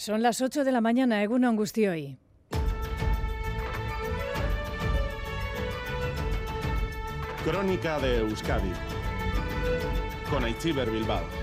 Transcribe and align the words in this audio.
Son 0.00 0.22
las 0.22 0.40
8 0.40 0.64
de 0.64 0.72
la 0.72 0.80
mañana, 0.80 1.22
Egun 1.22 1.44
hoy. 1.44 2.16
Crónica 7.44 8.00
de 8.00 8.20
Euskadi 8.20 8.72
con 10.30 10.42
Aichiber 10.42 10.90
Bilbao. 10.90 11.39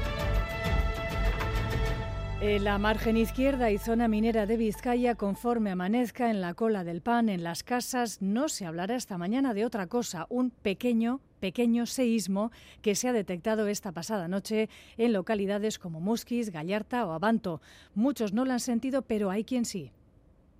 En 2.40 2.64
la 2.64 2.78
margen 2.78 3.18
izquierda 3.18 3.72
y 3.72 3.80
zona 3.80 4.08
minera 4.08 4.46
de 4.46 4.58
Vizcaya, 4.58 5.16
conforme 5.16 5.72
amanezca 5.72 6.30
en 6.30 6.40
la 6.40 6.54
cola 6.54 6.84
del 6.84 7.02
pan 7.02 7.30
en 7.30 7.44
las 7.44 7.64
casas, 7.64 8.22
no 8.22 8.48
se 8.48 8.68
hablará 8.68 8.96
esta 8.96 9.18
mañana 9.18 9.56
de 9.56 9.66
otra 9.66 9.88
cosa, 9.88 10.28
un 10.30 10.52
pequeño 10.52 11.20
pequeño 11.40 11.88
seísmo 11.88 12.52
que 12.84 12.94
se 12.94 13.08
ha 13.08 13.14
detectado 13.14 13.68
esta 13.68 13.92
pasada 13.92 14.28
noche 14.28 14.70
en 14.98 15.14
localidades 15.14 15.80
como 15.80 16.00
Musquis, 16.00 16.52
Gallarta 16.52 17.08
o 17.08 17.12
Abanto. 17.12 17.60
Muchos 17.96 18.34
no 18.34 18.46
lo 18.46 18.54
han 18.54 18.60
sentido, 18.60 19.02
pero 19.02 19.32
hay 19.32 19.44
quien 19.44 19.66
sí. 19.66 19.92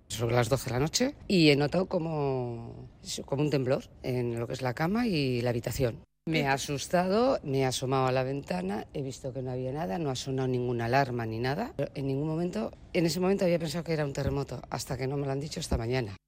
Sobre 0.08 0.34
las 0.34 0.48
12 0.48 0.70
de 0.70 0.74
la 0.74 0.80
noche 0.80 1.14
y 1.28 1.50
he 1.50 1.56
notado 1.56 1.86
como, 1.86 2.88
como 3.24 3.42
un 3.42 3.50
temblor 3.50 3.84
en 4.02 4.38
lo 4.40 4.48
que 4.48 4.54
es 4.54 4.62
la 4.62 4.74
cama 4.74 5.06
y 5.06 5.42
la 5.42 5.50
habitación. 5.50 6.07
Me 6.28 6.46
ha 6.46 6.52
asustado, 6.52 7.40
me 7.42 7.60
he 7.60 7.64
asomado 7.64 8.06
a 8.06 8.12
la 8.12 8.22
ventana, 8.22 8.86
he 8.92 9.00
visto 9.00 9.32
que 9.32 9.40
no 9.40 9.50
había 9.50 9.72
nada, 9.72 9.98
no 9.98 10.10
ha 10.10 10.14
sonado 10.14 10.46
ninguna 10.46 10.84
alarma 10.84 11.24
ni 11.24 11.38
nada. 11.38 11.72
en 11.94 12.06
ningún 12.06 12.28
momento, 12.28 12.70
en 12.92 13.06
ese 13.06 13.18
momento 13.18 13.46
había 13.46 13.58
pensado 13.58 13.82
que 13.82 13.94
era 13.94 14.04
un 14.04 14.12
terremoto, 14.12 14.60
hasta 14.68 14.98
que 14.98 15.06
no 15.06 15.16
me 15.16 15.24
lo 15.24 15.32
han 15.32 15.40
dicho 15.40 15.58
esta 15.58 15.78
mañana. 15.78 16.18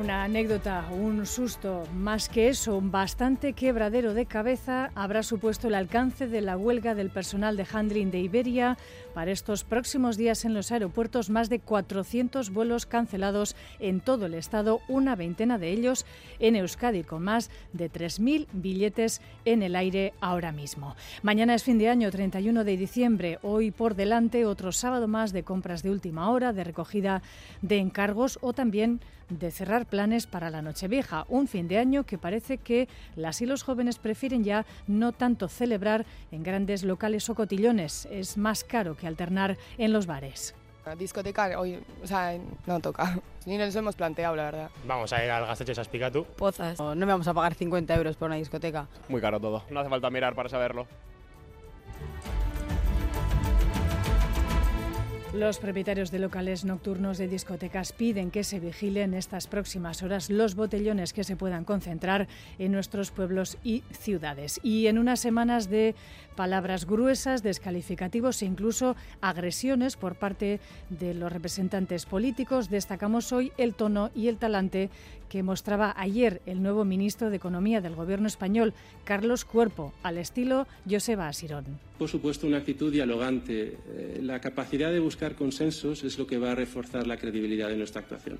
Una 0.00 0.24
anécdota, 0.24 0.86
un 0.90 1.26
susto, 1.26 1.86
más 1.94 2.30
que 2.30 2.48
eso, 2.48 2.74
un 2.78 2.90
bastante 2.90 3.52
quebradero 3.52 4.14
de 4.14 4.24
cabeza 4.24 4.90
habrá 4.94 5.22
supuesto 5.22 5.68
el 5.68 5.74
alcance 5.74 6.26
de 6.26 6.40
la 6.40 6.56
huelga 6.56 6.94
del 6.94 7.10
personal 7.10 7.54
de 7.58 7.66
handling 7.70 8.10
de 8.10 8.20
Iberia 8.20 8.78
para 9.14 9.30
estos 9.30 9.64
próximos 9.64 10.16
días 10.16 10.44
en 10.44 10.54
los 10.54 10.72
aeropuertos. 10.72 11.30
Más 11.30 11.48
de 11.48 11.60
400 11.60 12.50
vuelos 12.50 12.86
cancelados 12.86 13.56
en 13.78 14.00
todo 14.00 14.26
el 14.26 14.34
estado, 14.34 14.80
una 14.88 15.16
veintena 15.16 15.58
de 15.58 15.70
ellos 15.70 16.06
en 16.38 16.56
Euskadi, 16.56 17.04
con 17.04 17.22
más 17.22 17.50
de 17.72 17.90
3.000 17.90 18.46
billetes 18.52 19.20
en 19.44 19.62
el 19.62 19.76
aire 19.76 20.14
ahora 20.20 20.52
mismo. 20.52 20.96
Mañana 21.22 21.54
es 21.54 21.64
fin 21.64 21.78
de 21.78 21.88
año, 21.88 22.10
31 22.10 22.64
de 22.64 22.76
diciembre. 22.76 23.38
Hoy 23.42 23.70
por 23.70 23.94
delante 23.94 24.46
otro 24.46 24.72
sábado 24.72 25.08
más 25.08 25.32
de 25.32 25.42
compras 25.42 25.82
de 25.82 25.90
última 25.90 26.30
hora, 26.30 26.52
de 26.52 26.64
recogida 26.64 27.22
de 27.62 27.78
encargos 27.78 28.38
o 28.42 28.52
también 28.52 29.00
de 29.30 29.50
cerrar 29.50 29.86
planes 29.86 30.26
para 30.26 30.50
la 30.50 30.60
Nochevieja, 30.60 31.24
un 31.28 31.48
fin 31.48 31.68
de 31.68 31.78
año 31.78 32.04
que 32.04 32.18
parece 32.18 32.58
que 32.58 32.88
las 33.16 33.40
y 33.40 33.46
los 33.46 33.62
jóvenes 33.62 33.98
prefieren 33.98 34.44
ya 34.44 34.66
no 34.86 35.12
tanto 35.12 35.48
celebrar 35.48 36.04
en 36.32 36.42
grandes 36.42 36.82
locales 36.82 37.28
o 37.30 37.34
cotillones, 37.34 38.08
es 38.10 38.36
más 38.36 38.64
caro 38.64 38.96
que 39.00 39.06
alternar 39.08 39.56
en 39.78 39.92
los 39.92 40.06
bares. 40.06 40.54
La 40.86 40.94
discoteca 40.94 41.58
hoy, 41.58 41.78
o 42.02 42.06
sea, 42.06 42.38
no 42.66 42.80
toca. 42.80 43.18
Ni 43.46 43.58
nos 43.58 43.74
hemos 43.74 43.96
planteado, 43.96 44.36
la 44.36 44.44
verdad. 44.44 44.70
Vamos 44.84 45.12
a 45.12 45.24
ir 45.24 45.30
al 45.30 45.46
Gastecho 45.46 45.74
Saspicatu. 45.74 46.24
Pozas. 46.36 46.78
No 46.78 46.94
me 46.94 47.06
vamos 47.06 47.26
a 47.28 47.34
pagar 47.34 47.54
50 47.54 47.94
euros 47.94 48.16
por 48.16 48.26
una 48.26 48.36
discoteca. 48.36 48.86
Muy 49.08 49.20
caro 49.20 49.40
todo. 49.40 49.64
No 49.70 49.80
hace 49.80 49.90
falta 49.90 50.10
mirar 50.10 50.34
para 50.34 50.48
saberlo. 50.48 50.86
Los 55.40 55.58
propietarios 55.58 56.10
de 56.10 56.18
locales 56.18 56.66
nocturnos 56.66 57.16
de 57.16 57.26
discotecas 57.26 57.94
piden 57.94 58.30
que 58.30 58.44
se 58.44 58.60
vigilen 58.60 59.14
estas 59.14 59.46
próximas 59.46 60.02
horas 60.02 60.28
los 60.28 60.54
botellones 60.54 61.14
que 61.14 61.24
se 61.24 61.34
puedan 61.34 61.64
concentrar 61.64 62.28
en 62.58 62.72
nuestros 62.72 63.10
pueblos 63.10 63.56
y 63.64 63.82
ciudades. 63.90 64.60
Y 64.62 64.86
en 64.86 64.98
unas 64.98 65.18
semanas 65.18 65.70
de 65.70 65.94
palabras 66.36 66.84
gruesas, 66.84 67.42
descalificativos 67.42 68.42
e 68.42 68.44
incluso 68.44 68.96
agresiones 69.22 69.96
por 69.96 70.16
parte 70.16 70.60
de 70.90 71.14
los 71.14 71.32
representantes 71.32 72.04
políticos, 72.04 72.68
destacamos 72.68 73.32
hoy 73.32 73.50
el 73.56 73.72
tono 73.72 74.10
y 74.14 74.28
el 74.28 74.36
talante 74.36 74.90
que 75.30 75.42
mostraba 75.42 75.94
ayer 75.96 76.42
el 76.44 76.62
nuevo 76.62 76.84
ministro 76.84 77.30
de 77.30 77.36
Economía 77.36 77.80
del 77.80 77.94
Gobierno 77.94 78.26
español, 78.26 78.74
Carlos 79.04 79.46
Cuerpo, 79.46 79.94
al 80.02 80.18
estilo 80.18 80.66
Joseba 80.90 81.28
Asirón. 81.28 81.64
Por 81.98 82.08
supuesto, 82.08 82.46
una 82.46 82.58
actitud 82.58 82.92
dialogante. 82.92 83.78
Eh, 83.88 84.20
la 84.22 84.40
capacidad 84.40 84.90
de 84.90 85.00
buscar 85.00 85.36
consensos 85.36 86.04
es 86.04 86.18
lo 86.18 86.26
que 86.26 86.36
va 86.36 86.52
a 86.52 86.54
reforzar 86.54 87.06
la 87.06 87.16
credibilidad 87.16 87.68
de 87.68 87.76
nuestra 87.76 88.02
actuación. 88.02 88.38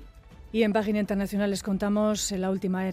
Y 0.53 0.63
en 0.63 0.73
Página 0.73 0.99
Internacional 0.99 1.49
les 1.49 1.63
contamos 1.63 2.29
la 2.33 2.49
última 2.49 2.83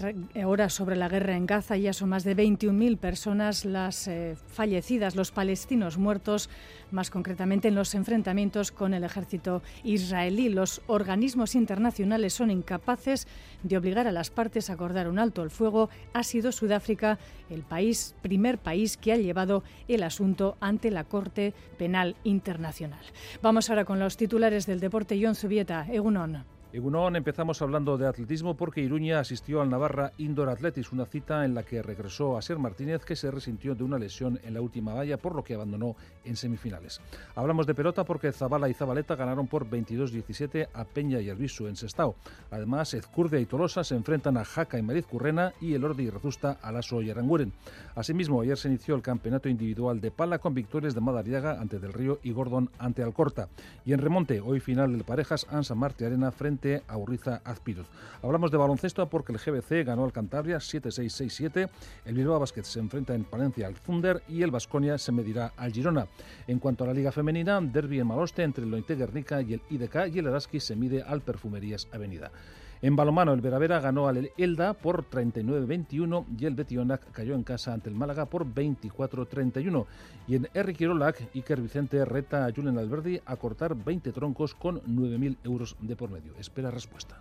hora 0.47 0.71
sobre 0.71 0.95
la 0.95 1.09
guerra 1.09 1.35
en 1.35 1.45
Gaza. 1.45 1.77
Ya 1.77 1.93
son 1.93 2.11
más 2.11 2.23
de 2.23 2.37
21.000 2.37 2.99
personas 2.99 3.65
las 3.65 4.07
eh, 4.07 4.37
fallecidas, 4.47 5.17
los 5.17 5.33
palestinos 5.33 5.99
muertos, 5.99 6.51
más 6.93 7.11
concretamente 7.11 7.67
en 7.67 7.75
los 7.75 7.97
enfrentamientos 7.97 8.71
con 8.71 8.95
el 8.95 9.03
ejército 9.03 9.61
israelí. 9.83 10.51
Los 10.51 10.83
organismos 10.87 11.57
internacionales 11.57 12.33
son 12.33 12.53
incapaces 12.53 13.27
de 13.65 13.77
obligar 13.77 14.07
a 14.07 14.13
las 14.13 14.31
partes 14.31 14.71
a 14.71 14.75
acordar 14.75 15.09
un 15.09 15.19
alto 15.19 15.43
el 15.43 15.51
fuego. 15.51 15.91
Ha 16.13 16.23
sido 16.23 16.53
Sudáfrica 16.53 17.19
el 17.51 17.65
país, 17.65 18.15
primer 18.23 18.59
país 18.59 18.97
que 18.97 19.13
ha 19.13 19.17
llevado 19.17 19.65
el 19.89 20.05
asunto 20.05 20.57
ante 20.61 20.93
la 20.93 21.03
Corte 21.03 21.55
Penal 21.77 22.15
Internacional. 22.23 23.03
Vamos 23.43 23.69
ahora 23.69 23.85
con 23.85 23.99
los 23.99 24.17
titulares 24.17 24.65
del 24.67 24.79
deporte. 24.79 25.19
John 25.21 25.35
Zubieta, 25.35 25.89
Egunon. 25.91 26.58
Egunon, 26.71 27.17
empezamos 27.17 27.63
hablando 27.63 27.97
de 27.97 28.07
atletismo 28.07 28.55
porque 28.55 28.83
Iruña 28.83 29.21
asistió 29.21 29.63
al 29.63 29.71
Navarra 29.71 30.13
Indoor 30.19 30.51
Athletics, 30.51 30.93
una 30.93 31.07
cita 31.07 31.47
en 31.47 31.55
la 31.55 31.63
que 31.63 31.81
regresó 31.81 32.37
a 32.37 32.43
Ser 32.43 32.59
Martínez, 32.59 33.07
que 33.07 33.17
se 33.17 33.31
resintió 33.31 33.75
de 33.75 33.85
una 33.85 33.99
lesión 33.99 34.39
en 34.45 34.53
la 34.53 34.61
última 34.61 34.93
valla, 34.93 35.17
por 35.17 35.35
lo 35.35 35.43
que 35.43 35.55
abandonó 35.55 35.97
en 36.27 36.37
semifinales. 36.37 37.01
Hablamos 37.35 37.67
de 37.67 37.75
pelota 37.75 38.05
porque 38.05 38.33
Zabala 38.33 38.69
y 38.69 38.75
Zabaleta 38.75 39.17
ganaron 39.17 39.47
por 39.47 39.67
22-17 39.67 40.69
a 40.75 40.85
Peña 40.85 41.23
y 41.23 41.31
Albisu 41.31 41.69
en 41.69 41.77
Sestao. 41.77 42.17
Además, 42.51 42.93
Ezcurdia 42.93 43.41
y 43.41 43.47
Tolosa 43.47 43.83
se 43.83 43.95
enfrentan 43.95 44.37
a 44.37 44.45
Jaca 44.45 44.79
y 44.79 44.83
Mariz 44.83 45.07
Currena 45.07 45.55
y 45.63 45.73
el 45.73 45.85
Ordi 45.85 46.03
y 46.03 46.11
Rezusta 46.11 46.59
a 46.61 46.71
Lasso 46.71 47.01
y 47.01 47.09
Aranguren. 47.09 47.55
Asimismo, 47.95 48.43
ayer 48.43 48.59
se 48.59 48.69
inició 48.69 48.95
el 48.95 49.01
campeonato 49.01 49.49
individual 49.49 50.03
de 50.03 50.11
pala 50.11 50.39
con 50.39 50.53
victorias 50.53 50.95
de 50.95 51.01
Madariaga 51.01 51.59
ante 51.63 51.79
Del 51.79 51.95
Río 51.95 52.19
y 52.23 52.33
Gordon 52.33 52.69
ante 52.79 53.03
Alcorta. 53.03 53.49
Y 53.87 53.95
en 53.95 54.01
remonte, 54.01 54.43
hoy 54.43 54.61
final 54.61 54.93
del 54.93 55.05
parejas 55.05 55.47
Ansa 55.49 55.75
Marte 55.75 56.05
Arena 56.05 56.31
frente 56.31 56.58
a 56.87 56.97
Urriza 56.97 57.41
Azpiroz. 57.45 57.87
Hablamos 58.23 58.51
de 58.51 58.57
baloncesto 58.57 59.09
porque 59.09 59.33
el 59.33 59.39
GBC 59.39 59.87
ganó 59.87 60.05
al 60.05 60.13
Cantabria 60.13 60.59
7-6-6-7, 60.59 61.69
el 62.05 62.15
Bilbao 62.15 62.41
Basket 62.41 62.65
se 62.65 62.81
enfrenta 62.81 63.15
en 63.15 63.25
Palencia 63.25 63.67
al 63.67 63.75
Thunder 63.75 64.23
y 64.29 64.43
el 64.43 64.51
Vasconia 64.51 64.99
se 64.99 65.13
medirá 65.13 65.53
al 65.57 65.73
Girona. 65.73 66.09
En 66.47 66.59
cuanto 66.59 66.85
a 66.85 66.89
la 66.89 66.95
Liga 66.95 67.13
Femenina, 67.13 67.61
derby 67.61 68.01
en 68.01 68.07
Maloste 68.09 68.43
entre 68.43 68.65
el 68.65 68.71
Lointe 68.71 68.97
Guernica 68.97 69.41
y 69.41 69.55
el 69.55 69.63
IDK 69.71 70.09
y 70.13 70.19
el 70.19 70.27
Araski 70.27 70.61
se 70.61 70.75
mide 70.75 71.03
al 71.03 71.21
Perfumerías 71.21 71.89
Avenida. 71.93 72.33
En 72.81 72.95
balomano, 72.95 73.33
el 73.33 73.41
Veravera 73.41 73.81
ganó 73.81 74.07
al 74.07 74.31
Elda 74.37 74.73
por 74.73 75.11
39-21 75.11 76.27
y 76.39 76.47
el 76.47 76.55
Betionac 76.55 77.11
cayó 77.11 77.35
en 77.35 77.43
casa 77.43 77.73
ante 77.73 77.89
el 77.89 77.97
Málaga 77.97 78.27
por 78.27 78.47
24-31. 78.47 79.87
Y 80.29 80.37
en 80.37 80.49
R. 80.55 80.75
Kirolac, 80.75 81.29
Iker 81.35 81.61
Vicente 81.61 82.05
reta 82.05 82.47
a 82.47 82.53
Julen 82.53 82.79
Alberdi 82.79 83.21
a 83.27 83.37
cortar 83.37 83.75
20 83.75 84.13
troncos 84.13 84.55
con 84.55 84.81
9.000 84.83 85.39
euros 85.43 85.77
de 85.81 85.97
por 85.97 86.11
medio. 86.11 86.35
Espera 86.39 86.71
respuesta. 86.71 87.21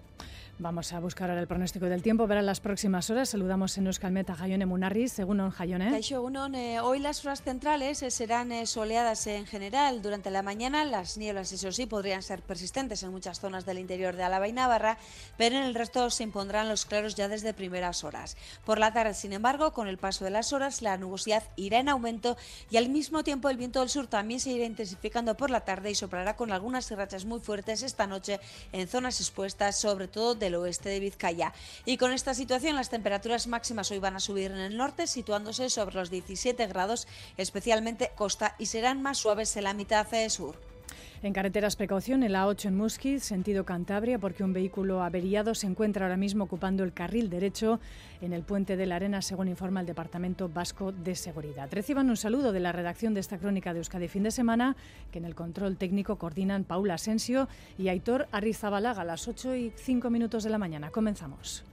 Vamos 0.59 0.91
a 0.91 0.99
buscar 0.99 1.29
ahora 1.29 1.41
el 1.41 1.47
pronóstico 1.47 1.85
del 1.85 2.01
tiempo 2.01 2.27
para 2.27 2.41
las 2.41 2.59
próximas 2.61 3.11
horas. 3.11 3.29
Saludamos 3.29 3.77
en 3.77 3.85
Euskalmet 3.85 4.27
a 4.31 4.33
Jaione 4.33 4.65
Munarri, 4.65 5.07
según 5.07 5.39
On 5.39 5.51
Jaione. 5.51 5.95
Eh, 5.95 6.79
hoy 6.79 6.97
las 6.97 7.23
horas 7.23 7.43
centrales 7.43 8.01
eh, 8.01 8.09
serán 8.09 8.51
eh, 8.51 8.65
soleadas 8.65 9.27
en 9.27 9.45
general. 9.45 10.01
Durante 10.01 10.31
la 10.31 10.41
mañana 10.41 10.83
las 10.83 11.15
nieblas, 11.19 11.51
eso 11.51 11.71
sí, 11.71 11.85
podrían 11.85 12.23
ser 12.23 12.41
persistentes 12.41 13.03
en 13.03 13.11
muchas 13.11 13.39
zonas 13.39 13.67
del 13.67 13.77
interior 13.77 14.15
de 14.15 14.23
Álava 14.23 14.47
y 14.47 14.51
Navarra, 14.51 14.97
pero 15.37 15.57
en 15.57 15.61
el 15.61 15.75
resto 15.75 16.09
se 16.09 16.23
impondrán 16.23 16.69
los 16.69 16.87
claros 16.87 17.13
ya 17.13 17.27
desde 17.27 17.53
primeras 17.53 18.03
horas. 18.03 18.35
Por 18.65 18.79
la 18.79 18.91
tarde, 18.91 19.13
sin 19.13 19.33
embargo, 19.33 19.73
con 19.73 19.87
el 19.87 19.99
paso 19.99 20.25
de 20.25 20.31
las 20.31 20.53
horas, 20.53 20.81
la 20.81 20.97
nubosidad 20.97 21.43
irá 21.55 21.77
en 21.77 21.89
aumento 21.89 22.35
y 22.71 22.77
al 22.77 22.89
mismo 22.89 23.23
tiempo 23.23 23.51
el 23.51 23.57
viento 23.57 23.81
del 23.81 23.89
sur 23.89 24.07
también 24.07 24.39
se 24.39 24.49
irá 24.49 24.65
intensificando 24.65 25.37
por 25.37 25.51
la 25.51 25.61
tarde 25.61 25.91
y 25.91 25.95
soplará 25.95 26.35
con 26.35 26.51
algunas 26.51 26.89
rachas 26.89 27.25
muy 27.25 27.41
fuertes 27.41 27.83
esta 27.83 28.07
noche 28.07 28.39
en 28.71 28.87
zonas 28.87 29.21
expuestas, 29.21 29.79
sobre 29.79 30.07
todo 30.07 30.33
de 30.33 30.46
del 30.47 30.55
oeste 30.55 30.89
de 30.89 30.99
Vizcaya. 30.99 31.53
Y 31.85 31.97
con 31.97 32.11
esta 32.11 32.33
situación 32.33 32.75
las 32.75 32.89
temperaturas 32.89 33.47
máximas 33.47 33.91
hoy 33.91 33.99
van 33.99 34.15
a 34.15 34.19
subir 34.19 34.51
en 34.51 34.57
el 34.57 34.77
norte, 34.77 35.07
situándose 35.07 35.69
sobre 35.69 35.95
los 35.95 36.09
17 36.09 36.65
grados, 36.67 37.07
especialmente 37.37 38.11
costa, 38.15 38.55
y 38.57 38.67
serán 38.67 39.01
más 39.01 39.17
suaves 39.17 39.55
en 39.57 39.65
la 39.65 39.73
mitad 39.73 40.07
sur. 40.29 40.55
En 41.23 41.33
carreteras 41.33 41.75
precaución, 41.75 42.21
en 42.21 42.31
la 42.31 42.45
8 42.45 42.67
en 42.67 42.77
Musquiz, 42.77 43.23
sentido 43.23 43.65
Cantabria, 43.65 44.19
porque 44.19 44.43
un 44.43 44.53
vehículo 44.53 45.01
averiado 45.01 45.55
se 45.55 45.65
encuentra 45.65 46.05
ahora 46.05 46.15
mismo 46.15 46.43
ocupando 46.43 46.83
el 46.83 46.93
carril 46.93 47.29
derecho 47.29 47.79
en 48.21 48.33
el 48.33 48.43
puente 48.43 48.77
de 48.77 48.85
la 48.85 48.97
Arena, 48.97 49.23
según 49.23 49.47
informa 49.47 49.79
el 49.79 49.87
Departamento 49.87 50.47
Vasco 50.47 50.91
de 50.91 51.15
Seguridad. 51.15 51.69
Reciban 51.71 52.11
un 52.11 52.17
saludo 52.17 52.51
de 52.51 52.59
la 52.59 52.71
redacción 52.71 53.15
de 53.15 53.21
esta 53.21 53.39
crónica 53.39 53.73
de 53.73 53.79
Euskadi 53.79 54.07
Fin 54.07 54.23
de 54.23 54.31
Semana, 54.31 54.75
que 55.11 55.17
en 55.17 55.25
el 55.25 55.33
control 55.33 55.77
técnico 55.77 56.17
coordinan 56.17 56.65
Paula 56.65 56.93
Asensio 56.93 57.47
y 57.79 57.87
Aitor 57.87 58.27
Arrizabalaga 58.31 59.01
a 59.01 59.05
las 59.05 59.27
8 59.27 59.55
y 59.55 59.73
5 59.75 60.11
minutos 60.11 60.43
de 60.43 60.51
la 60.51 60.59
mañana. 60.59 60.91
Comenzamos. 60.91 61.63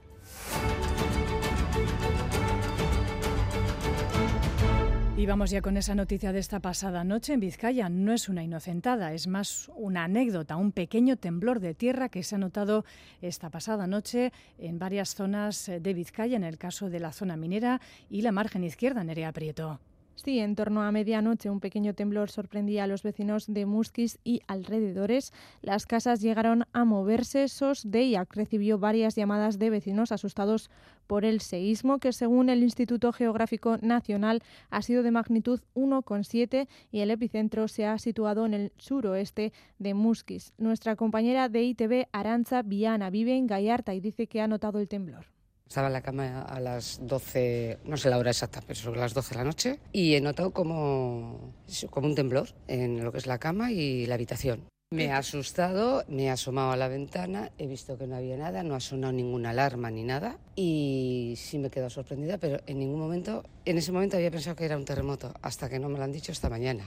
Y 5.17 5.27
vamos 5.27 5.51
ya 5.51 5.63
con 5.63 5.77
esa 5.77 5.95
noticia 5.95 6.33
de 6.33 6.41
esta 6.41 6.59
pasada 6.59 7.05
noche 7.05 7.35
en 7.35 7.41
Vizcaya. 7.41 7.89
No 7.89 8.13
es 8.13 8.29
una 8.29 8.43
inocentada, 8.43 9.13
es 9.13 9.29
más 9.29 9.71
una 9.77 10.05
anécdota, 10.05 10.57
un 10.57 10.73
pequeño 10.73 11.17
temblor 11.17 11.61
de 11.61 11.73
tierra 11.73 12.09
que 12.09 12.25
se 12.25 12.35
ha 12.35 12.39
notado 12.39 12.85
esta 13.23 13.49
pasada 13.49 13.87
noche 13.87 14.33
en 14.59 14.81
varias 14.81 15.15
zonas 15.15 15.71
de 15.81 15.95
Vizcaya, 15.95 16.37
en 16.37 16.43
el 16.43 16.59
caso 16.59 16.91
de 16.91 16.99
la 16.99 17.13
zona 17.13 17.37
minera 17.37 17.81
y 18.11 18.23
la 18.23 18.33
margen 18.33 18.65
izquierda, 18.65 19.05
Nerea 19.05 19.31
Prieto. 19.31 19.79
Sí, 20.17 20.39
en 20.39 20.55
torno 20.55 20.83
a 20.83 20.93
medianoche 20.93 21.51
un 21.51 21.61
pequeño 21.61 21.93
temblor 21.93 22.31
sorprendía 22.31 22.85
a 22.85 22.87
los 22.87 23.03
vecinos 23.03 23.47
de 23.49 23.67
Musquis 23.67 24.19
y 24.23 24.43
alrededores. 24.47 25.33
Las 25.61 25.87
casas 25.87 26.21
llegaron 26.21 26.65
a 26.73 26.85
moverse. 26.85 27.49
SOS 27.49 27.91
DEIAC 27.91 28.33
recibió 28.35 28.79
varias 28.79 29.17
llamadas 29.17 29.59
de 29.59 29.71
vecinos 29.71 30.13
asustados 30.13 30.71
por 31.09 31.25
el 31.25 31.41
seísmo, 31.41 31.99
que 31.99 32.13
según 32.13 32.49
el 32.49 32.63
Instituto 32.63 33.13
Geográfico 33.13 33.77
Nacional 33.83 34.43
ha 34.71 34.83
sido 34.83 35.03
de 35.03 35.11
magnitud 35.11 35.61
1,7 35.75 36.69
y 36.93 37.01
el 37.01 37.11
epicentro 37.11 37.67
se 37.69 37.85
ha 37.85 37.99
situado 37.99 38.47
en 38.47 38.55
el 38.55 38.73
suroeste 38.79 39.53
de 39.79 39.95
Musquis. 39.95 40.53
Nuestra 40.59 40.97
compañera 40.97 41.49
de 41.49 41.65
ITV, 41.65 42.07
Aranza 42.13 42.63
Viana, 42.63 43.11
vive 43.11 43.37
en 43.37 43.49
Gallarta 43.49 43.95
y 43.95 44.01
dice 44.01 44.29
que 44.29 44.41
ha 44.41 44.49
notado 44.49 44.79
el 44.79 44.89
temblor. 44.89 45.34
Estaba 45.67 45.87
en 45.89 45.95
la 45.95 46.03
cama 46.03 46.43
a 46.43 46.61
las 46.61 47.01
12, 47.03 47.79
no 47.85 47.97
sé 47.97 48.11
la 48.11 48.19
hora 48.19 48.31
exacta, 48.31 48.61
pero 48.67 48.79
sobre 48.79 49.01
las 49.01 49.15
12 49.15 49.31
de 49.31 49.39
la 49.39 49.45
noche, 49.45 49.81
y 49.93 50.15
he 50.15 50.21
notado 50.21 50.53
como, 50.53 51.55
como 51.91 52.07
un 52.07 52.15
temblor 52.15 52.49
en 52.69 53.03
lo 53.03 53.11
que 53.11 53.19
es 53.19 53.27
la 53.27 53.39
cama 53.39 53.73
y 53.73 54.07
la 54.07 54.15
habitación. 54.15 54.69
Me 54.91 55.11
ha 55.11 55.19
asustado, 55.19 56.05
me 56.07 56.25
he 56.25 56.31
asomado 56.31 56.71
a 56.71 56.77
la 56.77 56.87
ventana, 56.87 57.51
he 57.59 57.67
visto 57.67 57.99
que 57.99 58.07
no 58.07 58.15
había 58.15 58.37
nada, 58.37 58.63
no 58.63 58.77
ha 58.77 58.81
sonado 58.81 59.13
ninguna 59.13 59.51
alarma 59.51 59.91
ni 59.91 60.05
nada 60.05 60.39
y 60.55 61.35
sí 61.37 61.59
me 61.59 61.67
he 61.67 61.71
quedado 61.71 61.91
sorprendida, 61.91 62.39
pero 62.39 62.61
en 62.67 62.79
ningún 62.79 63.01
momento, 63.01 63.43
en 63.65 63.79
ese 63.79 63.91
momento 63.91 64.17
había 64.17 64.31
pensado 64.31 64.55
que 64.55 64.67
era 64.67 64.77
un 64.77 64.85
terremoto, 64.85 65.35
hasta 65.43 65.69
que 65.69 65.81
no 65.81 65.89
me 65.89 65.99
lo 65.99 66.05
han 66.05 66.13
dicho 66.13 66.31
esta 66.31 66.49
mañana. 66.49 66.85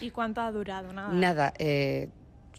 ¿Y 0.00 0.10
cuánto 0.10 0.42
ha 0.42 0.52
durado? 0.52 0.92
Nada. 0.92 1.12
Nada, 1.12 1.54
eh, 1.58 2.10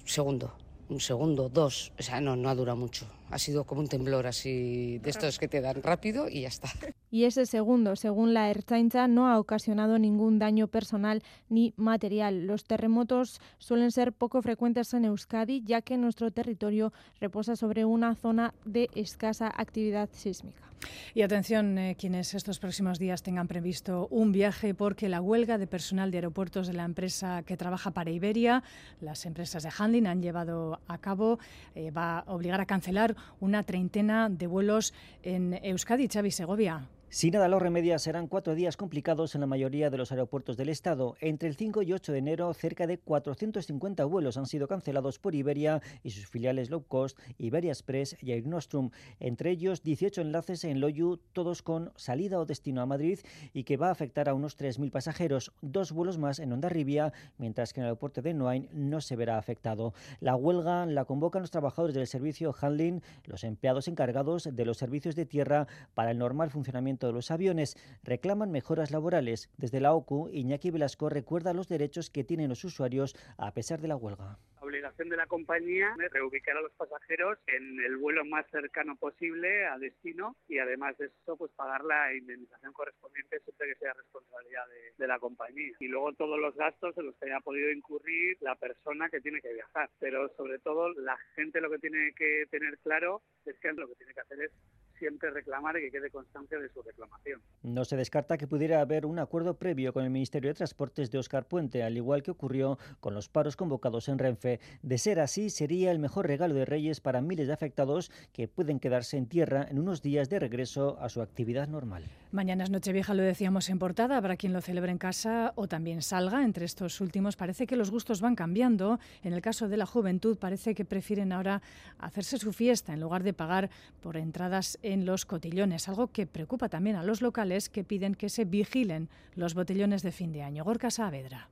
segundo, 0.03 0.57
un 0.89 0.99
segundo, 0.99 1.47
dos, 1.47 1.93
o 1.97 2.03
sea, 2.03 2.19
no, 2.19 2.35
no 2.35 2.49
ha 2.49 2.55
durado 2.55 2.75
mucho 2.75 3.07
ha 3.29 3.37
sido 3.39 3.65
como 3.65 3.81
un 3.81 3.87
temblor 3.87 4.27
así 4.27 4.99
de 4.99 5.09
estos 5.09 5.39
que 5.39 5.47
te 5.47 5.61
dan 5.61 5.83
rápido 5.83 6.29
y 6.29 6.41
ya 6.41 6.47
está. 6.47 6.69
Y 7.09 7.23
ese 7.23 7.45
segundo, 7.45 7.95
según 7.95 8.33
la 8.33 8.49
Ertzaintza, 8.49 9.07
no 9.07 9.29
ha 9.29 9.39
ocasionado 9.39 9.97
ningún 9.97 10.39
daño 10.39 10.67
personal 10.67 11.23
ni 11.47 11.73
material. 11.77 12.45
Los 12.45 12.65
terremotos 12.65 13.39
suelen 13.59 13.91
ser 13.91 14.11
poco 14.11 14.41
frecuentes 14.41 14.93
en 14.93 15.05
Euskadi, 15.05 15.63
ya 15.63 15.81
que 15.81 15.97
nuestro 15.97 16.31
territorio 16.31 16.91
reposa 17.21 17.55
sobre 17.55 17.85
una 17.85 18.13
zona 18.15 18.53
de 18.65 18.89
escasa 18.93 19.51
actividad 19.55 20.09
sísmica. 20.11 20.67
Y 21.13 21.21
atención, 21.21 21.77
eh, 21.77 21.95
quienes 21.97 22.33
estos 22.33 22.59
próximos 22.59 22.99
días 22.99 23.23
tengan 23.23 23.47
previsto 23.47 24.07
un 24.11 24.31
viaje, 24.31 24.73
porque 24.73 25.09
la 25.09 25.21
huelga 25.21 25.57
de 25.57 25.67
personal 25.67 26.11
de 26.11 26.19
aeropuertos 26.19 26.67
de 26.67 26.73
la 26.73 26.83
empresa 26.83 27.43
que 27.43 27.57
trabaja 27.57 27.91
para 27.91 28.11
Iberia, 28.11 28.63
las 29.01 29.25
empresas 29.25 29.63
de 29.63 29.69
handling 29.75 30.07
han 30.07 30.21
llevado 30.21 30.79
a 30.87 30.97
cabo, 30.99 31.39
eh, 31.75 31.91
va 31.91 32.19
a 32.19 32.33
obligar 32.33 32.61
a 32.61 32.65
cancelar 32.65 33.15
una 33.39 33.63
treintena 33.63 34.29
de 34.29 34.47
vuelos 34.47 34.93
en 35.23 35.59
Euskadi, 35.63 36.07
Xavi 36.07 36.31
Segovia. 36.31 36.87
Si 37.09 37.31
nada 37.31 37.47
lo 37.47 37.57
remedia, 37.57 37.99
serán 37.99 38.27
cuatro 38.27 38.53
días 38.53 38.75
complicados 38.75 39.33
en 39.33 39.39
la 39.39 39.47
mayoría 39.47 39.89
de 39.89 39.97
los 39.97 40.11
aeropuertos 40.11 40.57
del 40.57 40.67
Estado. 40.67 41.15
Entre 41.21 41.47
el 41.47 41.55
5 41.55 41.81
y 41.83 41.93
8 41.93 42.11
de 42.11 42.17
enero, 42.17 42.53
cerca 42.53 42.85
de 42.85 42.99
450 42.99 44.03
vuelos 44.03 44.35
han 44.35 44.45
sido 44.45 44.67
cancelados 44.67 45.17
por 45.17 45.33
Iberia 45.33 45.81
y 46.03 46.09
sus 46.09 46.27
filiales 46.27 46.69
low 46.69 46.83
cost, 46.83 47.17
Iberia 47.37 47.71
Express 47.71 48.17
y 48.21 48.33
Air 48.33 48.45
Nostrum. 48.45 48.91
Entre 49.21 49.51
ellos, 49.51 49.83
18 49.83 50.19
enlaces 50.19 50.65
en 50.65 50.81
Loyu, 50.81 51.17
todos 51.31 51.61
con 51.61 51.93
salida 51.95 52.39
o 52.39 52.45
destino 52.45 52.81
a 52.81 52.85
Madrid 52.85 53.19
y 53.53 53.63
que 53.63 53.77
va 53.77 53.87
a 53.87 53.91
afectar 53.91 54.27
a 54.27 54.33
unos 54.33 54.57
3.000 54.57 54.91
pasajeros. 54.91 55.53
Dos 55.61 55.93
vuelos 55.93 56.17
más 56.17 56.39
en 56.39 56.51
Ondarribia, 56.51 57.13
mientras 57.37 57.71
que 57.71 57.79
en 57.79 57.85
el 57.85 57.87
aeropuerto 57.87 58.21
de 58.21 58.33
Noain 58.33 58.67
no 58.73 58.99
se 58.99 59.15
verá 59.15 59.37
afectado. 59.37 59.93
La 60.19 60.35
huelga 60.35 60.85
la 60.85 61.05
convocan 61.05 61.41
los 61.41 61.51
trabajadores 61.51 61.95
del 61.95 62.05
servicio 62.05 62.53
handling, 62.59 63.01
los 63.23 63.45
empleados 63.45 63.87
encargados 63.87 64.49
de 64.51 64.65
los 64.65 64.77
servicios 64.77 65.15
de 65.15 65.25
tierra 65.25 65.67
para 65.93 66.11
el 66.11 66.17
normal 66.17 66.51
funcionamiento 66.51 66.96
de 67.05 67.13
los 67.13 67.29
aviones. 67.29 67.75
Reclaman 68.03 68.51
mejoras 68.51 68.89
laborales. 68.89 69.51
Desde 69.57 69.79
la 69.79 69.93
OCU, 69.93 70.29
Iñaki 70.29 70.71
Velasco 70.71 71.09
recuerda 71.09 71.53
los 71.53 71.67
derechos 71.67 72.09
que 72.09 72.23
tienen 72.23 72.49
los 72.49 72.63
usuarios 72.63 73.15
a 73.37 73.53
pesar 73.53 73.79
de 73.79 73.89
la 73.89 73.95
huelga. 73.95 74.39
La 74.55 74.65
obligación 74.65 75.09
de 75.09 75.17
la 75.17 75.27
compañía 75.27 75.95
es 76.03 76.11
reubicar 76.11 76.57
a 76.57 76.61
los 76.61 76.73
pasajeros 76.73 77.37
en 77.45 77.79
el 77.79 77.97
vuelo 77.97 78.25
más 78.25 78.45
cercano 78.49 78.95
posible 78.95 79.67
a 79.67 79.77
destino 79.77 80.35
y 80.47 80.57
además 80.57 80.97
de 80.97 81.05
eso 81.05 81.37
pues 81.37 81.51
pagar 81.51 81.83
la 81.85 82.13
indemnización 82.15 82.73
correspondiente 82.73 83.39
siempre 83.41 83.67
que 83.67 83.75
sea 83.75 83.93
responsabilidad 83.93 84.67
de, 84.67 84.93
de 84.97 85.07
la 85.07 85.19
compañía. 85.19 85.75
Y 85.79 85.87
luego 85.87 86.13
todos 86.13 86.39
los 86.39 86.55
gastos 86.55 86.97
en 86.97 87.05
los 87.05 87.15
que 87.17 87.27
haya 87.27 87.39
podido 87.41 87.71
incurrir 87.71 88.37
la 88.41 88.55
persona 88.55 89.09
que 89.09 89.21
tiene 89.21 89.41
que 89.41 89.53
viajar. 89.53 89.89
Pero 89.99 90.27
sobre 90.35 90.57
todo 90.59 90.91
la 90.93 91.17
gente 91.35 91.61
lo 91.61 91.69
que 91.69 91.79
tiene 91.79 92.13
que 92.15 92.45
tener 92.49 92.77
claro 92.79 93.21
es 93.45 93.57
que 93.59 93.73
lo 93.73 93.87
que 93.87 93.95
tiene 93.95 94.13
que 94.13 94.21
hacer 94.21 94.41
es 94.41 94.51
siempre 94.97 95.29
reclamar 95.31 95.77
y 95.77 95.81
que 95.81 95.91
quede 95.91 96.09
constancia 96.09 96.59
de 96.59 96.69
su 96.69 96.81
reclamación. 96.81 97.41
No 97.63 97.85
se 97.85 97.95
descarta 97.97 98.37
que 98.37 98.47
pudiera 98.47 98.81
haber 98.81 99.05
un 99.05 99.19
acuerdo 99.19 99.57
previo 99.57 99.93
con 99.93 100.03
el 100.03 100.09
Ministerio 100.09 100.49
de 100.49 100.55
Transportes 100.55 101.11
de 101.11 101.17
Oscar 101.17 101.47
Puente, 101.47 101.83
al 101.83 101.97
igual 101.97 102.23
que 102.23 102.31
ocurrió 102.31 102.77
con 102.99 103.13
los 103.13 103.29
paros 103.29 103.55
convocados 103.55 104.09
en 104.09 104.19
Renfe. 104.19 104.59
De 104.81 104.97
ser 104.97 105.19
así, 105.19 105.49
sería 105.49 105.91
el 105.91 105.99
mejor 105.99 106.27
regalo 106.27 106.53
de 106.53 106.65
Reyes 106.65 107.01
para 107.01 107.21
miles 107.21 107.47
de 107.47 107.53
afectados 107.53 108.11
que 108.33 108.47
pueden 108.47 108.79
quedarse 108.79 109.17
en 109.17 109.27
tierra 109.27 109.67
en 109.69 109.79
unos 109.79 110.01
días 110.01 110.29
de 110.29 110.39
regreso 110.39 110.97
a 110.99 111.09
su 111.09 111.21
actividad 111.21 111.67
normal. 111.67 112.03
Mañana 112.31 112.63
es 112.63 112.69
Nochevieja, 112.69 113.13
lo 113.13 113.23
decíamos 113.23 113.69
en 113.69 113.79
portada, 113.79 114.17
habrá 114.17 114.35
quien 114.35 114.53
lo 114.53 114.61
celebre 114.61 114.91
en 114.91 114.97
casa 114.97 115.53
o 115.55 115.67
también 115.67 116.01
salga. 116.01 116.43
Entre 116.43 116.65
estos 116.65 116.99
últimos 117.01 117.35
parece 117.35 117.67
que 117.67 117.75
los 117.75 117.91
gustos 117.91 118.21
van 118.21 118.35
cambiando. 118.35 118.99
En 119.23 119.33
el 119.33 119.41
caso 119.41 119.67
de 119.69 119.77
la 119.77 119.85
juventud 119.85 120.37
parece 120.37 120.75
que 120.75 120.85
prefieren 120.85 121.31
ahora 121.31 121.61
hacerse 121.99 122.37
su 122.37 122.53
fiesta 122.53 122.93
en 122.93 122.99
lugar 122.99 123.23
de 123.23 123.33
pagar 123.33 123.69
por 124.01 124.17
entradas 124.17 124.77
en 124.93 125.05
los 125.05 125.25
cotillones, 125.25 125.89
algo 125.89 126.07
que 126.07 126.25
preocupa 126.25 126.69
también 126.69 126.95
a 126.95 127.03
los 127.03 127.21
locales 127.21 127.69
que 127.69 127.83
piden 127.83 128.15
que 128.15 128.29
se 128.29 128.45
vigilen 128.45 129.09
los 129.35 129.53
botellones 129.53 130.01
de 130.01 130.11
fin 130.11 130.31
de 130.31 130.43
año. 130.43 130.63
Gorka 130.63 130.91
Saavedra. 130.91 131.49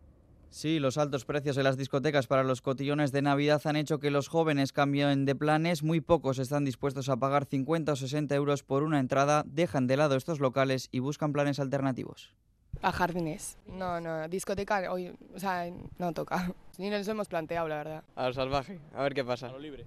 Sí, 0.50 0.80
los 0.80 0.98
altos 0.98 1.26
precios 1.26 1.58
en 1.58 1.66
las 1.66 1.76
discotecas 1.76 2.28
para 2.28 2.46
los 2.46 2.62
cotillones 2.62 3.12
de 3.12 3.22
Navidad 3.22 3.62
han 3.66 3.76
hecho 3.76 4.00
que 4.00 4.10
los 4.10 4.30
jóvenes 4.30 4.72
cambien 4.72 5.26
de 5.26 5.36
planes. 5.36 5.84
Muy 5.84 6.00
pocos 6.00 6.40
están 6.40 6.64
dispuestos 6.64 7.10
a 7.10 7.18
pagar 7.18 7.44
50 7.44 7.92
o 7.92 7.96
60 7.98 8.34
euros 8.36 8.64
por 8.64 8.84
una 8.84 9.00
entrada, 9.00 9.44
dejan 9.46 9.86
de 9.86 9.98
lado 9.98 10.16
estos 10.16 10.40
locales 10.40 10.88
y 10.94 11.00
buscan 11.00 11.34
planes 11.34 11.60
alternativos. 11.60 12.34
A 12.82 12.94
jardines. 12.94 13.58
No, 13.68 14.00
no, 14.00 14.30
discoteca 14.30 14.92
hoy, 14.94 15.14
o 15.34 15.40
sea, 15.40 15.70
no 15.98 16.14
toca. 16.14 16.54
Ni 16.78 16.90
nos 16.90 17.06
hemos 17.10 17.28
planteado, 17.28 17.68
la 17.68 17.76
verdad. 17.76 18.04
Al 18.16 18.34
salvaje, 18.34 18.80
a 18.94 19.04
ver 19.04 19.14
qué 19.14 19.26
pasa. 19.26 19.48
A 19.48 19.52
lo 19.52 19.60
libre. 19.60 19.86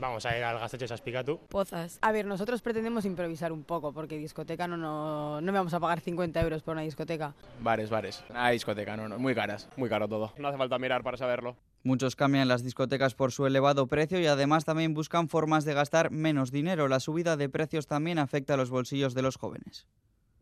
Vamos 0.00 0.24
a 0.26 0.38
ir 0.38 0.44
al 0.44 0.58
Gasteche 0.58 0.86
Saspicatu. 0.86 1.40
Pozas. 1.48 1.98
A 2.02 2.12
ver, 2.12 2.24
nosotros 2.24 2.62
pretendemos 2.62 3.04
improvisar 3.04 3.50
un 3.50 3.64
poco, 3.64 3.92
porque 3.92 4.16
discoteca 4.16 4.68
no, 4.68 4.76
no, 4.76 5.40
no 5.40 5.52
vamos 5.52 5.74
a 5.74 5.80
pagar 5.80 6.00
50 6.00 6.40
euros 6.40 6.62
por 6.62 6.72
una 6.72 6.82
discoteca. 6.82 7.34
Bares, 7.60 7.90
bares. 7.90 8.22
Ah, 8.32 8.50
discoteca, 8.50 8.96
no, 8.96 9.08
no, 9.08 9.18
muy 9.18 9.34
caras, 9.34 9.68
muy 9.76 9.88
caro 9.88 10.06
todo. 10.08 10.32
No 10.38 10.48
hace 10.48 10.58
falta 10.58 10.78
mirar 10.78 11.02
para 11.02 11.16
saberlo. 11.16 11.56
Muchos 11.82 12.16
cambian 12.16 12.48
las 12.48 12.62
discotecas 12.62 13.14
por 13.14 13.32
su 13.32 13.46
elevado 13.46 13.86
precio 13.86 14.20
y 14.20 14.26
además 14.26 14.64
también 14.64 14.94
buscan 14.94 15.28
formas 15.28 15.64
de 15.64 15.74
gastar 15.74 16.10
menos 16.10 16.52
dinero. 16.52 16.86
La 16.86 17.00
subida 17.00 17.36
de 17.36 17.48
precios 17.48 17.86
también 17.86 18.18
afecta 18.18 18.54
a 18.54 18.56
los 18.56 18.70
bolsillos 18.70 19.14
de 19.14 19.22
los 19.22 19.36
jóvenes 19.36 19.86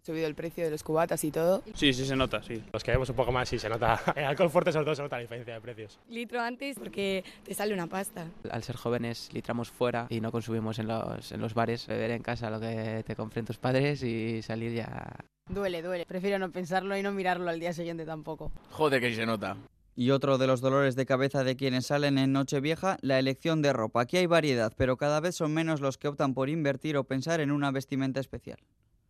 subido 0.06 0.28
el 0.28 0.34
precio 0.36 0.64
de 0.64 0.70
los 0.70 0.82
cubatas 0.84 1.22
y 1.24 1.32
todo. 1.32 1.62
Sí, 1.74 1.92
sí 1.92 2.06
se 2.06 2.14
nota, 2.14 2.42
sí. 2.42 2.62
Los 2.72 2.84
que 2.84 2.92
vemos 2.92 3.10
un 3.10 3.16
poco 3.16 3.32
más 3.32 3.48
sí 3.48 3.58
se 3.58 3.68
nota. 3.68 4.00
El 4.16 4.24
alcohol 4.24 4.50
fuerte 4.50 4.72
sobre 4.72 4.84
todo 4.84 4.94
se 4.94 5.02
nota 5.02 5.16
la 5.16 5.22
diferencia 5.22 5.54
de 5.54 5.60
precios. 5.60 5.98
Litro 6.08 6.40
antes 6.40 6.78
porque 6.78 7.24
te 7.44 7.54
sale 7.54 7.74
una 7.74 7.88
pasta. 7.88 8.28
Al 8.50 8.62
ser 8.62 8.76
jóvenes 8.76 9.28
litramos 9.32 9.70
fuera 9.70 10.06
y 10.08 10.20
no 10.20 10.30
consumimos 10.30 10.78
en 10.78 10.86
los, 10.86 11.32
en 11.32 11.40
los 11.40 11.54
bares. 11.54 11.86
Beber 11.88 12.12
en 12.12 12.22
casa 12.22 12.50
lo 12.50 12.60
que 12.60 13.02
te 13.04 13.16
compren 13.16 13.44
tus 13.44 13.58
padres 13.58 14.02
y 14.02 14.42
salir 14.42 14.72
ya... 14.72 15.16
Duele, 15.48 15.82
duele. 15.82 16.06
Prefiero 16.06 16.38
no 16.38 16.50
pensarlo 16.50 16.96
y 16.96 17.02
no 17.02 17.12
mirarlo 17.12 17.50
al 17.50 17.58
día 17.58 17.72
siguiente 17.72 18.04
tampoco. 18.04 18.52
Joder 18.70 19.00
que 19.00 19.10
sí 19.10 19.16
se 19.16 19.26
nota. 19.26 19.56
Y 19.96 20.10
otro 20.10 20.38
de 20.38 20.46
los 20.46 20.60
dolores 20.60 20.94
de 20.94 21.06
cabeza 21.06 21.42
de 21.42 21.56
quienes 21.56 21.86
salen 21.86 22.18
en 22.18 22.32
Nochevieja, 22.32 22.98
la 23.00 23.18
elección 23.18 23.62
de 23.62 23.72
ropa. 23.72 24.02
Aquí 24.02 24.18
hay 24.18 24.26
variedad, 24.26 24.72
pero 24.76 24.96
cada 24.96 25.20
vez 25.20 25.34
son 25.34 25.54
menos 25.54 25.80
los 25.80 25.98
que 25.98 26.08
optan 26.08 26.34
por 26.34 26.48
invertir 26.48 26.96
o 26.96 27.04
pensar 27.04 27.40
en 27.40 27.50
una 27.50 27.70
vestimenta 27.70 28.20
especial 28.20 28.58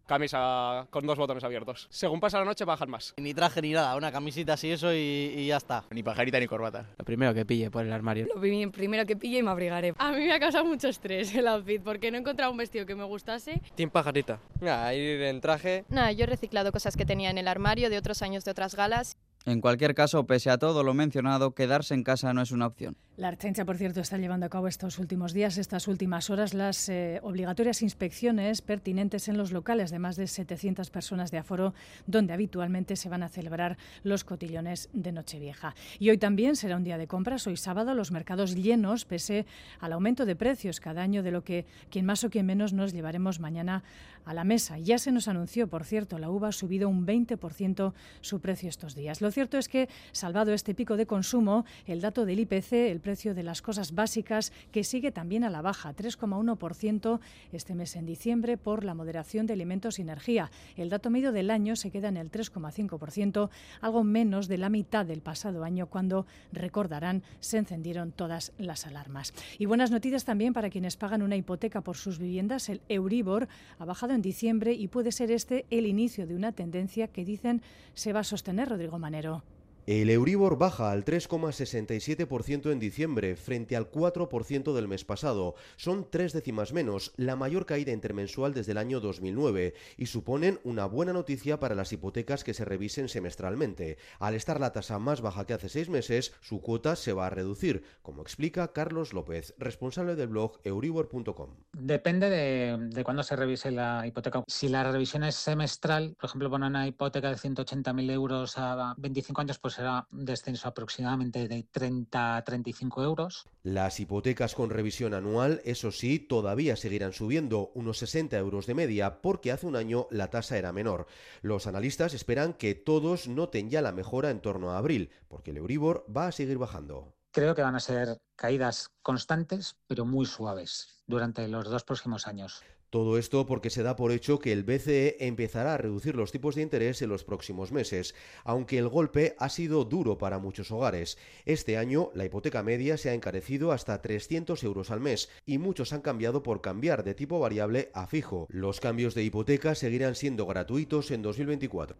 camisa 0.06 0.86
con 0.90 1.06
dos 1.06 1.18
botones 1.18 1.44
abiertos. 1.44 1.88
Según 1.90 2.20
pasa 2.20 2.38
la 2.38 2.44
noche 2.44 2.64
bajan 2.64 2.90
más. 2.90 3.14
Ni 3.16 3.34
traje 3.34 3.60
ni 3.62 3.72
nada, 3.72 3.96
una 3.96 4.12
camisita 4.12 4.54
así 4.54 4.70
eso 4.70 4.92
y, 4.92 5.34
y, 5.36 5.46
ya 5.48 5.56
está. 5.56 5.84
Ni 5.90 6.02
pajarita 6.02 6.40
ni 6.40 6.46
corbata. 6.46 6.86
Lo 6.98 7.04
primero 7.04 7.34
que 7.34 7.44
pille 7.44 7.70
por 7.70 7.84
el 7.84 7.92
armario. 7.92 8.26
Lo 8.34 8.40
primero 8.40 9.04
que 9.06 9.16
pille 9.16 9.38
y 9.38 9.42
me 9.42 9.50
abrigaré. 9.50 9.94
A 9.98 10.12
mí 10.12 10.24
me 10.24 10.32
ha 10.32 10.40
causado 10.40 10.64
mucho 10.64 10.88
estrés 10.88 11.34
el 11.34 11.46
outfit 11.48 11.82
porque 11.82 12.10
no 12.10 12.16
he 12.16 12.20
encontrado 12.20 12.50
un 12.50 12.58
vestido 12.58 12.86
que 12.86 12.94
me 12.94 13.04
gustase. 13.04 13.60
Team 13.74 13.90
pajarita. 13.90 14.40
Nada, 14.60 14.94
ir 14.94 15.22
en 15.22 15.40
traje. 15.40 15.84
Nada, 15.88 16.12
yo 16.12 16.24
he 16.24 16.26
reciclado 16.26 16.72
cosas 16.72 16.96
que 16.96 17.04
tenía 17.04 17.30
en 17.30 17.38
el 17.38 17.48
armario 17.48 17.90
de 17.90 17.98
otros 17.98 18.22
años 18.22 18.44
de 18.44 18.50
otras 18.50 18.74
galas 18.74 19.16
En 19.46 19.60
cualquier 19.60 19.94
caso, 19.94 20.26
pese 20.26 20.50
a 20.50 20.58
todo 20.58 20.82
lo 20.82 20.92
mencionado, 20.92 21.54
quedarse 21.54 21.94
en 21.94 22.02
casa 22.02 22.34
no 22.34 22.42
es 22.42 22.50
una 22.50 22.66
opción. 22.66 22.96
La 23.16 23.28
Archencha, 23.28 23.64
por 23.64 23.78
cierto, 23.78 24.00
está 24.00 24.18
llevando 24.18 24.44
a 24.44 24.48
cabo 24.48 24.66
estos 24.66 24.98
últimos 24.98 25.32
días, 25.32 25.56
estas 25.56 25.86
últimas 25.86 26.30
horas, 26.30 26.52
las 26.52 26.88
eh, 26.88 27.20
obligatorias 27.22 27.80
inspecciones 27.80 28.60
pertinentes 28.60 29.28
en 29.28 29.38
los 29.38 29.52
locales 29.52 29.92
de 29.92 30.00
más 30.00 30.16
de 30.16 30.26
700 30.26 30.90
personas 30.90 31.30
de 31.30 31.38
aforo, 31.38 31.74
donde 32.08 32.32
habitualmente 32.32 32.96
se 32.96 33.08
van 33.08 33.22
a 33.22 33.28
celebrar 33.28 33.78
los 34.02 34.24
cotillones 34.24 34.90
de 34.92 35.12
Nochevieja. 35.12 35.76
Y 36.00 36.10
hoy 36.10 36.18
también 36.18 36.56
será 36.56 36.76
un 36.76 36.82
día 36.82 36.98
de 36.98 37.06
compras. 37.06 37.46
Hoy 37.46 37.56
sábado 37.56 37.94
los 37.94 38.10
mercados 38.10 38.56
llenos, 38.56 39.04
pese 39.04 39.46
al 39.78 39.92
aumento 39.92 40.26
de 40.26 40.34
precios 40.34 40.80
cada 40.80 41.02
año 41.02 41.22
de 41.22 41.30
lo 41.30 41.44
que 41.44 41.66
quien 41.88 42.04
más 42.04 42.24
o 42.24 42.30
quien 42.30 42.46
menos 42.46 42.72
nos 42.72 42.92
llevaremos 42.92 43.38
mañana 43.38 43.84
a 44.26 44.34
la 44.34 44.44
mesa. 44.44 44.78
Ya 44.78 44.98
se 44.98 45.12
nos 45.12 45.28
anunció, 45.28 45.68
por 45.68 45.84
cierto, 45.84 46.18
la 46.18 46.28
uva 46.28 46.48
ha 46.48 46.52
subido 46.52 46.88
un 46.88 47.06
20% 47.06 47.94
su 48.20 48.40
precio 48.40 48.68
estos 48.68 48.94
días. 48.94 49.20
Lo 49.22 49.30
cierto 49.30 49.56
es 49.56 49.68
que, 49.68 49.88
salvado 50.12 50.52
este 50.52 50.74
pico 50.74 50.96
de 50.96 51.06
consumo, 51.06 51.64
el 51.86 52.00
dato 52.00 52.26
del 52.26 52.40
IPC, 52.40 52.72
el 52.72 53.00
precio 53.00 53.34
de 53.34 53.44
las 53.44 53.62
cosas 53.62 53.94
básicas, 53.94 54.52
que 54.72 54.84
sigue 54.84 55.12
también 55.12 55.44
a 55.44 55.50
la 55.50 55.62
baja, 55.62 55.94
3,1% 55.94 57.20
este 57.52 57.74
mes 57.74 57.94
en 57.94 58.04
diciembre 58.04 58.58
por 58.58 58.84
la 58.84 58.94
moderación 58.94 59.46
de 59.46 59.52
alimentos 59.52 59.98
y 59.98 60.02
energía. 60.02 60.50
El 60.76 60.90
dato 60.90 61.08
medio 61.08 61.30
del 61.30 61.50
año 61.50 61.76
se 61.76 61.92
queda 61.92 62.08
en 62.08 62.16
el 62.16 62.30
3,5%, 62.30 63.48
algo 63.80 64.04
menos 64.04 64.48
de 64.48 64.58
la 64.58 64.68
mitad 64.68 65.06
del 65.06 65.20
pasado 65.20 65.62
año, 65.62 65.86
cuando, 65.86 66.26
recordarán, 66.52 67.22
se 67.38 67.58
encendieron 67.58 68.10
todas 68.10 68.52
las 68.58 68.88
alarmas. 68.88 69.32
Y 69.56 69.66
buenas 69.66 69.92
noticias 69.92 70.24
también 70.24 70.52
para 70.52 70.68
quienes 70.68 70.96
pagan 70.96 71.22
una 71.22 71.36
hipoteca 71.36 71.80
por 71.80 71.96
sus 71.96 72.18
viviendas. 72.18 72.68
El 72.68 72.80
Euribor 72.88 73.46
ha 73.78 73.84
bajado 73.84 74.15
en 74.16 74.22
diciembre 74.22 74.72
y 74.72 74.88
puede 74.88 75.12
ser 75.12 75.30
este 75.30 75.64
el 75.70 75.86
inicio 75.86 76.26
de 76.26 76.34
una 76.34 76.50
tendencia 76.50 77.06
que 77.06 77.24
dicen 77.24 77.62
se 77.94 78.12
va 78.12 78.20
a 78.20 78.24
sostener, 78.24 78.68
Rodrigo 78.68 78.98
Manero. 78.98 79.44
El 79.86 80.10
Euribor 80.10 80.58
baja 80.58 80.90
al 80.90 81.04
3,67% 81.04 82.72
en 82.72 82.80
diciembre 82.80 83.36
frente 83.36 83.76
al 83.76 83.88
4% 83.88 84.74
del 84.74 84.88
mes 84.88 85.04
pasado. 85.04 85.54
Son 85.76 86.10
tres 86.10 86.32
décimas 86.32 86.72
menos, 86.72 87.12
la 87.16 87.36
mayor 87.36 87.66
caída 87.66 87.92
intermensual 87.92 88.52
desde 88.52 88.72
el 88.72 88.78
año 88.78 88.98
2009 88.98 89.74
y 89.96 90.06
suponen 90.06 90.58
una 90.64 90.86
buena 90.86 91.12
noticia 91.12 91.60
para 91.60 91.76
las 91.76 91.92
hipotecas 91.92 92.42
que 92.42 92.52
se 92.52 92.64
revisen 92.64 93.08
semestralmente. 93.08 93.96
Al 94.18 94.34
estar 94.34 94.58
la 94.58 94.72
tasa 94.72 94.98
más 94.98 95.20
baja 95.20 95.46
que 95.46 95.54
hace 95.54 95.68
seis 95.68 95.88
meses, 95.88 96.34
su 96.40 96.60
cuota 96.60 96.96
se 96.96 97.12
va 97.12 97.28
a 97.28 97.30
reducir, 97.30 97.84
como 98.02 98.22
explica 98.22 98.72
Carlos 98.72 99.12
López, 99.12 99.54
responsable 99.56 100.16
del 100.16 100.26
blog 100.26 100.58
euribor.com. 100.64 101.50
Depende 101.74 102.28
de, 102.28 103.04
cuándo 103.04 103.22
se 103.22 103.36
revise 103.36 103.70
la 103.70 104.04
hipoteca. 104.04 104.42
Si 104.48 104.68
la 104.68 104.90
revisión 104.90 105.22
es 105.22 105.36
semestral, 105.36 106.16
por 106.18 106.28
ejemplo, 106.28 106.50
poner 106.50 106.70
una 106.70 106.88
hipoteca 106.88 107.28
de 107.30 107.36
180.000 107.36 108.10
euros 108.10 108.58
a 108.58 108.92
25 108.98 109.40
años, 109.42 109.60
pues 109.60 109.75
será 109.76 110.06
un 110.10 110.24
descenso 110.24 110.68
aproximadamente 110.68 111.46
de 111.48 111.62
30 111.70 112.36
a 112.36 112.44
35 112.44 113.02
euros. 113.02 113.46
Las 113.62 114.00
hipotecas 114.00 114.54
con 114.54 114.70
revisión 114.70 115.12
anual, 115.12 115.60
eso 115.64 115.92
sí, 115.92 116.18
todavía 116.18 116.76
seguirán 116.76 117.12
subiendo 117.12 117.70
unos 117.74 117.98
60 117.98 118.38
euros 118.38 118.66
de 118.66 118.74
media 118.74 119.20
porque 119.20 119.52
hace 119.52 119.66
un 119.66 119.76
año 119.76 120.06
la 120.10 120.30
tasa 120.30 120.56
era 120.56 120.72
menor. 120.72 121.06
Los 121.42 121.66
analistas 121.66 122.14
esperan 122.14 122.54
que 122.54 122.74
todos 122.74 123.28
noten 123.28 123.68
ya 123.68 123.82
la 123.82 123.92
mejora 123.92 124.30
en 124.30 124.40
torno 124.40 124.72
a 124.72 124.78
abril, 124.78 125.10
porque 125.28 125.50
el 125.50 125.58
Euribor 125.58 126.06
va 126.14 126.28
a 126.28 126.32
seguir 126.32 126.56
bajando. 126.56 127.14
Creo 127.30 127.54
que 127.54 127.62
van 127.62 127.74
a 127.74 127.80
ser 127.80 128.22
caídas 128.34 128.90
constantes, 129.02 129.76
pero 129.86 130.06
muy 130.06 130.24
suaves 130.24 131.02
durante 131.06 131.46
los 131.48 131.68
dos 131.68 131.84
próximos 131.84 132.26
años. 132.26 132.62
Todo 132.96 133.18
esto 133.18 133.44
porque 133.44 133.68
se 133.68 133.82
da 133.82 133.94
por 133.94 134.10
hecho 134.10 134.38
que 134.38 134.52
el 134.52 134.64
BCE 134.64 135.18
empezará 135.20 135.74
a 135.74 135.76
reducir 135.76 136.16
los 136.16 136.32
tipos 136.32 136.54
de 136.54 136.62
interés 136.62 137.02
en 137.02 137.10
los 137.10 137.24
próximos 137.24 137.70
meses, 137.70 138.14
aunque 138.42 138.78
el 138.78 138.88
golpe 138.88 139.36
ha 139.38 139.50
sido 139.50 139.84
duro 139.84 140.16
para 140.16 140.38
muchos 140.38 140.70
hogares. 140.70 141.18
Este 141.44 141.76
año 141.76 142.10
la 142.14 142.24
hipoteca 142.24 142.62
media 142.62 142.96
se 142.96 143.10
ha 143.10 143.12
encarecido 143.12 143.72
hasta 143.72 144.00
300 144.00 144.64
euros 144.64 144.90
al 144.90 145.00
mes 145.00 145.28
y 145.44 145.58
muchos 145.58 145.92
han 145.92 146.00
cambiado 146.00 146.42
por 146.42 146.62
cambiar 146.62 147.04
de 147.04 147.12
tipo 147.12 147.38
variable 147.38 147.90
a 147.92 148.06
fijo. 148.06 148.46
Los 148.48 148.80
cambios 148.80 149.14
de 149.14 149.24
hipoteca 149.24 149.74
seguirán 149.74 150.14
siendo 150.14 150.46
gratuitos 150.46 151.10
en 151.10 151.20
2024. 151.20 151.98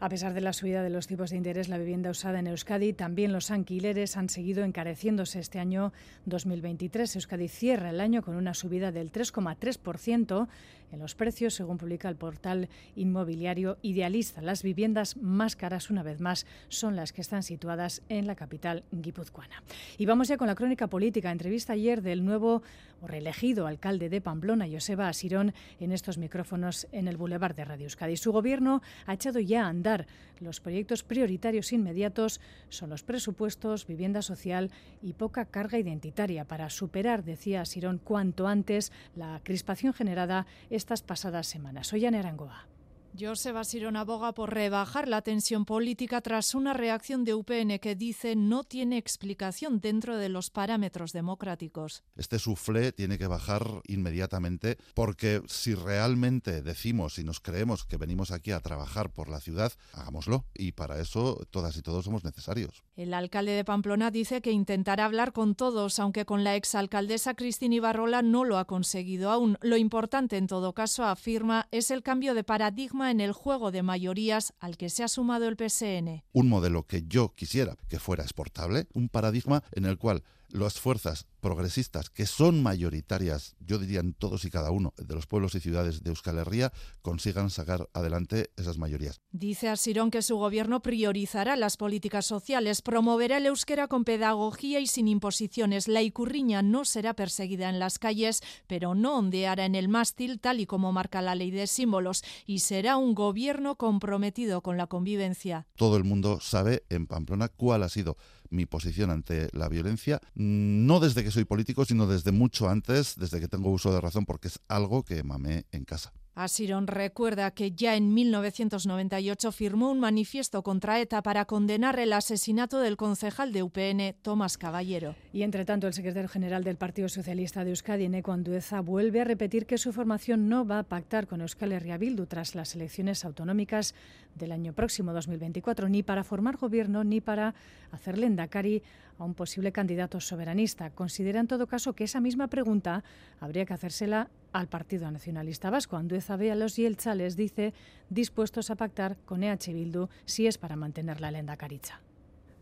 A 0.00 0.08
pesar 0.08 0.32
de 0.32 0.40
la 0.40 0.52
subida 0.52 0.84
de 0.84 0.90
los 0.90 1.08
tipos 1.08 1.30
de 1.30 1.36
interés, 1.36 1.68
la 1.68 1.76
vivienda 1.76 2.10
usada 2.10 2.38
en 2.38 2.46
Euskadi, 2.46 2.92
también 2.92 3.32
los 3.32 3.50
alquileres 3.50 4.16
han 4.16 4.28
seguido 4.28 4.62
encareciéndose 4.62 5.40
este 5.40 5.58
año 5.58 5.92
2023. 6.26 7.16
Euskadi 7.16 7.48
cierra 7.48 7.90
el 7.90 8.00
año 8.00 8.22
con 8.22 8.36
una 8.36 8.54
subida 8.54 8.92
del 8.92 9.10
3,3% 9.10 10.46
en 10.92 10.98
los 10.98 11.14
precios, 11.14 11.54
según 11.54 11.78
publica 11.78 12.08
el 12.08 12.16
portal 12.16 12.68
inmobiliario 12.96 13.78
Idealista. 13.82 14.42
Las 14.42 14.62
viviendas 14.62 15.16
más 15.16 15.56
caras, 15.56 15.90
una 15.90 16.02
vez 16.02 16.20
más, 16.20 16.46
son 16.68 16.96
las 16.96 17.12
que 17.12 17.20
están 17.20 17.42
situadas 17.42 18.02
en 18.08 18.26
la 18.26 18.34
capital 18.34 18.84
guipuzcoana. 18.92 19.62
Y 19.96 20.06
vamos 20.06 20.28
ya 20.28 20.36
con 20.36 20.46
la 20.46 20.54
crónica 20.54 20.86
política. 20.86 21.30
Entrevista 21.30 21.72
ayer 21.72 22.02
del 22.02 22.24
nuevo 22.24 22.62
o 23.00 23.06
reelegido 23.06 23.66
alcalde 23.66 24.08
de 24.08 24.20
Pamplona, 24.20 24.66
Joseba 24.70 25.08
Asirón, 25.08 25.54
en 25.80 25.92
estos 25.92 26.18
micrófonos 26.18 26.88
en 26.92 27.08
el 27.08 27.16
Boulevard 27.16 27.54
de 27.54 27.64
Radio 27.64 27.84
Euskadi. 27.84 28.16
Su 28.16 28.32
gobierno 28.32 28.82
ha 29.06 29.14
echado 29.14 29.40
ya 29.40 29.64
a 29.64 29.68
andar 29.68 30.06
los 30.40 30.60
proyectos 30.60 31.02
prioritarios 31.02 31.72
inmediatos 31.72 32.40
son 32.68 32.90
los 32.90 33.02
presupuestos, 33.02 33.86
vivienda 33.86 34.22
social 34.22 34.70
y 35.02 35.12
poca 35.14 35.44
carga 35.44 35.78
identitaria 35.78 36.44
para 36.44 36.70
superar, 36.70 37.24
decía 37.24 37.62
Asirón, 37.62 37.98
cuanto 37.98 38.46
antes 38.46 38.92
la 39.14 39.40
crispación 39.42 39.92
generada 39.92 40.46
estas 40.70 41.02
pasadas 41.02 41.46
semanas. 41.46 41.88
Soy 41.88 42.06
Ana 42.06 42.20
Arangoa. 42.20 42.77
Joseba 43.18 43.64
Sirón 43.64 43.96
aboga 43.96 44.32
por 44.32 44.54
rebajar 44.54 45.08
la 45.08 45.22
tensión 45.22 45.64
política 45.64 46.20
tras 46.20 46.54
una 46.54 46.72
reacción 46.72 47.24
de 47.24 47.34
UPN 47.34 47.78
que 47.80 47.96
dice 47.96 48.36
no 48.36 48.62
tiene 48.62 48.96
explicación 48.96 49.80
dentro 49.80 50.16
de 50.16 50.28
los 50.28 50.50
parámetros 50.50 51.12
democráticos. 51.12 52.04
Este 52.16 52.38
suflé 52.38 52.92
tiene 52.92 53.18
que 53.18 53.26
bajar 53.26 53.66
inmediatamente 53.88 54.78
porque 54.94 55.42
si 55.46 55.74
realmente 55.74 56.62
decimos 56.62 57.18
y 57.18 57.24
nos 57.24 57.40
creemos 57.40 57.84
que 57.84 57.96
venimos 57.96 58.30
aquí 58.30 58.52
a 58.52 58.60
trabajar 58.60 59.10
por 59.10 59.28
la 59.28 59.40
ciudad, 59.40 59.72
hagámoslo 59.92 60.44
y 60.54 60.72
para 60.72 61.00
eso 61.00 61.44
todas 61.50 61.76
y 61.76 61.82
todos 61.82 62.04
somos 62.04 62.24
necesarios. 62.24 62.84
El 62.96 63.14
alcalde 63.14 63.52
de 63.52 63.64
Pamplona 63.64 64.10
dice 64.10 64.40
que 64.42 64.52
intentará 64.52 65.04
hablar 65.04 65.32
con 65.32 65.54
todos, 65.54 65.98
aunque 65.98 66.24
con 66.24 66.44
la 66.44 66.56
exalcaldesa 66.56 67.34
Cristina 67.34 67.76
Ibarrola 67.76 68.22
no 68.22 68.44
lo 68.44 68.58
ha 68.58 68.66
conseguido 68.66 69.30
aún. 69.30 69.58
Lo 69.60 69.76
importante 69.76 70.36
en 70.36 70.46
todo 70.46 70.72
caso, 70.72 71.04
afirma, 71.04 71.68
es 71.70 71.90
el 71.90 72.02
cambio 72.02 72.34
de 72.34 72.44
paradigma 72.44 73.07
en 73.10 73.20
el 73.20 73.32
juego 73.32 73.70
de 73.70 73.82
mayorías 73.82 74.54
al 74.60 74.76
que 74.76 74.90
se 74.90 75.04
ha 75.04 75.08
sumado 75.08 75.48
el 75.48 75.56
PSN. 75.56 76.22
Un 76.32 76.48
modelo 76.48 76.86
que 76.86 77.04
yo 77.06 77.34
quisiera 77.34 77.76
que 77.88 77.98
fuera 77.98 78.22
exportable, 78.22 78.86
un 78.94 79.08
paradigma 79.08 79.62
en 79.72 79.84
el 79.84 79.98
cual 79.98 80.22
las 80.50 80.80
fuerzas 80.80 81.26
progresistas, 81.40 82.10
que 82.10 82.26
son 82.26 82.62
mayoritarias, 82.62 83.54
yo 83.60 83.78
diría 83.78 84.00
en 84.00 84.12
todos 84.12 84.44
y 84.44 84.50
cada 84.50 84.70
uno 84.70 84.92
de 84.96 85.14
los 85.14 85.26
pueblos 85.26 85.54
y 85.54 85.60
ciudades 85.60 86.02
de 86.02 86.10
Euskal 86.10 86.38
Herria, 86.38 86.72
consigan 87.02 87.50
sacar 87.50 87.88
adelante 87.92 88.50
esas 88.56 88.78
mayorías. 88.78 89.20
Dice 89.30 89.68
Asirón 89.68 90.10
que 90.10 90.22
su 90.22 90.36
gobierno 90.36 90.82
priorizará 90.82 91.56
las 91.56 91.76
políticas 91.76 92.26
sociales, 92.26 92.82
promoverá 92.82 93.36
el 93.36 93.46
euskera 93.46 93.86
con 93.88 94.04
pedagogía 94.04 94.80
y 94.80 94.86
sin 94.86 95.06
imposiciones. 95.08 95.86
La 95.86 96.02
icurriña 96.02 96.62
no 96.62 96.84
será 96.84 97.14
perseguida 97.14 97.68
en 97.68 97.78
las 97.78 97.98
calles, 97.98 98.42
pero 98.66 98.94
no 98.94 99.18
ondeará 99.18 99.64
en 99.64 99.74
el 99.74 99.88
mástil, 99.88 100.40
tal 100.40 100.60
y 100.60 100.66
como 100.66 100.92
marca 100.92 101.22
la 101.22 101.34
ley 101.34 101.50
de 101.50 101.66
símbolos, 101.66 102.22
y 102.46 102.60
será 102.60 102.96
un 102.96 103.14
gobierno 103.14 103.76
comprometido 103.76 104.62
con 104.62 104.76
la 104.76 104.86
convivencia. 104.86 105.66
Todo 105.76 105.96
el 105.96 106.04
mundo 106.04 106.40
sabe 106.40 106.84
en 106.88 107.06
Pamplona 107.06 107.48
cuál 107.48 107.82
ha 107.84 107.88
sido 107.88 108.16
mi 108.50 108.66
posición 108.66 109.10
ante 109.10 109.48
la 109.52 109.68
violencia, 109.68 110.20
no 110.34 111.00
desde 111.00 111.24
que 111.24 111.30
soy 111.30 111.44
político, 111.44 111.84
sino 111.84 112.06
desde 112.06 112.32
mucho 112.32 112.68
antes, 112.68 113.16
desde 113.16 113.40
que 113.40 113.48
tengo 113.48 113.70
uso 113.70 113.92
de 113.92 114.00
razón, 114.00 114.24
porque 114.26 114.48
es 114.48 114.60
algo 114.68 115.04
que 115.04 115.22
mamé 115.22 115.66
en 115.72 115.84
casa. 115.84 116.12
Asirón 116.38 116.86
recuerda 116.86 117.50
que 117.50 117.72
ya 117.72 117.96
en 117.96 118.14
1998 118.14 119.50
firmó 119.50 119.90
un 119.90 119.98
manifiesto 119.98 120.62
contra 120.62 121.00
ETA 121.00 121.20
para 121.20 121.46
condenar 121.46 121.98
el 121.98 122.12
asesinato 122.12 122.78
del 122.78 122.96
concejal 122.96 123.52
de 123.52 123.64
UPN, 123.64 124.14
Tomás 124.22 124.56
Caballero. 124.56 125.16
Y 125.32 125.42
entre 125.42 125.64
tanto, 125.64 125.88
el 125.88 125.94
secretario 125.94 126.28
general 126.28 126.62
del 126.62 126.76
Partido 126.76 127.08
Socialista 127.08 127.64
de 127.64 127.70
Euskadi, 127.70 128.08
Neco 128.08 128.30
Andueza, 128.30 128.80
vuelve 128.80 129.20
a 129.20 129.24
repetir 129.24 129.66
que 129.66 129.78
su 129.78 129.92
formación 129.92 130.48
no 130.48 130.64
va 130.64 130.78
a 130.78 130.84
pactar 130.84 131.26
con 131.26 131.40
Euskal 131.40 131.72
Herria 131.72 131.98
tras 132.28 132.54
las 132.54 132.76
elecciones 132.76 133.24
autonómicas 133.24 133.94
del 134.36 134.52
año 134.52 134.72
próximo 134.72 135.12
2024, 135.12 135.88
ni 135.88 136.04
para 136.04 136.22
formar 136.22 136.56
gobierno 136.56 137.02
ni 137.02 137.20
para 137.20 137.56
hacerle 137.90 138.26
endacari 138.26 138.82
a 139.18 139.24
un 139.24 139.34
posible 139.34 139.72
candidato 139.72 140.20
soberanista. 140.20 140.90
Considera 140.90 141.40
en 141.40 141.46
todo 141.46 141.66
caso 141.66 141.92
que 141.92 142.04
esa 142.04 142.20
misma 142.20 142.48
pregunta 142.48 143.02
habría 143.40 143.66
que 143.66 143.74
hacérsela 143.74 144.30
al 144.52 144.68
Partido 144.68 145.10
Nacionalista 145.10 145.70
Vasco. 145.70 145.96
Andueza 145.96 146.36
ve 146.36 146.50
a 146.52 146.54
los 146.54 146.76
Yelchales 146.76 147.36
dice 147.36 147.74
dispuestos 148.08 148.70
a 148.70 148.76
pactar 148.76 149.16
con 149.24 149.42
EH 149.42 149.72
Bildu 149.72 150.08
si 150.24 150.46
es 150.46 150.58
para 150.58 150.76
mantener 150.76 151.20
la 151.20 151.30
lenda 151.30 151.56
caricha. 151.56 152.00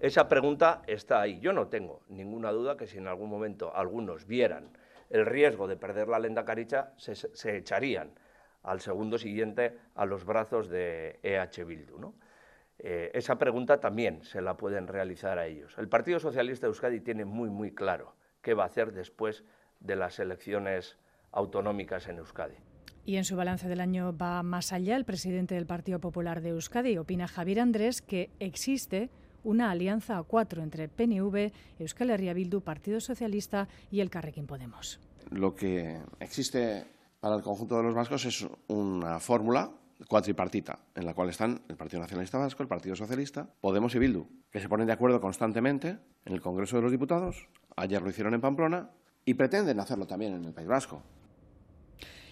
Esa 0.01 0.29
pregunta 0.29 0.83
está 0.87 1.21
ahí. 1.21 1.39
Yo 1.41 1.53
no 1.53 1.69
tengo 1.69 2.03
ninguna 2.09 2.51
duda 2.53 2.77
que 2.77 2.87
si 2.87 2.99
en 2.99 3.07
algún 3.07 3.31
momento 3.31 3.75
algunos 3.75 4.27
vieran 4.27 4.71
el 5.09 5.25
riesgo 5.25 5.69
de 5.69 5.77
perder 5.77 6.09
la 6.09 6.19
lenda 6.19 6.45
caricha, 6.45 6.93
se, 6.97 7.15
se 7.15 7.57
echarían 7.57 8.11
al 8.63 8.81
segundo 8.81 9.17
siguiente 9.17 9.79
a 9.95 10.05
los 10.05 10.25
brazos 10.25 10.69
de 10.69 11.19
EH 11.23 11.65
Bildu. 11.65 11.99
¿no? 11.99 12.15
Eh, 12.79 13.11
esa 13.15 13.39
pregunta 13.39 13.81
también 13.81 14.23
se 14.23 14.41
la 14.43 14.57
pueden 14.57 14.87
realizar 14.87 15.39
a 15.39 15.47
ellos. 15.47 15.75
El 15.79 15.89
Partido 15.89 16.21
Socialista 16.21 16.67
de 16.67 16.71
Euskadi 16.71 17.01
tiene 17.01 17.25
muy, 17.25 17.49
muy 17.49 17.73
claro 17.73 18.15
qué 18.43 18.55
va 18.55 18.65
a 18.65 18.67
hacer 18.67 18.93
después 18.93 19.45
de 19.81 19.97
las 19.97 20.19
elecciones 20.19 20.99
autonómicas 21.33 22.09
en 22.09 22.19
Euskadi. 22.19 22.57
Y 23.05 23.17
en 23.17 23.25
su 23.25 23.37
balance 23.37 23.69
del 23.69 23.81
año 23.81 24.17
va 24.17 24.43
más 24.43 24.73
allá. 24.73 24.97
El 24.97 25.05
presidente 25.05 25.55
del 25.55 25.67
Partido 25.67 26.01
Popular 26.01 26.41
de 26.43 26.51
Euskadi 26.51 26.99
opina 26.99 27.29
Javier 27.29 27.61
Andrés 27.61 28.03
que 28.03 28.31
existe 28.41 29.11
una 29.45 29.71
alianza 29.71 30.19
a 30.19 30.25
cuatro 30.25 30.63
entre 30.63 30.89
PNV, 30.89 31.53
Euskal 31.79 32.11
Herria 32.11 32.35
Bildu, 32.35 32.63
Partido 32.63 33.01
Socialista 33.01 33.69
y 33.93 34.01
el 34.01 34.11
Carrequín 34.11 34.47
Podemos. 34.47 34.99
Lo 35.31 35.55
que 35.55 36.01
existe 36.19 36.85
para 37.21 37.37
el 37.37 37.43
conjunto 37.43 37.77
de 37.77 37.85
los 37.85 37.95
vascos 37.95 38.25
es 38.25 38.47
una 38.67 39.21
fórmula 39.21 39.71
cuatripartita, 40.09 40.79
en 40.95 41.07
la 41.07 41.15
cual 41.15 41.31
están 41.31 41.63
el 41.69 41.77
Partido 41.77 42.01
Nacionalista 42.01 42.39
Vasco, 42.39 42.63
el 42.63 42.69
Partido 42.69 42.97
Socialista, 42.97 43.49
Podemos 43.61 43.95
y 43.95 43.99
Bildu, 43.99 44.27
que 44.51 44.61
se 44.61 44.69
ponen 44.69 44.87
de 44.87 44.93
acuerdo 44.93 45.21
constantemente 45.21 45.99
en 46.25 46.33
el 46.33 46.41
Congreso 46.41 46.77
de 46.77 46.83
los 46.83 46.93
Diputados, 46.93 47.49
ayer 47.77 48.03
lo 48.03 48.11
hicieron 48.11 48.35
en 48.35 48.41
Pamplona, 48.41 48.91
y 49.25 49.35
pretenden 49.35 49.81
hacerlo 49.81 50.07
también 50.07 50.35
en 50.35 50.45
el 50.45 50.53
País 50.53 50.69
Vasco. 50.69 51.03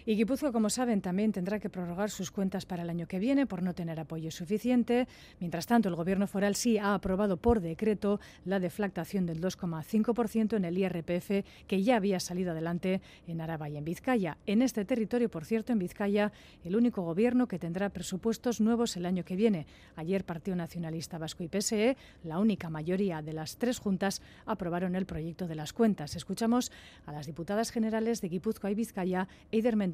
Y 0.07 0.17
Guipúzcoa, 0.17 0.53
como 0.53 0.69
saben, 0.69 1.01
también 1.01 1.33
tendrá 1.33 1.59
que 1.59 1.71
prorrogar 1.71 2.11
sus 2.11 2.31
cuentas 2.31 2.67
para 2.67 2.83
el 2.83 2.91
año 2.91 3.07
que 3.07 3.19
viene 3.19 3.47
por 3.47 3.63
no 3.63 3.73
tener 3.73 3.99
apoyo 3.99 4.31
suficiente. 4.31 5.09
Mientras 5.41 5.67
tanto, 5.67 5.89
el 5.89 5.95
Gobierno 5.95 6.27
foral 6.27 6.57
sí 6.57 6.77
ha 6.77 6.93
aprobado 6.93 7.39
por 7.39 7.63
decreto 7.63 8.21
la 8.45 8.61
deflactación 8.61 9.25
del 9.25 9.41
2,5% 9.41 10.57
en 10.59 10.67
el 10.67 10.77
IRPF 10.77 11.47
que 11.67 11.83
ya 11.83 11.97
había 11.97 12.21
salido 12.21 12.51
adelante 12.51 13.01
en 13.27 13.41
Araba 13.41 13.71
y 13.71 13.79
en 13.79 13.85
Vizcaya. 13.87 14.37
En 14.45 14.61
este 14.61 14.85
territorio, 14.85 15.31
por 15.31 15.47
cierto, 15.47 15.73
en 15.73 15.79
Vizcaya, 15.79 16.33
el 16.65 16.77
único 16.77 17.01
Gobierno 17.01 17.49
que 17.49 17.59
tendrá 17.59 17.89
presupuestos 17.89 18.61
nuevos 18.61 18.99
el 18.99 19.07
año 19.07 19.25
que 19.25 19.37
viene. 19.37 19.67
Ayer 19.97 20.25
Partido 20.25 20.55
Nacionalista 20.55 21.17
Vasco 21.17 21.45
y 21.45 21.49
PSE, 21.49 21.97
la 22.25 22.41
única 22.41 22.69
mayoría 22.69 23.23
de 23.23 23.33
las 23.33 23.57
tres 23.57 23.79
juntas, 23.79 24.21
aprobaron 24.45 24.97
el 24.97 25.07
proyecto 25.07 25.47
de 25.47 25.55
las 25.55 25.73
cuentas. 25.73 26.15
Escuchamos 26.15 26.73
a 27.07 27.13
las 27.13 27.25
diputadas 27.25 27.71
generales 27.71 28.21
de 28.21 28.29
Guipúzcoa 28.29 28.71
y 28.71 28.75
Vizcaya, 28.75 29.29
Eider 29.51 29.77
Mendoza 29.77 29.94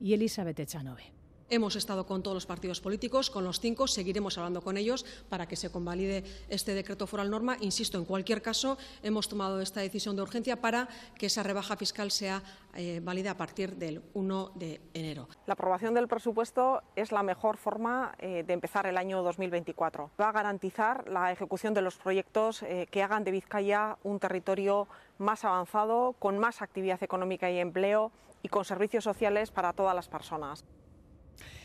y 0.00 0.14
Elizabeth 0.14 0.60
Echanove. 0.60 1.18
Hemos 1.50 1.76
estado 1.76 2.04
con 2.04 2.22
todos 2.22 2.34
los 2.34 2.44
partidos 2.44 2.82
políticos, 2.82 3.30
con 3.30 3.42
los 3.42 3.58
cinco, 3.58 3.88
seguiremos 3.88 4.36
hablando 4.36 4.60
con 4.60 4.76
ellos 4.76 5.06
para 5.30 5.48
que 5.48 5.56
se 5.56 5.72
convalide 5.72 6.22
este 6.50 6.74
decreto 6.74 7.06
foral 7.06 7.30
norma. 7.30 7.56
Insisto, 7.60 7.96
en 7.96 8.04
cualquier 8.04 8.42
caso, 8.42 8.76
hemos 9.02 9.30
tomado 9.30 9.62
esta 9.62 9.80
decisión 9.80 10.14
de 10.14 10.20
urgencia 10.20 10.60
para 10.60 10.88
que 11.16 11.24
esa 11.24 11.42
rebaja 11.42 11.74
fiscal 11.76 12.10
sea 12.10 12.42
eh, 12.74 13.00
válida 13.02 13.30
a 13.30 13.36
partir 13.38 13.76
del 13.76 14.02
1 14.12 14.52
de 14.56 14.82
enero. 14.92 15.26
La 15.46 15.54
aprobación 15.54 15.94
del 15.94 16.06
presupuesto 16.06 16.82
es 16.96 17.12
la 17.12 17.22
mejor 17.22 17.56
forma 17.56 18.14
eh, 18.18 18.44
de 18.46 18.52
empezar 18.52 18.86
el 18.86 18.98
año 18.98 19.22
2024. 19.22 20.10
Va 20.20 20.28
a 20.28 20.32
garantizar 20.32 21.08
la 21.08 21.32
ejecución 21.32 21.72
de 21.72 21.80
los 21.80 21.96
proyectos 21.96 22.62
eh, 22.62 22.86
que 22.90 23.02
hagan 23.02 23.24
de 23.24 23.30
Vizcaya 23.30 23.96
un 24.02 24.20
territorio 24.20 24.86
más 25.16 25.46
avanzado, 25.46 26.14
con 26.18 26.36
más 26.36 26.60
actividad 26.60 27.02
económica 27.02 27.50
y 27.50 27.58
empleo 27.58 28.12
y 28.42 28.48
con 28.48 28.64
servicios 28.64 29.04
sociales 29.04 29.50
para 29.50 29.72
todas 29.72 29.94
las 29.94 30.08
personas. 30.08 30.64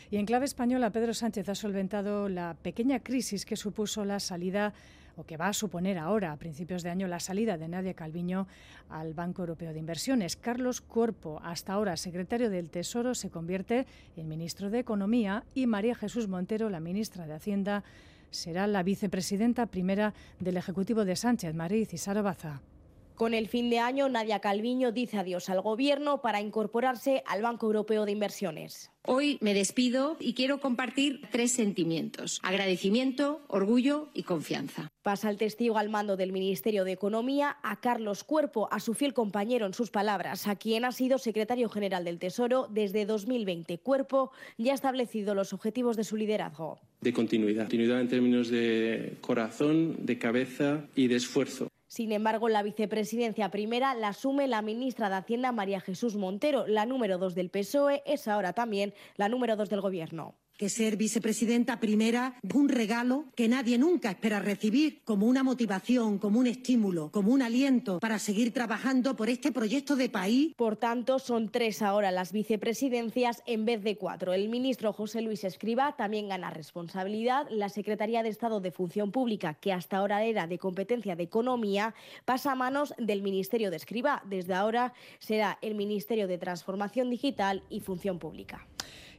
Y 0.09 0.17
en 0.17 0.25
clave 0.25 0.45
española, 0.45 0.91
Pedro 0.91 1.13
Sánchez 1.13 1.49
ha 1.49 1.55
solventado 1.55 2.29
la 2.29 2.55
pequeña 2.61 2.99
crisis 2.99 3.45
que 3.45 3.55
supuso 3.55 4.05
la 4.05 4.19
salida 4.19 4.73
o 5.15 5.25
que 5.25 5.37
va 5.37 5.47
a 5.47 5.53
suponer 5.53 5.97
ahora, 5.97 6.31
a 6.31 6.37
principios 6.37 6.83
de 6.83 6.89
año, 6.89 7.07
la 7.07 7.19
salida 7.19 7.57
de 7.57 7.67
Nadia 7.67 7.93
Calviño 7.93 8.47
al 8.89 9.13
Banco 9.13 9.41
Europeo 9.41 9.73
de 9.73 9.79
Inversiones. 9.79 10.35
Carlos 10.35 10.81
Cuerpo, 10.81 11.39
hasta 11.43 11.73
ahora 11.73 11.97
secretario 11.97 12.49
del 12.49 12.69
Tesoro, 12.69 13.15
se 13.15 13.29
convierte 13.29 13.85
en 14.15 14.27
ministro 14.27 14.69
de 14.69 14.79
Economía 14.79 15.45
y 15.53 15.67
María 15.67 15.95
Jesús 15.95 16.27
Montero, 16.27 16.69
la 16.69 16.79
ministra 16.79 17.27
de 17.27 17.33
Hacienda, 17.33 17.83
será 18.31 18.65
la 18.67 18.83
vicepresidenta 18.83 19.67
primera 19.67 20.13
del 20.39 20.57
Ejecutivo 20.57 21.05
de 21.05 21.15
Sánchez, 21.15 21.53
María 21.53 21.85
Cisaro 21.85 22.23
Baza. 22.23 22.61
Con 23.15 23.36
el 23.36 23.48
fin 23.48 23.70
de 23.70 23.79
año, 23.79 24.10
Nadia 24.10 24.39
Calviño 24.39 24.91
dice 24.91 25.17
adiós 25.17 25.48
al 25.50 25.62
Gobierno 25.62 26.22
para 26.22 26.41
incorporarse 26.41 27.24
al 27.27 27.43
Banco 27.43 27.67
Europeo 27.67 28.05
de 28.05 28.12
Inversiones. 28.12 28.89
Hoy 29.05 29.38
me 29.41 29.53
despido 29.53 30.15
y 30.20 30.34
quiero 30.34 30.60
compartir 30.60 31.22
tres 31.29 31.51
sentimientos, 31.51 32.39
agradecimiento, 32.41 33.41
orgullo 33.49 34.08
y 34.13 34.23
confianza. 34.23 34.89
Pasa 35.04 35.30
el 35.30 35.38
testigo 35.38 35.78
al 35.78 35.89
mando 35.89 36.15
del 36.15 36.32
Ministerio 36.32 36.86
de 36.86 36.93
Economía 36.93 37.58
a 37.63 37.82
Carlos 37.82 38.23
Cuerpo, 38.23 38.69
a 38.71 38.80
su 38.80 38.93
fiel 38.93 39.13
compañero 39.13 39.65
en 39.65 39.73
sus 39.73 39.91
palabras, 39.91 40.47
a 40.47 40.56
quien 40.56 40.86
ha 40.86 40.93
sido 40.93 41.17
secretario 41.17 41.69
general 41.69 42.06
del 42.06 42.17
Tesoro 42.17 42.67
desde 42.71 43.06
2020. 43.06 43.78
Cuerpo 43.80 44.32
ya 44.58 44.71
ha 44.71 44.76
establecido 44.76 45.36
los 45.36 45.52
objetivos 45.52 45.97
de 45.97 46.06
su 46.06 46.15
liderazgo. 46.15 46.80
De 47.02 47.12
continuidad, 47.12 47.63
continuidad 47.63 47.99
en 47.99 48.08
términos 48.08 48.47
de 48.47 49.17
corazón, 49.19 49.97
de 50.06 50.17
cabeza 50.17 50.86
y 50.95 51.08
de 51.08 51.17
esfuerzo. 51.17 51.67
Sin 51.93 52.12
embargo, 52.12 52.49
la 52.49 52.63
vicepresidencia 52.63 53.51
primera 53.51 53.93
la 53.93 54.08
asume 54.08 54.47
la 54.47 54.63
ministra 54.63 55.10
de 55.10 55.15
Hacienda 55.17 55.51
María 55.51 55.79
Jesús 55.79 56.15
Montero. 56.15 56.65
La 56.65 56.88
número 56.88 57.19
dos 57.19 57.36
del 57.36 57.51
PSOE 57.51 58.01
es 58.08 58.27
ahora 58.27 58.53
también 58.53 58.95
la 59.15 59.29
número 59.29 59.56
dos 59.56 59.69
del 59.69 59.82
Gobierno 59.82 60.34
que 60.63 60.69
ser 60.69 60.95
vicepresidenta 60.95 61.82
primera 61.82 62.36
es 62.41 62.56
un 62.56 62.69
regalo 62.69 63.26
que 63.36 63.49
nadie 63.49 63.78
nunca 63.78 64.12
espera 64.12 64.39
recibir 64.39 65.02
como 65.04 65.26
una 65.28 65.43
motivación, 65.43 66.19
como 66.19 66.39
un 66.39 66.47
estímulo, 66.47 67.12
como 67.12 67.34
un 67.34 67.41
aliento 67.41 67.99
para 67.99 68.17
seguir 68.17 68.54
trabajando 68.54 69.17
por 69.17 69.28
este 69.28 69.52
proyecto 69.52 69.97
de 69.97 70.08
país. 70.08 70.54
Por 70.56 70.78
tanto, 70.78 71.19
son 71.19 71.49
tres 71.49 71.82
ahora 71.82 72.12
las 72.12 72.32
vicepresidencias 72.32 73.43
en 73.45 73.65
vez 73.65 73.84
de 73.84 73.97
cuatro. 73.97 74.32
El 74.32 74.47
ministro 74.47 74.93
José 74.93 75.21
Luis 75.21 75.43
Escriba 75.43 75.97
también 75.97 76.30
gana 76.30 76.49
responsabilidad. 76.49 77.45
La 77.49 77.67
Secretaría 77.67 78.23
de 78.23 78.30
Estado 78.30 78.62
de 78.62 78.71
Función 78.71 79.12
Pública, 79.12 79.56
que 79.56 79.73
hasta 79.73 79.97
ahora 79.97 80.23
era 80.23 80.47
de 80.47 80.60
competencia 80.60 81.17
de 81.17 81.23
Economía, 81.23 81.93
pasa 82.23 82.54
a 82.54 82.56
manos 82.56 82.93
del 82.97 83.21
Ministerio 83.21 83.69
de 83.69 83.76
Escriba. 83.76 84.23
Desde 84.30 84.54
ahora 84.54 84.93
será 85.19 85.60
el 85.62 85.76
Ministerio 85.76 86.30
de 86.30 86.38
Transformación 86.38 87.10
Digital 87.10 87.63
y 87.69 87.82
Función 87.82 88.17
Pública. 88.17 88.65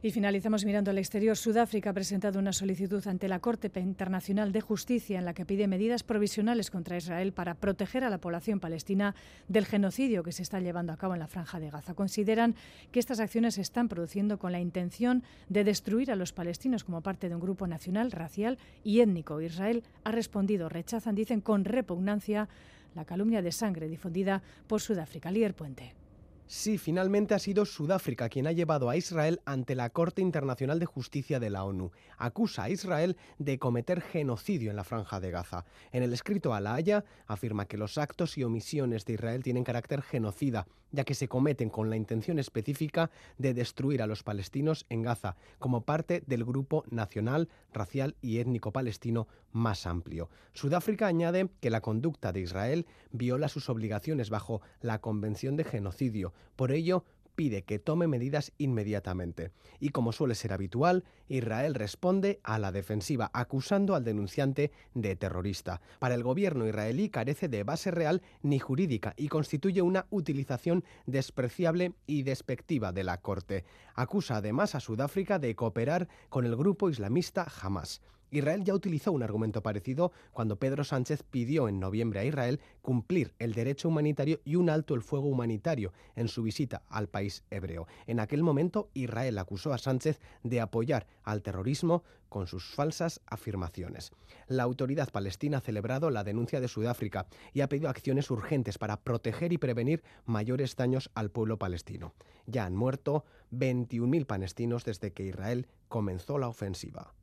Y 0.05 0.11
finalizamos 0.11 0.65
mirando 0.65 0.91
al 0.91 0.99
exterior. 0.99 1.35
Sudáfrica 1.35 1.89
ha 1.89 1.93
presentado 1.93 2.37
una 2.37 2.53
solicitud 2.53 3.03
ante 3.07 3.27
la 3.27 3.39
Corte 3.39 3.71
Internacional 3.79 4.51
de 4.51 4.61
Justicia 4.61 5.17
en 5.17 5.25
la 5.25 5.33
que 5.33 5.47
pide 5.47 5.67
medidas 5.67 6.03
provisionales 6.03 6.69
contra 6.69 6.95
Israel 6.95 7.33
para 7.33 7.55
proteger 7.55 8.03
a 8.03 8.11
la 8.11 8.19
población 8.19 8.59
palestina 8.59 9.15
del 9.47 9.65
genocidio 9.65 10.21
que 10.21 10.31
se 10.31 10.43
está 10.43 10.59
llevando 10.59 10.93
a 10.93 10.97
cabo 10.97 11.15
en 11.15 11.21
la 11.21 11.27
franja 11.27 11.59
de 11.59 11.71
Gaza. 11.71 11.95
Consideran 11.95 12.53
que 12.91 12.99
estas 12.99 13.19
acciones 13.19 13.55
se 13.55 13.61
están 13.61 13.89
produciendo 13.89 14.37
con 14.37 14.51
la 14.51 14.59
intención 14.59 15.23
de 15.49 15.63
destruir 15.63 16.11
a 16.11 16.15
los 16.15 16.33
palestinos 16.33 16.83
como 16.83 17.01
parte 17.01 17.27
de 17.27 17.33
un 17.33 17.41
grupo 17.41 17.65
nacional, 17.65 18.11
racial 18.11 18.59
y 18.83 18.99
étnico. 18.99 19.41
Israel 19.41 19.81
ha 20.03 20.11
respondido, 20.11 20.69
rechazan, 20.69 21.15
dicen, 21.15 21.41
con 21.41 21.65
repugnancia 21.65 22.47
la 22.93 23.05
calumnia 23.05 23.41
de 23.41 23.51
sangre 23.51 23.87
difundida 23.87 24.43
por 24.67 24.81
Sudáfrica. 24.81 25.31
Lier 25.31 25.55
Puente. 25.55 26.04
Sí, 26.47 26.77
finalmente 26.77 27.33
ha 27.33 27.39
sido 27.39 27.65
Sudáfrica 27.65 28.29
quien 28.29 28.45
ha 28.45 28.51
llevado 28.51 28.91
a 28.91 28.95
Israel 28.95 29.41
ante 29.45 29.73
la 29.73 29.89
Corte 29.89 30.21
Internacional 30.21 30.79
de 30.79 30.85
Justicia 30.85 31.39
de 31.39 31.49
la 31.49 31.63
ONU. 31.63 31.91
Acusa 32.19 32.63
a 32.63 32.69
Israel 32.69 33.17
de 33.39 33.57
cometer 33.57 33.99
genocidio 33.99 34.69
en 34.69 34.75
la 34.75 34.83
franja 34.83 35.19
de 35.19 35.31
Gaza. 35.31 35.65
En 35.91 36.03
el 36.03 36.13
escrito 36.13 36.53
a 36.53 36.61
La 36.61 36.75
Haya 36.75 37.03
afirma 37.25 37.65
que 37.65 37.77
los 37.77 37.97
actos 37.97 38.37
y 38.37 38.43
omisiones 38.43 39.05
de 39.05 39.13
Israel 39.13 39.41
tienen 39.41 39.63
carácter 39.63 40.03
genocida, 40.03 40.67
ya 40.95 41.03
que 41.03 41.13
se 41.13 41.27
cometen 41.27 41.69
con 41.69 41.89
la 41.89 41.97
intención 41.97 42.39
específica 42.39 43.11
de 43.37 43.53
destruir 43.53 44.01
a 44.01 44.07
los 44.07 44.23
palestinos 44.23 44.85
en 44.89 45.03
Gaza, 45.03 45.35
como 45.59 45.81
parte 45.81 46.23
del 46.25 46.45
grupo 46.45 46.83
nacional, 46.89 47.49
racial 47.73 48.15
y 48.21 48.39
étnico 48.39 48.71
palestino 48.71 49.27
más 49.51 49.85
amplio. 49.85 50.29
Sudáfrica 50.53 51.07
añade 51.07 51.49
que 51.59 51.69
la 51.69 51.81
conducta 51.81 52.31
de 52.31 52.41
Israel 52.41 52.85
viola 53.11 53.49
sus 53.49 53.69
obligaciones 53.69 54.29
bajo 54.29 54.61
la 54.81 54.99
Convención 54.99 55.55
de 55.55 55.65
Genocidio. 55.65 56.33
Por 56.55 56.71
ello, 56.71 57.03
pide 57.35 57.63
que 57.63 57.79
tome 57.79 58.07
medidas 58.07 58.51
inmediatamente. 58.57 59.51
Y 59.79 59.89
como 59.89 60.11
suele 60.11 60.35
ser 60.35 60.53
habitual, 60.53 61.03
Israel 61.27 61.75
responde 61.75 62.39
a 62.43 62.59
la 62.59 62.71
defensiva, 62.71 63.29
acusando 63.33 63.95
al 63.95 64.03
denunciante 64.03 64.71
de 64.93 65.15
terrorista. 65.15 65.81
Para 65.99 66.15
el 66.15 66.23
gobierno 66.23 66.67
israelí 66.67 67.09
carece 67.09 67.47
de 67.47 67.63
base 67.63 67.91
real 67.91 68.21
ni 68.41 68.59
jurídica 68.59 69.13
y 69.17 69.27
constituye 69.27 69.81
una 69.81 70.07
utilización 70.09 70.83
despreciable 71.05 71.93
y 72.07 72.23
despectiva 72.23 72.91
de 72.91 73.03
la 73.03 73.21
Corte. 73.21 73.65
Acusa 73.93 74.37
además 74.37 74.75
a 74.75 74.79
Sudáfrica 74.79 75.39
de 75.39 75.55
cooperar 75.55 76.07
con 76.29 76.45
el 76.45 76.55
grupo 76.55 76.89
islamista 76.89 77.45
Hamas. 77.61 78.01
Israel 78.37 78.63
ya 78.63 78.73
utilizó 78.73 79.13
un 79.13 79.23
argumento 79.23 79.63
parecido 79.63 80.11
cuando 80.33 80.57
Pedro 80.57 80.83
Sánchez 80.83 81.23
pidió 81.23 81.69
en 81.69 81.79
noviembre 81.79 82.19
a 82.19 82.25
Israel 82.25 82.59
cumplir 82.81 83.33
el 83.39 83.53
derecho 83.53 83.87
humanitario 83.87 84.41
y 84.43 84.55
un 84.55 84.69
alto 84.69 84.93
el 84.93 85.01
fuego 85.01 85.27
humanitario 85.27 85.93
en 86.15 86.27
su 86.27 86.43
visita 86.43 86.83
al 86.89 87.07
país 87.07 87.43
hebreo. 87.49 87.87
En 88.07 88.19
aquel 88.19 88.43
momento, 88.43 88.89
Israel 88.93 89.37
acusó 89.37 89.73
a 89.73 89.77
Sánchez 89.77 90.19
de 90.43 90.59
apoyar 90.59 91.07
al 91.23 91.41
terrorismo 91.41 92.03
con 92.27 92.47
sus 92.47 92.65
falsas 92.65 93.21
afirmaciones. 93.25 94.11
La 94.47 94.63
autoridad 94.63 95.09
palestina 95.11 95.59
ha 95.59 95.61
celebrado 95.61 96.09
la 96.09 96.25
denuncia 96.25 96.59
de 96.59 96.67
Sudáfrica 96.67 97.27
y 97.53 97.61
ha 97.61 97.69
pedido 97.69 97.89
acciones 97.89 98.29
urgentes 98.29 98.77
para 98.77 99.01
proteger 99.01 99.53
y 99.53 99.57
prevenir 99.57 100.03
mayores 100.25 100.75
daños 100.75 101.09
al 101.13 101.31
pueblo 101.31 101.57
palestino. 101.57 102.13
Ya 102.45 102.65
han 102.65 102.75
muerto 102.75 103.23
21.000 103.53 104.25
palestinos 104.25 104.83
desde 104.83 105.13
que 105.13 105.23
Israel 105.23 105.67
comenzó 105.87 106.37
la 106.37 106.49
ofensiva. 106.49 107.13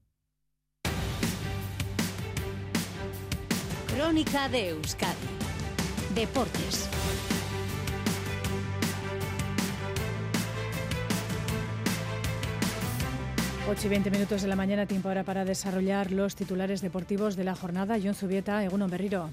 Crónica 4.02 4.48
de 4.48 4.70
Euskadi. 4.70 5.14
Deportes. 6.12 6.88
8 13.70 13.86
y 13.86 13.88
20 13.88 14.10
minutos 14.10 14.42
de 14.42 14.48
la 14.48 14.56
mañana, 14.56 14.86
tiempo 14.86 15.06
ahora 15.06 15.22
para 15.22 15.44
desarrollar 15.44 16.10
los 16.10 16.34
titulares 16.34 16.80
deportivos 16.82 17.36
de 17.36 17.44
la 17.44 17.54
jornada. 17.54 17.96
John 18.02 18.16
Zubieta, 18.16 18.64
Egunon 18.64 18.90
Berriro. 18.90 19.30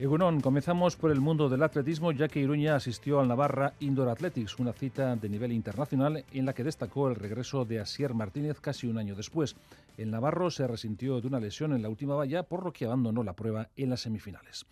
Egunon, 0.00 0.40
comenzamos 0.40 0.96
por 0.96 1.10
el 1.10 1.20
mundo 1.20 1.50
del 1.50 1.62
atletismo, 1.62 2.10
ya 2.10 2.26
que 2.26 2.40
Iruña 2.40 2.74
asistió 2.74 3.20
al 3.20 3.28
Navarra 3.28 3.74
Indoor 3.80 4.08
Athletics, 4.08 4.58
una 4.58 4.72
cita 4.72 5.14
de 5.14 5.28
nivel 5.28 5.52
internacional 5.52 6.24
en 6.32 6.46
la 6.46 6.54
que 6.54 6.64
destacó 6.64 7.10
el 7.10 7.16
regreso 7.16 7.66
de 7.66 7.80
Asier 7.80 8.14
Martínez 8.14 8.60
casi 8.62 8.86
un 8.86 8.96
año 8.96 9.14
después. 9.14 9.56
El 9.98 10.10
Navarro 10.10 10.50
se 10.50 10.66
resintió 10.66 11.20
de 11.20 11.26
una 11.26 11.38
lesión 11.38 11.74
en 11.74 11.82
la 11.82 11.90
última 11.90 12.14
valla, 12.14 12.44
por 12.44 12.64
lo 12.64 12.72
que 12.72 12.86
abandonó 12.86 13.22
la 13.22 13.34
prueba 13.34 13.68
en 13.76 13.90
las 13.90 14.00
semifinales. 14.00 14.64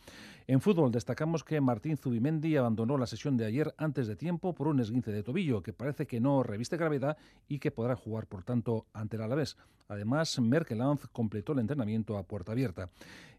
En 0.47 0.63
fútbol 0.63 0.91
destacamos 0.91 1.45
que 1.45 1.61
Martín 1.61 1.99
Zubimendi 1.99 2.57
abandonó 2.57 2.97
la 2.97 3.07
sesión 3.07 3.37
de 3.37 3.45
ayer 3.45 3.75
antes 3.77 4.07
de 4.07 4.17
tiempo 4.17 4.55
por 4.55 4.67
un 4.67 4.81
esguince 4.81 5.13
de 5.13 5.23
tobillo 5.23 5.63
que 5.63 5.75
parece 5.75 6.07
que 6.07 6.21
no 6.21 6.43
reviste 6.43 6.79
gravedad 6.79 7.19
y 7.49 7.59
que 7.59 7.71
podrá 7.71 7.97
jugar 7.97 8.27
por 8.27 8.45
tanto 8.45 8.87
ante 8.95 9.17
el 9.17 9.23
Alavés. 9.25 9.59
Además, 9.89 10.39
Merkelanz 10.41 11.07
completó 11.13 11.53
el 11.53 11.59
entrenamiento 11.59 12.17
a 12.17 12.23
puerta 12.23 12.53
abierta. 12.53 12.89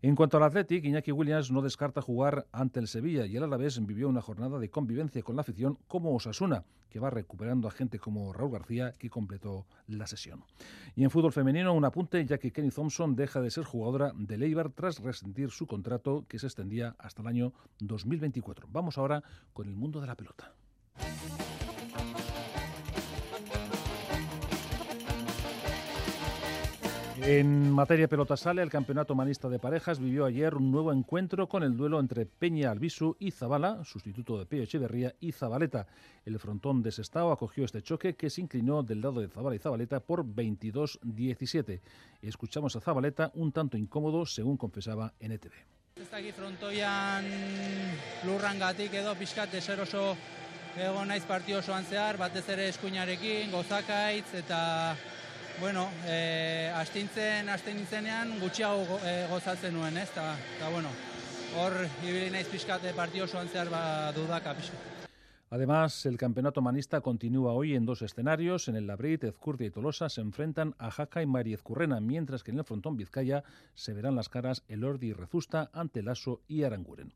En 0.01 0.15
cuanto 0.15 0.37
al 0.37 0.43
Athletic, 0.43 0.85
Iñaki 0.85 1.11
Williams 1.11 1.51
no 1.51 1.61
descarta 1.61 2.01
jugar 2.01 2.47
ante 2.53 2.79
el 2.79 2.87
Sevilla 2.87 3.25
y 3.25 3.35
el 3.35 3.43
Alavés 3.43 3.85
vivió 3.85 4.07
una 4.07 4.21
jornada 4.21 4.57
de 4.57 4.69
convivencia 4.69 5.21
con 5.23 5.35
la 5.35 5.41
afición 5.41 5.77
como 5.89 6.15
Osasuna, 6.15 6.63
que 6.89 7.01
va 7.01 7.09
recuperando 7.09 7.67
a 7.67 7.71
gente 7.71 7.99
como 7.99 8.31
Raúl 8.31 8.53
García, 8.53 8.93
que 8.97 9.09
completó 9.09 9.67
la 9.87 10.07
sesión. 10.07 10.45
Y 10.95 11.03
en 11.03 11.09
fútbol 11.09 11.33
femenino, 11.33 11.73
un 11.73 11.83
apunte, 11.83 12.25
ya 12.25 12.37
que 12.37 12.53
Kenny 12.53 12.69
Thompson 12.69 13.13
deja 13.13 13.41
de 13.41 13.51
ser 13.51 13.65
jugadora 13.65 14.13
de 14.15 14.37
Leibar 14.37 14.69
tras 14.69 14.99
resentir 14.99 15.51
su 15.51 15.67
contrato 15.67 16.23
que 16.29 16.39
se 16.39 16.47
extendía 16.47 16.95
hasta 16.97 17.21
el 17.21 17.27
año 17.27 17.53
2024. 17.79 18.69
Vamos 18.71 18.97
ahora 18.97 19.21
con 19.51 19.67
el 19.67 19.75
mundo 19.75 19.99
de 19.99 20.07
la 20.07 20.15
pelota. 20.15 20.53
En 27.31 27.69
materia 27.69 28.07
pelota 28.07 28.35
sale, 28.35 28.63
el 28.63 28.71
campeonato 28.71 29.13
manista 29.13 29.49
de 29.49 29.59
parejas 29.59 29.99
vivió 29.99 30.25
ayer 30.25 30.55
un 30.55 30.71
nuevo 30.71 30.91
encuentro 30.91 31.47
con 31.47 31.61
el 31.61 31.77
duelo 31.77 31.99
entre 31.99 32.25
Peña 32.25 32.71
Albisu 32.71 33.17
y 33.19 33.29
Zabala, 33.29 33.85
sustituto 33.85 34.39
de 34.39 34.47
Pío 34.47 34.63
Echeverría, 34.63 35.13
y 35.19 35.31
Zabaleta. 35.31 35.85
El 36.25 36.39
frontón 36.39 36.81
de 36.81 36.91
Sestao 36.91 37.31
acogió 37.31 37.65
este 37.65 37.83
choque 37.83 38.15
que 38.15 38.31
se 38.31 38.41
inclinó 38.41 38.81
del 38.81 39.01
lado 39.01 39.21
de 39.21 39.27
Zabala 39.27 39.55
y 39.55 39.59
Zabaleta 39.59 39.99
por 39.99 40.25
22-17. 40.25 41.81
Escuchamos 42.23 42.75
a 42.75 42.81
Zabaleta 42.81 43.29
un 43.35 43.51
tanto 43.51 43.77
incómodo, 43.77 44.25
según 44.25 44.57
confesaba 44.57 45.13
en 45.19 45.33
ETV. 45.33 45.53
Ez 46.01 46.09
dakit 46.09 46.33
frontoian 46.33 47.29
lurrangatik 48.25 48.93
edo 49.03 49.13
pixkat 49.19 49.53
deseroso 49.53 50.15
egon 50.79 51.13
naiz 51.13 51.29
partio 51.29 51.59
osoan 51.61 51.85
zehar, 51.85 52.17
batez 52.17 52.47
ere 52.49 52.69
eskuinarekin, 52.73 53.51
gozakaitz 53.51 54.33
eta 54.41 54.61
bueno, 55.59 55.89
e, 56.07 56.71
astintzen, 56.75 57.49
astintzenean 57.49 58.37
gutxiago 58.39 58.85
go, 58.87 58.99
e, 59.03 59.25
gozatzen 59.31 59.73
nuen, 59.75 59.97
ez? 59.97 60.09
Eta, 60.11 60.31
eta 60.57 60.69
bueno, 60.71 60.91
hor 61.59 61.75
ibili 62.05 62.29
naiz 62.31 62.47
pixkat 62.47 62.85
partio 62.95 63.25
osoan 63.27 63.49
zehar 63.51 63.69
ba, 63.69 64.11
dudaka. 64.15 64.55
Además, 65.51 66.05
el 66.05 66.17
campeonato 66.17 66.61
manista 66.61 67.01
continúa 67.01 67.53
hoy 67.53 67.73
en 67.73 67.85
dos 67.85 68.03
escenarios. 68.03 68.67
En 68.67 68.75
el 68.75 68.85
Labrit, 68.85 69.23
Ezcurdia 69.23 69.65
y 69.65 69.71
Tolosa 69.71 70.07
se 70.07 70.21
enfrentan 70.21 70.75
a 70.77 70.91
Jaca 70.91 71.23
y 71.23 71.25
Mariezcurrena, 71.25 71.99
mientras 71.99 72.43
que 72.43 72.51
en 72.51 72.59
el 72.59 72.65
frontón 72.65 72.97
Vizcaya 72.97 73.43
se 73.73 73.93
verán 73.93 74.15
las 74.15 74.29
caras 74.29 74.63
Elordi 74.67 75.07
y 75.07 75.13
Rezusta 75.13 75.71
ante 75.73 76.03
Lasso 76.03 76.41
y 76.47 76.63
Aranguren. 76.63 77.13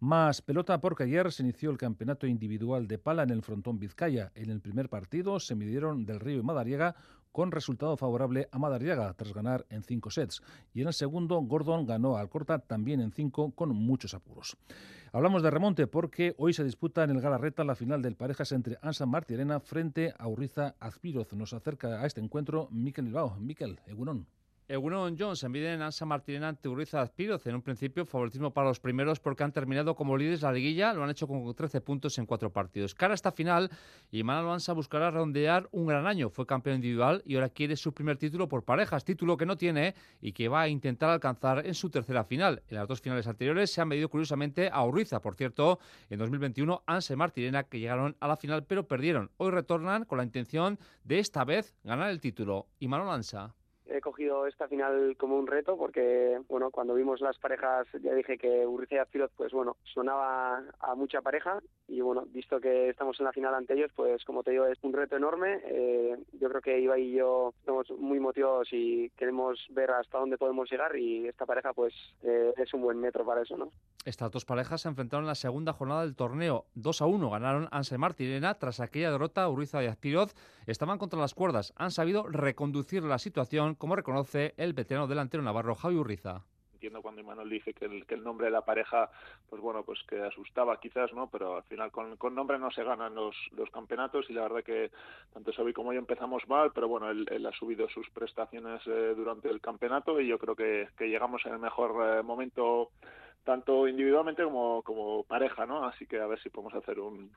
Más 0.00 0.42
pelota 0.42 0.80
porque 0.80 1.04
ayer 1.04 1.30
se 1.30 1.44
inició 1.44 1.70
el 1.70 1.78
campeonato 1.78 2.26
individual 2.26 2.88
de 2.88 2.98
pala 2.98 3.22
en 3.22 3.30
el 3.30 3.42
frontón 3.42 3.78
Vizcaya. 3.78 4.32
En 4.34 4.50
el 4.50 4.60
primer 4.60 4.88
partido 4.88 5.38
se 5.38 5.54
midieron 5.54 6.04
Del 6.04 6.18
Río 6.18 6.40
y 6.40 6.42
Madariaga 6.42 6.96
con 7.36 7.52
resultado 7.52 7.98
favorable 7.98 8.48
a 8.50 8.58
Madariaga 8.58 9.12
tras 9.12 9.34
ganar 9.34 9.66
en 9.68 9.82
cinco 9.82 10.10
sets. 10.10 10.40
Y 10.72 10.80
en 10.80 10.86
el 10.86 10.94
segundo, 10.94 11.38
Gordon 11.42 11.84
ganó 11.84 12.16
al 12.16 12.30
Corta 12.30 12.60
también 12.60 13.02
en 13.02 13.12
cinco 13.12 13.50
con 13.50 13.76
muchos 13.76 14.14
apuros. 14.14 14.56
Hablamos 15.12 15.42
de 15.42 15.50
remonte 15.50 15.86
porque 15.86 16.34
hoy 16.38 16.54
se 16.54 16.64
disputa 16.64 17.04
en 17.04 17.10
el 17.10 17.20
Galarreta 17.20 17.62
la 17.62 17.74
final 17.74 18.00
del 18.00 18.16
parejas 18.16 18.52
entre 18.52 18.78
Ansa 18.80 19.04
Martirena 19.04 19.60
frente 19.60 20.14
a 20.18 20.28
Urriza 20.28 20.76
Azpiroz. 20.80 21.34
Nos 21.34 21.52
acerca 21.52 22.00
a 22.00 22.06
este 22.06 22.22
encuentro 22.22 22.68
Miquel 22.70 23.04
Bilbao. 23.04 23.36
Miquel, 23.38 23.80
Egunon. 23.86 24.26
Egunon 24.68 25.16
Jones 25.16 25.44
envidia 25.44 25.72
en 25.72 25.80
Ansa 25.80 26.04
Martirena 26.04 26.48
ante 26.48 26.68
Uriza 26.68 27.00
Azpiroz. 27.00 27.46
En 27.46 27.54
un 27.54 27.62
principio, 27.62 28.04
favoritismo 28.04 28.52
para 28.52 28.66
los 28.66 28.80
primeros 28.80 29.20
porque 29.20 29.44
han 29.44 29.52
terminado 29.52 29.94
como 29.94 30.16
líderes 30.16 30.42
la 30.42 30.50
liguilla. 30.50 30.92
Lo 30.92 31.04
han 31.04 31.10
hecho 31.10 31.28
con 31.28 31.54
13 31.54 31.80
puntos 31.82 32.18
en 32.18 32.26
cuatro 32.26 32.52
partidos. 32.52 32.92
Cara 32.92 33.12
a 33.12 33.14
esta 33.14 33.30
final, 33.30 33.70
y 34.10 34.24
Manuel 34.24 34.54
Ansa 34.54 34.72
buscará 34.72 35.12
redondear 35.12 35.68
un 35.70 35.86
gran 35.86 36.08
año. 36.08 36.30
Fue 36.30 36.46
campeón 36.46 36.76
individual 36.76 37.22
y 37.24 37.36
ahora 37.36 37.48
quiere 37.48 37.76
su 37.76 37.94
primer 37.94 38.16
título 38.16 38.48
por 38.48 38.64
parejas. 38.64 39.04
Título 39.04 39.36
que 39.36 39.46
no 39.46 39.56
tiene 39.56 39.94
y 40.20 40.32
que 40.32 40.48
va 40.48 40.62
a 40.62 40.68
intentar 40.68 41.10
alcanzar 41.10 41.64
en 41.64 41.74
su 41.74 41.88
tercera 41.88 42.24
final. 42.24 42.64
En 42.66 42.76
las 42.76 42.88
dos 42.88 43.00
finales 43.00 43.28
anteriores 43.28 43.70
se 43.70 43.80
han 43.80 43.86
medido 43.86 44.08
curiosamente 44.08 44.68
a 44.72 44.84
Uriza. 44.84 45.22
Por 45.22 45.36
cierto, 45.36 45.78
en 46.10 46.18
2021, 46.18 46.82
Ansa 46.86 47.12
y 47.12 47.16
Martirena 47.16 47.62
que 47.62 47.78
llegaron 47.78 48.16
a 48.18 48.26
la 48.26 48.36
final 48.36 48.64
pero 48.64 48.88
perdieron. 48.88 49.30
Hoy 49.36 49.52
retornan 49.52 50.06
con 50.06 50.18
la 50.18 50.24
intención 50.24 50.80
de 51.04 51.20
esta 51.20 51.44
vez 51.44 51.76
ganar 51.84 52.10
el 52.10 52.20
título. 52.20 52.66
Y 52.80 52.88
Manuel 52.88 53.10
Ansa 53.10 53.54
he 53.88 54.00
cogido 54.00 54.46
esta 54.46 54.68
final 54.68 55.16
como 55.18 55.38
un 55.38 55.46
reto 55.46 55.76
porque, 55.76 56.40
bueno, 56.48 56.70
cuando 56.70 56.94
vimos 56.94 57.20
las 57.20 57.38
parejas 57.38 57.86
ya 58.02 58.14
dije 58.14 58.38
que 58.38 58.66
Urriza 58.66 58.96
y 58.96 58.98
Azpiroz, 58.98 59.30
pues 59.36 59.52
bueno, 59.52 59.76
sonaba 59.84 60.62
a 60.80 60.94
mucha 60.94 61.22
pareja 61.22 61.60
y 61.88 62.00
bueno, 62.00 62.24
visto 62.26 62.60
que 62.60 62.88
estamos 62.88 63.18
en 63.20 63.26
la 63.26 63.32
final 63.32 63.54
ante 63.54 63.74
ellos, 63.74 63.90
pues 63.94 64.24
como 64.24 64.42
te 64.42 64.52
digo, 64.52 64.66
es 64.66 64.78
un 64.82 64.92
reto 64.92 65.16
enorme. 65.16 65.60
Eh, 65.64 66.16
yo 66.32 66.48
creo 66.48 66.60
que 66.60 66.80
Iba 66.80 66.98
y 66.98 67.12
yo 67.12 67.54
estamos 67.58 67.90
muy 67.98 68.20
motivados 68.20 68.68
y 68.72 69.10
queremos 69.10 69.58
ver 69.70 69.90
hasta 69.90 70.18
dónde 70.18 70.38
podemos 70.38 70.70
llegar 70.70 70.96
y 70.96 71.26
esta 71.26 71.46
pareja 71.46 71.72
pues 71.72 71.94
eh, 72.22 72.52
es 72.56 72.72
un 72.74 72.82
buen 72.82 72.98
metro 72.98 73.24
para 73.24 73.42
eso, 73.42 73.56
¿no? 73.56 73.70
Estas 74.04 74.30
dos 74.30 74.44
parejas 74.44 74.82
se 74.82 74.88
enfrentaron 74.88 75.24
en 75.24 75.28
la 75.28 75.34
segunda 75.34 75.72
jornada 75.72 76.02
del 76.02 76.14
torneo. 76.14 76.66
2 76.74 77.02
a 77.02 77.06
1 77.06 77.30
ganaron 77.30 77.68
Anse 77.70 77.98
Martirena 77.98 78.54
tras 78.54 78.80
aquella 78.80 79.10
derrota 79.10 79.48
Urriza 79.48 79.82
y 79.82 79.86
Azpiroz. 79.86 80.34
Estaban 80.66 80.98
contra 80.98 81.20
las 81.20 81.34
cuerdas. 81.34 81.72
Han 81.76 81.90
sabido 81.90 82.26
reconducir 82.28 83.02
la 83.02 83.18
situación 83.18 83.74
como 83.74 83.96
reconoce 83.96 84.54
el 84.56 84.72
veterano 84.72 85.06
delantero 85.06 85.42
navarro 85.42 85.74
Javi 85.74 85.96
Urriza 85.96 86.44
entiendo 86.76 87.02
cuando 87.02 87.20
Imanol 87.20 87.50
dice 87.50 87.74
que 87.74 87.86
el, 87.86 88.22
nombre 88.22 88.46
de 88.46 88.52
la 88.52 88.60
pareja, 88.60 89.10
pues 89.48 89.60
bueno, 89.60 89.82
pues 89.82 89.98
que 90.06 90.22
asustaba 90.22 90.78
quizás, 90.78 91.12
¿no? 91.12 91.28
Pero 91.28 91.56
al 91.56 91.62
final 91.64 91.90
con, 91.90 92.16
con 92.16 92.34
nombre 92.34 92.58
no 92.58 92.70
se 92.70 92.84
ganan 92.84 93.14
los, 93.14 93.34
los 93.56 93.70
campeonatos 93.70 94.28
y 94.28 94.34
la 94.34 94.42
verdad 94.42 94.62
que 94.62 94.90
tanto 95.32 95.52
Xavi 95.52 95.72
como 95.72 95.92
yo 95.92 95.98
empezamos 95.98 96.46
mal, 96.48 96.70
pero 96.72 96.86
bueno, 96.86 97.10
él, 97.10 97.46
ha 97.46 97.52
subido 97.52 97.88
sus 97.88 98.08
prestaciones 98.10 98.82
eh, 98.86 99.14
durante 99.16 99.48
el 99.48 99.60
campeonato 99.60 100.20
y 100.20 100.28
yo 100.28 100.38
creo 100.38 100.54
que, 100.54 100.88
llegamos 101.00 101.44
en 101.46 101.54
el 101.54 101.58
mejor 101.58 102.18
eh, 102.18 102.22
momento 102.22 102.90
tanto 103.42 103.88
individualmente 103.88 104.42
como 104.44 105.24
pareja, 105.24 105.66
¿no? 105.66 105.84
Así 105.84 106.06
que 106.06 106.20
a 106.20 106.26
ver 106.26 106.40
si 106.40 106.50
podemos 106.50 106.74
hacer 106.74 106.98
un, 107.00 107.30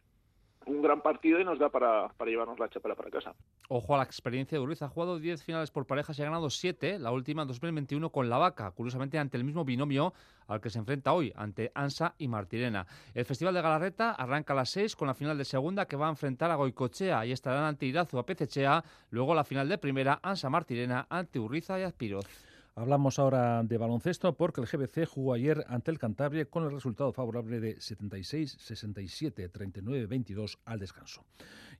un 0.69 0.82
gran 0.82 1.01
partido 1.01 1.39
y 1.39 1.43
nos 1.43 1.60
da 1.60 1.69
para, 1.69 2.10
para 2.10 2.29
llevarnos 2.29 2.60
la 2.60 2.69
chapela 2.69 2.95
para 2.95 3.10
casa. 3.10 3.34
Ojo 3.67 3.95
a 3.95 3.97
la 3.97 4.03
experiencia 4.03 4.58
de 4.58 4.63
Uriz. 4.63 4.82
Ha 4.82 4.89
jugado 4.89 5.19
10 5.19 5.43
finales 5.43 5.71
por 5.71 5.86
parejas 5.86 6.17
y 6.17 6.21
ha 6.21 6.25
ganado 6.25 6.49
7, 6.49 6.99
la 6.99 7.12
última 7.12 7.41
en 7.41 7.47
2021 7.47 8.10
con 8.12 8.29
la 8.29 8.38
vaca, 8.38 8.71
curiosamente 8.71 9.17
ante 9.17 9.38
el 9.38 9.43
mismo 9.43 9.65
binomio 9.65 10.13
al 10.47 10.62
que 10.62 10.69
se 10.69 10.79
enfrenta 10.79 11.13
hoy, 11.13 11.34
ante 11.36 11.71
Ansa 11.75 12.15
y 12.17 12.27
Martirena. 12.27 12.88
El 13.13 13.25
Festival 13.25 13.53
de 13.53 13.62
Galarreta 13.62 14.12
arranca 14.12 14.53
a 14.53 14.55
las 14.55 14.69
6 14.71 14.95
con 14.95 15.08
la 15.08 15.13
final 15.13 15.38
de 15.38 15.45
segunda 15.45 15.86
que 15.86 15.95
va 15.95 16.08
a 16.08 16.10
enfrentar 16.10 16.51
a 16.51 16.55
Goicochea 16.55 17.25
y 17.25 17.32
estarán 17.32 17.63
ante 17.63 17.86
Irazu 17.86 18.17
a 18.17 18.25
Pecechea, 18.25 18.84
luego 19.12 19.36
la 19.36 19.43
final 19.43 19.69
de 19.69 19.77
primera 19.77 20.19
Ansa 20.21 20.49
Martirena 20.49 21.08
ante 21.10 21.39
Urriza 21.39 21.79
y 21.79 21.84
Azpiroz. 21.84 22.49
Hablamos 22.80 23.20
ahora 23.20 23.62
de 23.62 23.78
baloncesto 23.78 24.38
porque 24.38 24.62
el 24.62 24.68
GBC 24.68 25.06
jugó 25.06 25.34
ayer 25.34 25.65
ante 25.68 25.92
el 25.92 26.00
Cantabria 26.00 26.46
con 26.46 26.63
el 26.63 26.72
resultado 26.72 27.12
favorable 27.12 27.60
de 27.60 27.76
76-67, 27.76 29.52
39-22 29.52 30.60
al 30.63 30.80
descanso. 30.80 31.26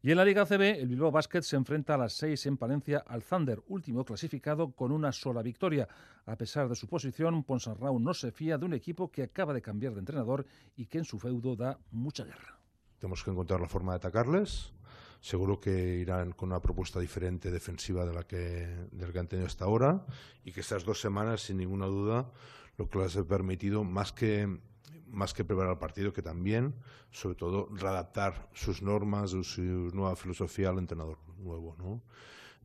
Y 0.02 0.12
en 0.12 0.18
la 0.18 0.26
Liga 0.26 0.46
CB, 0.46 0.78
el 0.78 0.90
Bilbao 0.90 1.10
Basket 1.10 1.42
se 1.42 1.56
enfrenta 1.56 1.94
a 1.94 1.98
las 1.98 2.12
6 2.18 2.48
en 2.48 2.58
Palencia 2.58 3.02
al 3.08 3.24
Thunder, 3.24 3.64
último 3.70 4.04
clasificado 4.04 4.74
con 4.74 4.92
una 4.92 5.14
sola 5.14 5.42
victoria. 5.42 5.88
A 6.26 6.36
pesar 6.36 6.68
de 6.68 6.76
su 6.76 6.90
posición, 6.90 7.46
Ponsarrao 7.46 7.98
no 7.98 8.14
se 8.14 8.34
fía 8.34 8.58
de 8.58 8.66
un 8.66 8.74
equipo 8.74 9.10
que 9.10 9.24
acaba 9.24 9.54
de 9.54 9.62
cambiar 9.62 9.94
de 9.94 10.00
entrenador 10.00 10.46
y 10.76 10.88
que 10.88 10.98
en 10.98 11.06
su 11.06 11.18
feudo 11.18 11.56
da 11.56 11.80
mucha 11.92 12.26
guerra. 12.26 12.60
Tenemos 13.00 13.24
que 13.24 13.32
encontrar 13.32 13.62
la 13.62 13.70
forma 13.70 13.94
de 13.94 13.98
atacarles 14.00 14.74
seguro 15.22 15.60
que 15.60 15.98
irán 15.98 16.32
con 16.32 16.50
una 16.50 16.62
propuesta 16.62 17.00
diferente 17.00 17.52
defensiva 17.52 18.06
de 18.06 18.14
la 18.14 18.24
que, 18.26 18.88
del 18.92 19.12
que 19.12 19.20
han 19.20 19.28
tenido 19.28 19.48
hasta 19.48 19.66
ahora 19.66 20.06
y 20.44 20.52
que 20.52 20.62
estas 20.62 20.86
dos 20.86 21.02
semanas, 21.02 21.42
sin 21.42 21.58
ninguna 21.58 21.88
duda, 21.88 22.32
lo 22.78 22.90
que 22.90 23.00
les 23.00 23.18
ha 23.18 23.24
permitido, 23.24 23.84
más 23.84 24.14
que, 24.14 24.60
más 25.08 25.34
que 25.34 25.44
preparar 25.44 25.74
el 25.74 25.78
partido, 25.78 26.14
que 26.14 26.22
también, 26.22 26.76
sobre 27.12 27.36
todo, 27.36 27.68
readaptar 27.72 28.50
sus 28.54 28.82
normas, 28.82 29.32
su 29.32 29.62
nueva 29.62 30.16
filosofía 30.16 30.70
al 30.70 30.78
entrenador 30.78 31.18
nuevo, 31.38 31.76
¿no? 31.78 32.02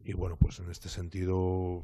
Y 0.05 0.13
bueno, 0.13 0.37
pues 0.37 0.59
en 0.61 0.71
este 0.71 0.89
sentido 0.89 1.81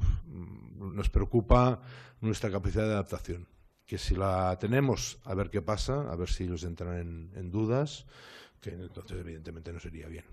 nos 0.77 1.09
preocupa 1.09 1.81
nuestra 2.21 2.51
capacidad 2.51 2.85
de 2.85 2.93
adaptación 2.93 3.47
que 3.91 3.97
si 3.97 4.15
la 4.15 4.57
tenemos, 4.57 5.19
a 5.25 5.33
ver 5.33 5.49
qué 5.49 5.61
pasa, 5.61 6.09
a 6.09 6.15
ver 6.15 6.29
si 6.29 6.45
ellos 6.45 6.63
entran 6.63 6.97
en, 6.97 7.31
en 7.35 7.51
dudas, 7.51 8.05
que 8.61 8.69
entonces 8.69 9.19
evidentemente 9.19 9.73
no 9.73 9.81
sería 9.81 10.07
bien. 10.07 10.23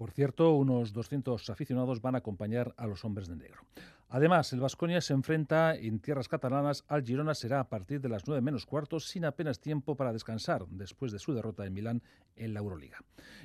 Por 0.00 0.12
cierto, 0.12 0.54
unos 0.54 0.94
200 0.94 1.50
aficionados 1.50 2.00
van 2.00 2.14
a 2.14 2.18
acompañar 2.18 2.72
a 2.78 2.86
los 2.86 3.04
hombres 3.04 3.28
de 3.28 3.36
negro. 3.36 3.66
Además, 4.08 4.50
el 4.54 4.60
Vasconia 4.60 5.02
se 5.02 5.12
enfrenta 5.12 5.74
en 5.74 6.00
tierras 6.00 6.26
catalanas 6.26 6.84
al 6.88 7.04
Girona 7.04 7.34
será 7.34 7.60
a 7.60 7.68
partir 7.68 8.00
de 8.00 8.08
las 8.08 8.26
9 8.26 8.40
menos 8.40 8.64
cuartos, 8.64 9.10
sin 9.10 9.26
apenas 9.26 9.60
tiempo 9.60 9.96
para 9.96 10.14
descansar 10.14 10.66
después 10.68 11.12
de 11.12 11.18
su 11.18 11.34
derrota 11.34 11.66
en 11.66 11.74
Milán 11.74 12.02
en 12.34 12.54
la 12.54 12.60
Euroliga. 12.60 12.96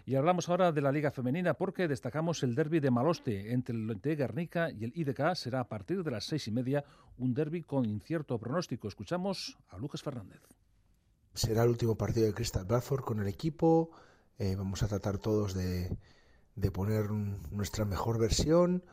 Y 0.06 0.16
hablamos 0.16 0.48
ahora 0.48 0.72
de 0.72 0.80
la 0.80 0.94
Liga 0.94 1.12
Femenina 1.12 1.56
porque 1.56 1.90
destacamos 1.90 2.42
el 2.42 2.56
derby 2.56 2.80
de 2.80 2.90
Maloste 2.90 3.52
entre 3.52 3.76
el 3.76 3.88
Lente 3.88 4.16
Guernica 4.16 4.72
y 4.72 4.86
el 4.86 4.94
IDK. 4.96 5.36
Será 5.36 5.60
a 5.60 5.68
partir 5.68 6.06
de 6.06 6.12
las 6.12 6.24
seis 6.24 6.48
y 6.48 6.52
media 6.52 6.86
un 7.18 7.34
derby 7.34 7.64
con 7.64 7.84
incierto 7.84 8.40
pronóstico. 8.40 8.88
Escuchamos 8.88 9.58
a 9.72 9.78
Lucas 9.78 10.02
Fernández. 10.02 10.40
Será 11.34 11.64
el 11.64 11.72
último 11.72 11.96
partido 11.98 12.28
de 12.28 12.34
Crystal 12.34 12.64
Bradford 12.64 13.04
con 13.04 13.20
el 13.20 13.28
equipo. 13.28 13.92
Eh, 14.38 14.56
vamos 14.56 14.84
a 14.84 14.88
tratar 14.88 15.18
todos 15.18 15.54
de 15.54 15.98
de 16.56 16.72
poner 16.72 17.12
nuestra 17.12 17.86
mejor 17.86 18.18
versión, 18.18 18.84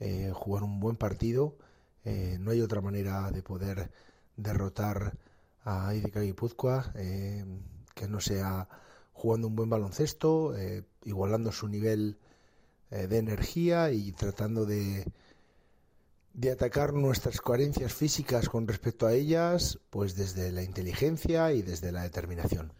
eh, 0.00 0.32
jugar 0.34 0.64
un 0.64 0.80
buen 0.80 0.96
partido. 0.96 1.56
Eh, 2.04 2.38
no 2.40 2.50
hay 2.50 2.60
otra 2.60 2.80
manera 2.80 3.30
de 3.30 3.42
poder 3.42 3.90
derrotar 4.36 5.16
a 5.64 5.94
IDK 5.94 6.20
Guipúzcoa 6.20 6.92
eh, 6.96 7.44
que 7.94 8.08
no 8.08 8.20
sea 8.20 8.68
jugando 9.12 9.46
un 9.46 9.54
buen 9.56 9.70
baloncesto, 9.70 10.54
igualando 11.04 11.52
su 11.52 11.68
nivel 11.68 12.18
de 12.90 13.18
energía 13.18 13.92
y 13.92 14.10
tratando 14.12 14.66
de, 14.66 15.06
de 16.34 16.50
atacar 16.50 16.94
nuestras 16.94 17.40
carencias 17.40 17.92
físicas 17.92 18.48
con 18.48 18.66
respecto 18.66 19.06
a 19.06 19.12
ellas, 19.12 19.78
pues 19.90 20.16
desde 20.16 20.50
la 20.50 20.62
inteligencia 20.62 21.52
y 21.52 21.62
desde 21.62 21.92
la 21.92 22.02
determinación. 22.02 22.72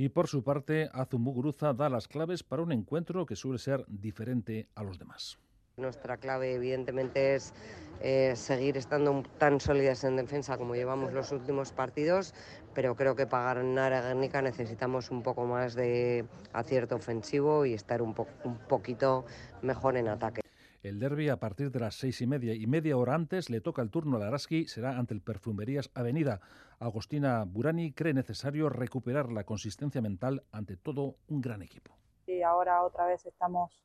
Y 0.00 0.10
por 0.10 0.28
su 0.28 0.44
parte, 0.44 0.88
Azumuguruza 0.92 1.72
da 1.72 1.88
las 1.88 2.06
claves 2.06 2.44
para 2.44 2.62
un 2.62 2.70
encuentro 2.70 3.26
que 3.26 3.34
suele 3.34 3.58
ser 3.58 3.84
diferente 3.88 4.68
a 4.76 4.84
los 4.84 4.96
demás. 4.96 5.40
Nuestra 5.76 6.18
clave, 6.18 6.54
evidentemente, 6.54 7.34
es 7.34 7.52
eh, 8.00 8.34
seguir 8.36 8.76
estando 8.76 9.24
tan 9.38 9.58
sólidas 9.58 10.04
en 10.04 10.14
defensa 10.14 10.56
como 10.56 10.76
llevamos 10.76 11.12
los 11.12 11.32
últimos 11.32 11.72
partidos, 11.72 12.32
pero 12.76 12.94
creo 12.94 13.16
que 13.16 13.26
para 13.26 13.54
ganar 13.54 13.92
a 13.92 14.02
Guernica 14.02 14.40
necesitamos 14.40 15.10
un 15.10 15.24
poco 15.24 15.46
más 15.46 15.74
de 15.74 16.24
acierto 16.52 16.94
ofensivo 16.94 17.66
y 17.66 17.74
estar 17.74 18.00
un, 18.00 18.14
un 18.44 18.58
poquito 18.68 19.24
mejor 19.62 19.96
en 19.96 20.06
ataque. 20.06 20.42
El 20.88 21.00
derby 21.00 21.28
a 21.28 21.36
partir 21.36 21.70
de 21.70 21.80
las 21.80 21.96
seis 21.96 22.22
y 22.22 22.26
media 22.26 22.54
y 22.54 22.66
media 22.66 22.96
hora 22.96 23.14
antes 23.14 23.50
le 23.50 23.60
toca 23.60 23.82
el 23.82 23.90
turno 23.90 24.16
a 24.16 24.20
Laraski, 24.20 24.66
será 24.68 24.96
ante 24.98 25.12
el 25.12 25.20
Perfumerías 25.20 25.90
Avenida. 25.94 26.40
Agostina 26.78 27.44
Burani 27.44 27.92
cree 27.92 28.14
necesario 28.14 28.70
recuperar 28.70 29.30
la 29.30 29.44
consistencia 29.44 30.00
mental 30.00 30.44
ante 30.50 30.78
todo 30.78 31.16
un 31.28 31.42
gran 31.42 31.60
equipo. 31.60 31.92
Y 32.26 32.40
ahora 32.40 32.82
otra 32.84 33.04
vez 33.04 33.26
estamos 33.26 33.84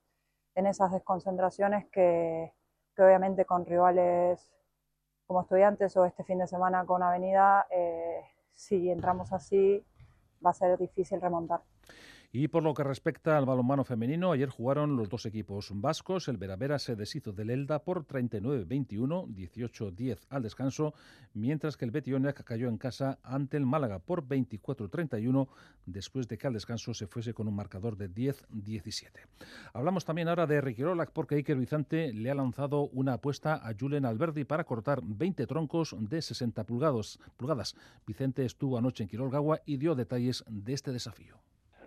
en 0.55 0.65
esas 0.65 0.93
desconcentraciones 0.93 1.87
que, 1.91 2.53
obviamente 2.97 3.43
con 3.43 3.65
rivales 3.65 4.49
como 5.27 5.41
estudiantes 5.41 5.97
o 5.97 6.05
este 6.05 6.23
fin 6.23 6.39
de 6.39 6.47
semana 6.47 6.85
con 6.85 7.03
Avenida, 7.03 7.67
eh, 7.69 8.21
si 8.53 8.89
entramos 8.89 9.33
así 9.33 9.85
va 10.43 10.51
a 10.51 10.53
ser 10.53 10.77
difícil 10.77 11.19
remontar. 11.19 11.63
Y 12.35 12.47
por 12.47 12.63
lo 12.63 12.73
que 12.73 12.83
respecta 12.83 13.37
al 13.37 13.45
balonmano 13.45 13.83
femenino, 13.83 14.31
ayer 14.31 14.49
jugaron 14.49 14.97
los 14.97 15.07
dos 15.07 15.27
equipos 15.27 15.69
vascos. 15.71 16.27
El 16.27 16.37
Veravera 16.37 16.79
se 16.79 16.95
deshizo 16.95 17.31
del 17.31 17.51
Elda 17.51 17.83
por 17.83 18.07
39-21, 18.07 19.27
18-10 19.27 20.17
al 20.29 20.41
descanso, 20.41 20.95
mientras 21.35 21.77
que 21.77 21.85
el 21.85 21.91
Betionac 21.91 22.43
cayó 22.43 22.69
en 22.69 22.79
casa 22.79 23.19
ante 23.21 23.57
el 23.57 23.67
Málaga 23.67 23.99
por 23.99 24.27
24-31, 24.27 25.47
después 25.85 26.27
de 26.27 26.39
que 26.39 26.47
al 26.47 26.53
descanso 26.53 26.95
se 26.95 27.05
fuese 27.05 27.35
con 27.35 27.47
un 27.47 27.55
marcador 27.55 27.97
de 27.97 28.09
10-17. 28.09 29.11
Hablamos 29.71 30.03
también 30.03 30.27
ahora 30.27 30.47
de 30.47 30.59
Riquirolac 30.59 31.11
porque 31.11 31.35
Iker 31.35 31.59
Vicente 31.59 32.13
le 32.13 32.31
ha 32.31 32.35
lanzado 32.35 32.89
una 32.93 33.13
apuesta 33.13 33.61
a 33.63 33.75
Julen 33.79 34.05
Alberdi 34.05 34.43
para 34.43 34.63
cortar 34.63 35.01
20 35.03 35.45
troncos 35.45 35.95
de 35.99 36.19
60 36.19 36.63
pulgadas. 36.63 37.75
Vicente 38.07 38.43
estuvo 38.43 38.79
anoche 38.79 39.03
en 39.03 39.09
Quirolgagua 39.09 39.61
y 39.67 39.77
dio 39.77 39.93
detalles 39.93 40.43
de 40.47 40.73
este 40.73 40.91
desafío 40.91 41.37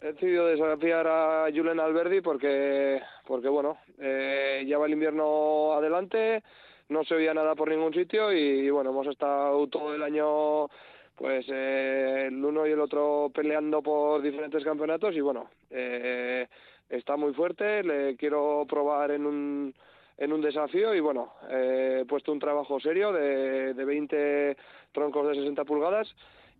he 0.06 0.12
decidido 0.12 0.46
desafiar 0.46 1.06
a 1.08 1.48
Julen 1.52 1.80
Alberdi 1.80 2.20
porque, 2.20 3.00
porque 3.26 3.48
bueno, 3.48 3.78
eh, 3.98 4.64
ya 4.66 4.78
va 4.78 4.86
el 4.86 4.92
invierno 4.92 5.72
adelante, 5.72 6.42
no 6.88 7.02
se 7.04 7.16
oía 7.16 7.34
nada 7.34 7.56
por 7.56 7.68
ningún 7.68 7.92
sitio 7.92 8.32
y, 8.32 8.70
bueno, 8.70 8.90
hemos 8.90 9.08
estado 9.08 9.66
todo 9.66 9.94
el 9.94 10.02
año 10.02 10.68
pues 11.16 11.46
eh, 11.48 12.26
el 12.28 12.44
uno 12.44 12.66
y 12.66 12.72
el 12.72 12.80
otro 12.80 13.32
peleando 13.34 13.82
por 13.82 14.22
diferentes 14.22 14.62
campeonatos 14.62 15.14
y 15.16 15.20
bueno, 15.20 15.50
eh, 15.70 16.46
está 16.88 17.16
muy 17.16 17.32
fuerte, 17.32 17.82
le 17.82 18.16
quiero 18.16 18.64
probar 18.68 19.10
en 19.10 19.26
un, 19.26 19.74
en 20.18 20.32
un 20.32 20.40
desafío 20.40 20.94
y 20.94 21.00
bueno, 21.00 21.32
he 21.50 22.04
puesto 22.06 22.32
un 22.32 22.38
trabajo 22.38 22.78
serio 22.78 23.12
de, 23.12 23.74
de 23.74 23.84
20 23.84 24.56
troncos 24.92 25.26
de 25.28 25.34
60 25.34 25.64
pulgadas 25.64 26.14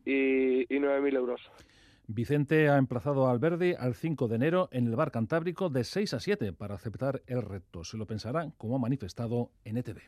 y, 0.05 0.63
y 0.63 0.81
9.000 0.81 1.17
euros. 1.17 1.51
Vicente 2.09 2.69
ha 2.69 2.77
emplazado 2.77 3.29
al 3.29 3.39
Verde 3.39 3.77
al 3.79 3.95
5 3.95 4.29
de 4.29 4.37
enero 4.37 4.69
en 4.71 4.87
el 4.87 4.97
bar 4.97 5.11
Cantábrico 5.11 5.69
de 5.69 5.85
6 5.85 6.15
a 6.15 6.21
7 6.21 6.53
para 6.53 6.77
aceptar 6.77 7.23
el 7.27 7.43
reto. 7.43 7.85
Se 7.85 7.97
lo 7.97 8.07
pensará, 8.07 8.51
como 8.59 8.77
ha 8.77 8.79
manifestado 8.79 9.51
en 9.65 9.77
ETV. 9.79 9.99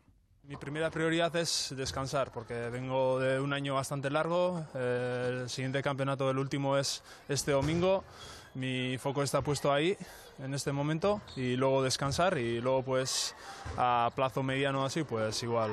Mi 0.44 0.56
primera 0.56 0.90
prioridad 0.90 1.34
es 1.36 1.74
descansar, 1.76 2.32
porque 2.32 2.54
vengo 2.70 3.18
de 3.18 3.38
un 3.38 3.52
año 3.52 3.74
bastante 3.74 4.08
largo. 4.10 4.64
El 4.74 5.50
siguiente 5.50 5.82
campeonato, 5.82 6.30
el 6.30 6.38
último, 6.38 6.78
es 6.78 7.02
este 7.28 7.52
domingo. 7.52 8.04
Mi 8.54 8.96
foco 8.96 9.22
está 9.22 9.42
puesto 9.42 9.72
ahí 9.72 9.96
en 10.38 10.54
este 10.54 10.72
momento 10.72 11.20
y 11.36 11.56
luego 11.56 11.82
descansar 11.82 12.38
y 12.38 12.60
luego 12.60 12.82
pues 12.82 13.34
a 13.76 14.10
plazo 14.14 14.42
mediano 14.42 14.84
así 14.84 15.04
pues 15.04 15.42
igual, 15.42 15.70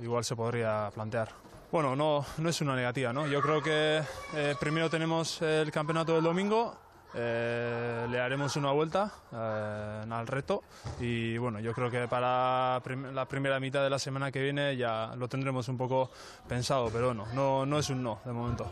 igual 0.00 0.24
se 0.24 0.34
podría 0.34 0.90
plantear. 0.92 1.49
Bueno, 1.72 1.94
no, 1.94 2.24
no 2.38 2.48
es 2.48 2.60
una 2.62 2.74
negativa, 2.74 3.12
¿no? 3.12 3.28
Yo 3.28 3.40
creo 3.40 3.62
que 3.62 4.02
eh, 4.34 4.56
primero 4.58 4.90
tenemos 4.90 5.40
el 5.40 5.70
campeonato 5.70 6.14
del 6.14 6.24
domingo 6.24 6.76
eh, 7.14 8.06
le 8.10 8.20
haremos 8.20 8.56
una 8.56 8.72
vuelta 8.72 9.12
eh, 9.32 10.04
al 10.08 10.26
reto 10.26 10.62
y 11.00 11.38
bueno, 11.38 11.60
yo 11.60 11.72
creo 11.72 11.90
que 11.90 12.06
para 12.08 12.80
la 13.12 13.26
primera 13.26 13.60
mitad 13.60 13.82
de 13.82 13.90
la 13.90 13.98
semana 13.98 14.30
que 14.30 14.42
viene 14.42 14.76
ya 14.76 15.14
lo 15.16 15.28
tendremos 15.28 15.68
un 15.68 15.76
poco 15.76 16.10
pensado, 16.48 16.88
pero 16.92 17.14
no, 17.14 17.26
no, 17.34 17.66
no 17.66 17.78
es 17.78 17.90
un 17.90 18.02
no 18.02 18.20
de 18.24 18.32
momento. 18.32 18.70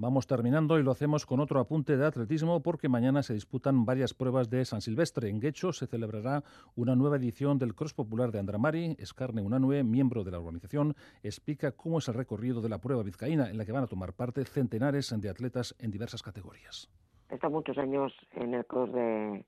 Vamos 0.00 0.28
terminando 0.28 0.78
y 0.78 0.84
lo 0.84 0.92
hacemos 0.92 1.26
con 1.26 1.40
otro 1.40 1.58
apunte 1.58 1.96
de 1.96 2.06
atletismo 2.06 2.62
porque 2.62 2.88
mañana 2.88 3.24
se 3.24 3.34
disputan 3.34 3.84
varias 3.84 4.14
pruebas 4.14 4.48
de 4.48 4.64
San 4.64 4.80
Silvestre. 4.80 5.28
En 5.28 5.40
Guecho 5.40 5.72
se 5.72 5.88
celebrará 5.88 6.44
una 6.76 6.94
nueva 6.94 7.16
edición 7.16 7.58
del 7.58 7.74
Cross 7.74 7.94
Popular 7.94 8.30
de 8.30 8.38
Andramari. 8.38 8.94
Escarne 9.00 9.42
Unanue, 9.42 9.82
miembro 9.82 10.22
de 10.22 10.30
la 10.30 10.38
organización, 10.38 10.94
explica 11.24 11.72
cómo 11.72 11.98
es 11.98 12.06
el 12.06 12.14
recorrido 12.14 12.60
de 12.60 12.68
la 12.68 12.78
prueba 12.78 13.02
vizcaína 13.02 13.50
en 13.50 13.58
la 13.58 13.64
que 13.64 13.72
van 13.72 13.82
a 13.82 13.88
tomar 13.88 14.12
parte 14.12 14.44
centenares 14.44 15.12
de 15.16 15.28
atletas 15.30 15.74
en 15.80 15.90
diversas 15.90 16.22
categorías 16.22 16.88
he 17.30 17.34
estado 17.34 17.52
muchos 17.52 17.78
años 17.78 18.12
en 18.32 18.54
el 18.54 18.64
curso 18.66 18.92
de 18.92 19.44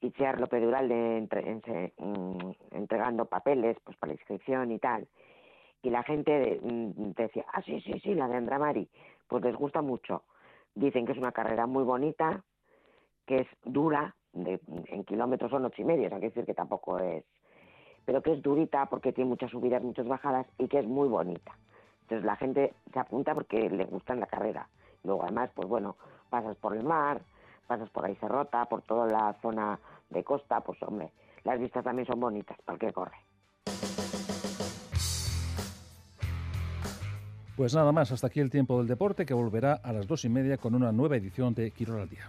Itziar 0.00 0.40
López 0.40 0.62
Dural 0.62 0.88
de 0.88 1.92
mm, 1.96 2.50
entregando 2.72 3.24
papeles 3.24 3.76
pues 3.84 3.96
para 3.96 4.12
la 4.12 4.14
inscripción 4.14 4.70
y 4.72 4.78
tal. 4.78 5.08
Y 5.82 5.90
la 5.90 6.02
gente 6.02 6.60
mm, 6.62 7.12
decía, 7.12 7.44
ah, 7.52 7.62
sí, 7.62 7.80
sí, 7.80 7.98
sí, 8.02 8.14
la 8.14 8.28
de 8.28 8.36
Andramari. 8.36 8.88
Pues 9.28 9.42
les 9.44 9.54
gusta 9.56 9.82
mucho. 9.82 10.22
Dicen 10.74 11.06
que 11.06 11.12
es 11.12 11.18
una 11.18 11.32
carrera 11.32 11.66
muy 11.66 11.84
bonita, 11.84 12.42
que 13.26 13.36
es 13.40 13.48
dura, 13.64 14.14
en 14.34 15.04
kilómetros 15.04 15.50
son 15.50 15.64
ocho 15.64 15.82
y 15.82 15.84
medio, 15.84 16.12
hay 16.12 16.20
que 16.20 16.28
decir 16.28 16.44
que 16.44 16.54
tampoco 16.54 16.98
es, 16.98 17.24
pero 18.04 18.22
que 18.22 18.32
es 18.32 18.42
durita 18.42 18.86
porque 18.86 19.12
tiene 19.12 19.30
muchas 19.30 19.50
subidas, 19.50 19.82
muchas 19.82 20.06
bajadas 20.06 20.46
y 20.58 20.68
que 20.68 20.80
es 20.80 20.86
muy 20.86 21.08
bonita. 21.08 21.56
Entonces 22.02 22.24
la 22.24 22.36
gente 22.36 22.74
se 22.92 22.98
apunta 22.98 23.34
porque 23.34 23.70
le 23.70 23.84
gusta 23.84 24.14
la 24.14 24.26
carrera. 24.26 24.68
Luego 25.04 25.22
además, 25.22 25.50
pues 25.54 25.68
bueno, 25.68 25.96
pasas 26.34 26.56
por 26.56 26.76
el 26.76 26.82
mar, 26.82 27.22
pasas 27.68 27.88
por 27.90 28.04
ahí 28.04 28.16
Serrota, 28.16 28.64
por 28.64 28.82
toda 28.82 29.06
la 29.06 29.36
zona 29.40 29.78
de 30.10 30.24
costa, 30.24 30.60
pues 30.62 30.82
hombre, 30.82 31.12
las 31.44 31.60
vistas 31.60 31.84
también 31.84 32.08
son 32.08 32.18
bonitas 32.18 32.58
para 32.64 32.76
que 32.76 32.92
corre. 32.92 33.16
Pues 37.56 37.72
nada 37.72 37.92
más, 37.92 38.10
hasta 38.10 38.26
aquí 38.26 38.40
el 38.40 38.50
tiempo 38.50 38.78
del 38.78 38.88
deporte 38.88 39.24
que 39.24 39.32
volverá 39.32 39.74
a 39.74 39.92
las 39.92 40.08
dos 40.08 40.24
y 40.24 40.28
media 40.28 40.56
con 40.56 40.74
una 40.74 40.90
nueva 40.90 41.16
edición 41.16 41.54
de 41.54 41.70
Quirón 41.70 42.00
al 42.00 42.08
Día. 42.08 42.28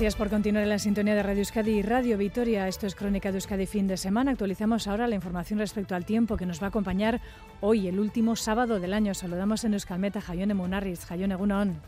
Gracias 0.00 0.16
por 0.16 0.30
continuar 0.30 0.62
en 0.62 0.70
la 0.70 0.78
sintonía 0.78 1.14
de 1.14 1.22
Radio 1.22 1.40
Euskadi 1.40 1.72
y 1.72 1.82
Radio 1.82 2.16
Vitoria. 2.16 2.66
Esto 2.66 2.86
es 2.86 2.94
Crónica 2.94 3.32
de 3.32 3.36
Euskadi 3.36 3.66
fin 3.66 3.86
de 3.86 3.98
semana. 3.98 4.30
Actualizamos 4.30 4.86
ahora 4.86 5.06
la 5.06 5.14
información 5.14 5.58
respecto 5.58 5.94
al 5.94 6.06
tiempo 6.06 6.38
que 6.38 6.46
nos 6.46 6.58
va 6.58 6.64
a 6.64 6.68
acompañar 6.68 7.20
hoy, 7.60 7.86
el 7.86 8.00
último 8.00 8.34
sábado 8.34 8.80
del 8.80 8.94
año. 8.94 9.12
Saludamos 9.12 9.62
en 9.64 9.74
Euskalmeta, 9.74 10.22
Jayone 10.22 10.54
Munarriz, 10.54 11.04
Jayone 11.04 11.34
Gunon. 11.34 11.82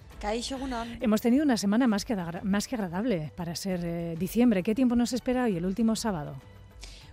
Hemos 1.01 1.23
tenido 1.23 1.43
una 1.43 1.57
semana 1.57 1.87
más 1.87 2.05
que, 2.05 2.15
más 2.43 2.69
que 2.69 2.75
agradable 2.75 3.33
para 3.35 3.57
ser 3.57 3.81
eh, 3.83 4.15
diciembre. 4.19 4.63
¿Qué 4.63 4.75
tiempo 4.75 4.95
nos 4.95 5.15
espera 5.15 5.45
hoy, 5.45 5.57
el 5.57 5.65
último 5.65 5.97
sábado? 5.97 6.35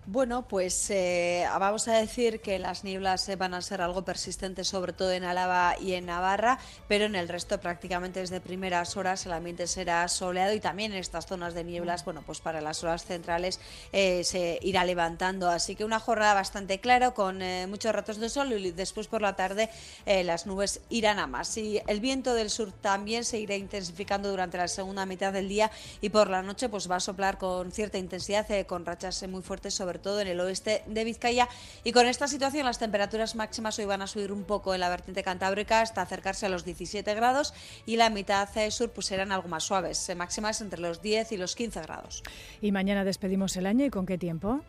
Bueno, 0.05 0.47
pues 0.47 0.89
eh, 0.89 1.45
vamos 1.59 1.87
a 1.87 1.93
decir 1.93 2.41
que 2.41 2.57
las 2.57 2.83
nieblas 2.83 3.29
eh, 3.29 3.35
van 3.35 3.53
a 3.53 3.61
ser 3.61 3.81
algo 3.81 4.03
persistentes, 4.03 4.67
sobre 4.67 4.91
todo 4.91 5.11
en 5.11 5.23
Álava 5.23 5.75
y 5.79 5.93
en 5.93 6.07
Navarra, 6.07 6.57
pero 6.87 7.05
en 7.05 7.15
el 7.15 7.27
resto 7.27 7.59
prácticamente 7.59 8.19
desde 8.19 8.41
primeras 8.41 8.97
horas 8.97 9.25
el 9.27 9.33
ambiente 9.33 9.67
será 9.67 10.07
soleado 10.07 10.53
y 10.53 10.59
también 10.59 10.93
en 10.93 10.97
estas 10.97 11.27
zonas 11.27 11.53
de 11.53 11.63
nieblas, 11.63 12.05
bueno, 12.05 12.23
pues 12.25 12.39
para 12.39 12.59
las 12.59 12.83
horas 12.83 13.05
centrales 13.05 13.59
eh, 13.91 14.23
se 14.23 14.57
irá 14.63 14.83
levantando. 14.83 15.47
Así 15.47 15.75
que 15.75 15.85
una 15.85 15.99
jornada 15.99 16.33
bastante 16.33 16.79
clara 16.79 17.11
con 17.11 17.39
muchos 17.69 17.93
ratos 17.93 18.17
de 18.17 18.29
sol 18.29 18.51
y 18.53 18.71
después 18.71 19.07
por 19.07 19.21
la 19.21 19.35
tarde 19.35 19.69
las 20.05 20.47
nubes 20.47 20.81
irán 20.89 21.19
a 21.19 21.27
más. 21.27 21.55
Y 21.57 21.81
el 21.87 21.99
viento 21.99 22.33
del 22.33 22.49
sur 22.49 22.71
también 22.71 23.23
se 23.25 23.39
irá 23.39 23.55
intensificando 23.55 24.29
durante 24.29 24.57
la 24.57 24.67
segunda 24.67 25.05
mitad 25.05 25.33
del 25.33 25.49
día 25.49 25.69
y 26.01 26.09
por 26.09 26.29
la 26.29 26.41
noche 26.41 26.69
pues 26.69 26.89
va 26.89 26.95
a 26.95 26.99
soplar 26.99 27.37
con 27.37 27.71
cierta 27.71 27.97
intensidad, 27.97 28.47
con 28.65 28.85
rachas 28.85 29.27
muy 29.27 29.41
fuertes 29.41 29.73
sobre 29.73 29.88
todo 29.97 30.21
en 30.21 30.27
el 30.27 30.39
oeste 30.39 30.83
de 30.85 31.03
Vizcaya. 31.03 31.49
Y 31.83 31.91
con 31.91 32.05
esta 32.05 32.27
situación 32.27 32.65
las 32.65 32.77
temperaturas 32.77 33.35
máximas 33.35 33.79
hoy 33.79 33.85
van 33.85 34.03
a 34.03 34.07
subir 34.07 34.31
un 34.31 34.43
poco 34.43 34.75
en 34.75 34.81
la 34.81 34.89
vertiente 34.89 35.23
cantábrica 35.23 35.81
hasta 35.81 36.03
acercarse 36.03 36.45
a 36.45 36.49
los 36.49 36.65
17 36.65 37.15
grados 37.15 37.55
y 37.87 37.95
la 37.95 38.11
mitad 38.11 38.47
sur 38.69 38.91
pues 38.91 39.07
serán 39.07 39.31
algo 39.31 39.47
más 39.47 39.63
suaves, 39.63 40.11
máximas 40.15 40.61
entre 40.61 40.79
los 40.79 41.01
10 41.01 41.31
y 41.31 41.37
los 41.37 41.55
15 41.55 41.81
grados. 41.81 42.23
Y 42.61 42.71
mañana 42.71 43.03
despedimos 43.03 43.57
el 43.57 43.65
año 43.65 43.85
y 43.85 43.89
con 43.89 44.05
qué 44.05 44.17
tiempo? 44.17 44.61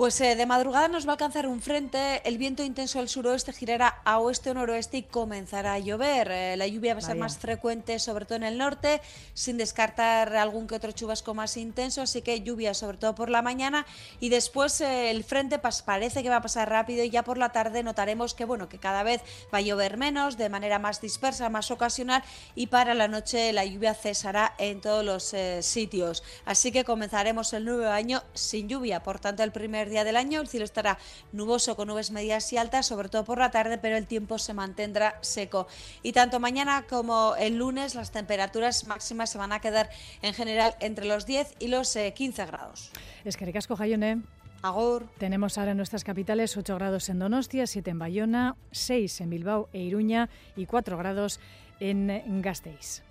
Pues 0.00 0.18
eh, 0.22 0.34
de 0.34 0.46
madrugada 0.46 0.88
nos 0.88 1.06
va 1.06 1.10
a 1.10 1.12
alcanzar 1.16 1.46
un 1.46 1.60
frente, 1.60 2.26
el 2.26 2.38
viento 2.38 2.62
intenso 2.62 3.00
del 3.00 3.10
suroeste 3.10 3.52
girará 3.52 4.00
a 4.06 4.18
oeste 4.18 4.48
o 4.48 4.54
noroeste 4.54 4.96
y 4.96 5.02
comenzará 5.02 5.74
a 5.74 5.78
llover. 5.78 6.30
Eh, 6.30 6.56
la 6.56 6.66
lluvia 6.66 6.94
va 6.94 7.00
a 7.00 7.02
ser 7.02 7.16
más 7.16 7.36
frecuente, 7.36 7.98
sobre 7.98 8.24
todo 8.24 8.36
en 8.36 8.44
el 8.44 8.56
norte, 8.56 9.02
sin 9.34 9.58
descartar 9.58 10.34
algún 10.36 10.66
que 10.66 10.76
otro 10.76 10.92
chubasco 10.92 11.34
más 11.34 11.58
intenso, 11.58 12.00
así 12.00 12.22
que 12.22 12.40
lluvia 12.40 12.72
sobre 12.72 12.96
todo 12.96 13.14
por 13.14 13.28
la 13.28 13.42
mañana 13.42 13.84
y 14.20 14.30
después 14.30 14.80
eh, 14.80 15.10
el 15.10 15.22
frente 15.22 15.58
parece 15.58 16.22
que 16.22 16.30
va 16.30 16.36
a 16.36 16.40
pasar 16.40 16.70
rápido 16.70 17.04
y 17.04 17.10
ya 17.10 17.22
por 17.22 17.36
la 17.36 17.52
tarde 17.52 17.82
notaremos 17.82 18.32
que 18.32 18.46
bueno, 18.46 18.70
que 18.70 18.78
cada 18.78 19.02
vez 19.02 19.20
va 19.52 19.58
a 19.58 19.60
llover 19.60 19.98
menos, 19.98 20.38
de 20.38 20.48
manera 20.48 20.78
más 20.78 21.02
dispersa, 21.02 21.50
más 21.50 21.70
ocasional 21.70 22.24
y 22.54 22.68
para 22.68 22.94
la 22.94 23.06
noche 23.06 23.52
la 23.52 23.66
lluvia 23.66 23.92
cesará 23.92 24.54
en 24.56 24.80
todos 24.80 25.04
los 25.04 25.34
sitios. 25.62 26.22
Así 26.46 26.72
que 26.72 26.84
comenzaremos 26.84 27.52
el 27.52 27.66
nuevo 27.66 27.86
año 27.88 28.22
sin 28.32 28.66
lluvia, 28.66 29.02
por 29.02 29.18
tanto 29.18 29.42
el 29.42 29.52
primer 29.52 29.89
día 29.90 30.04
del 30.04 30.16
año. 30.16 30.40
El 30.40 30.48
cielo 30.48 30.64
estará 30.64 30.98
nuboso 31.32 31.76
con 31.76 31.88
nubes 31.88 32.10
medias 32.10 32.52
y 32.52 32.56
altas, 32.56 32.86
sobre 32.86 33.08
todo 33.08 33.24
por 33.24 33.38
la 33.38 33.50
tarde, 33.50 33.78
pero 33.78 33.96
el 33.96 34.06
tiempo 34.06 34.38
se 34.38 34.54
mantendrá 34.54 35.18
seco. 35.20 35.66
Y 36.02 36.12
tanto 36.12 36.40
mañana 36.40 36.84
como 36.88 37.34
el 37.36 37.56
lunes 37.56 37.94
las 37.94 38.10
temperaturas 38.10 38.86
máximas 38.86 39.30
se 39.30 39.38
van 39.38 39.52
a 39.52 39.60
quedar 39.60 39.90
en 40.22 40.34
general 40.34 40.74
entre 40.80 41.06
los 41.06 41.26
10 41.26 41.54
y 41.58 41.68
los 41.68 41.94
15 41.94 42.42
eh, 42.42 42.46
grados. 42.46 42.90
Es 43.24 43.36
que 43.36 43.44
ricasco, 43.44 43.76
Jayone. 43.76 44.22
Agur. 44.62 45.08
Tenemos 45.18 45.56
ahora 45.56 45.70
en 45.70 45.78
nuestras 45.78 46.04
capitales 46.04 46.56
8 46.56 46.74
grados 46.74 47.08
en 47.08 47.18
Donostia, 47.18 47.66
7 47.66 47.90
en 47.90 47.98
Bayona, 47.98 48.56
6 48.72 49.22
en 49.22 49.30
Bilbao 49.30 49.68
e 49.72 49.80
Iruña 49.80 50.28
y 50.54 50.66
4 50.66 50.98
grados 50.98 51.40
en 51.80 52.42
Gasteiz. 52.42 53.02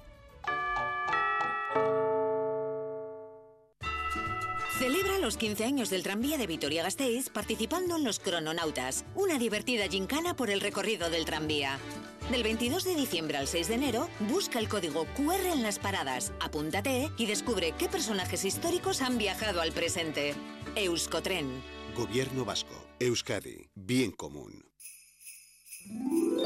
Celebra 4.80 5.20
los 5.20 5.36
15 5.36 5.65
años 5.65 5.89
del 5.89 6.04
tranvía 6.04 6.38
de 6.38 6.48
Vitoria-Gasteiz 6.48 7.30
participando 7.30 7.98
en 7.98 8.06
los 8.06 8.22
Crononautas, 8.22 9.04
una 9.13 9.38
divertida 9.38 9.89
gincana 9.89 10.38
por 10.38 10.50
el 10.50 10.62
recorrido 10.62 11.10
del 11.10 11.26
tranvía. 11.26 11.78
Del 12.32 12.44
22 12.44 12.86
de 12.86 12.96
diciembre 12.96 13.38
al 13.38 13.50
6 13.50 13.68
de 13.68 13.76
enero, 13.76 14.08
busca 14.30 14.58
el 14.58 14.70
código 14.70 15.06
QR 15.18 15.48
en 15.52 15.63
las 15.63 15.80
paradas, 15.80 16.32
apúntate 16.39 17.12
y 17.18 17.26
descubre 17.26 17.74
qué 17.78 17.89
personajes 17.89 18.46
históricos 18.46 19.02
han 19.02 19.18
viajado 19.18 19.60
al 19.60 19.74
presente. 19.74 20.34
Euskotren. 20.78 21.62
Gobierno 21.94 22.46
Vasco. 22.46 22.88
Euskadi. 23.02 23.70
Bien 23.76 24.12
común. 24.12 24.63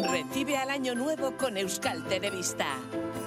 Recibe 0.10 0.58
al 0.58 0.72
año 0.72 0.96
nuevo 0.96 1.38
con 1.38 1.56
Euskal 1.56 2.08
Televista. 2.08 2.80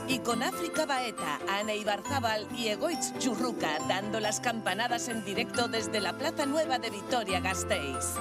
Y 0.08 0.20
con 0.20 0.42
África 0.42 0.86
Baeta, 0.86 1.40
Ana 1.48 1.74
Ibarzábal 1.74 2.46
y 2.56 2.68
Egoitz 2.68 3.12
Churruca 3.18 3.78
dando 3.88 4.20
las 4.20 4.38
campanadas 4.38 5.08
en 5.08 5.24
directo 5.24 5.66
desde 5.66 6.00
la 6.00 6.16
Plaza 6.16 6.46
Nueva 6.46 6.78
de 6.78 6.90
Vitoria-Gasteiz. 6.90 8.14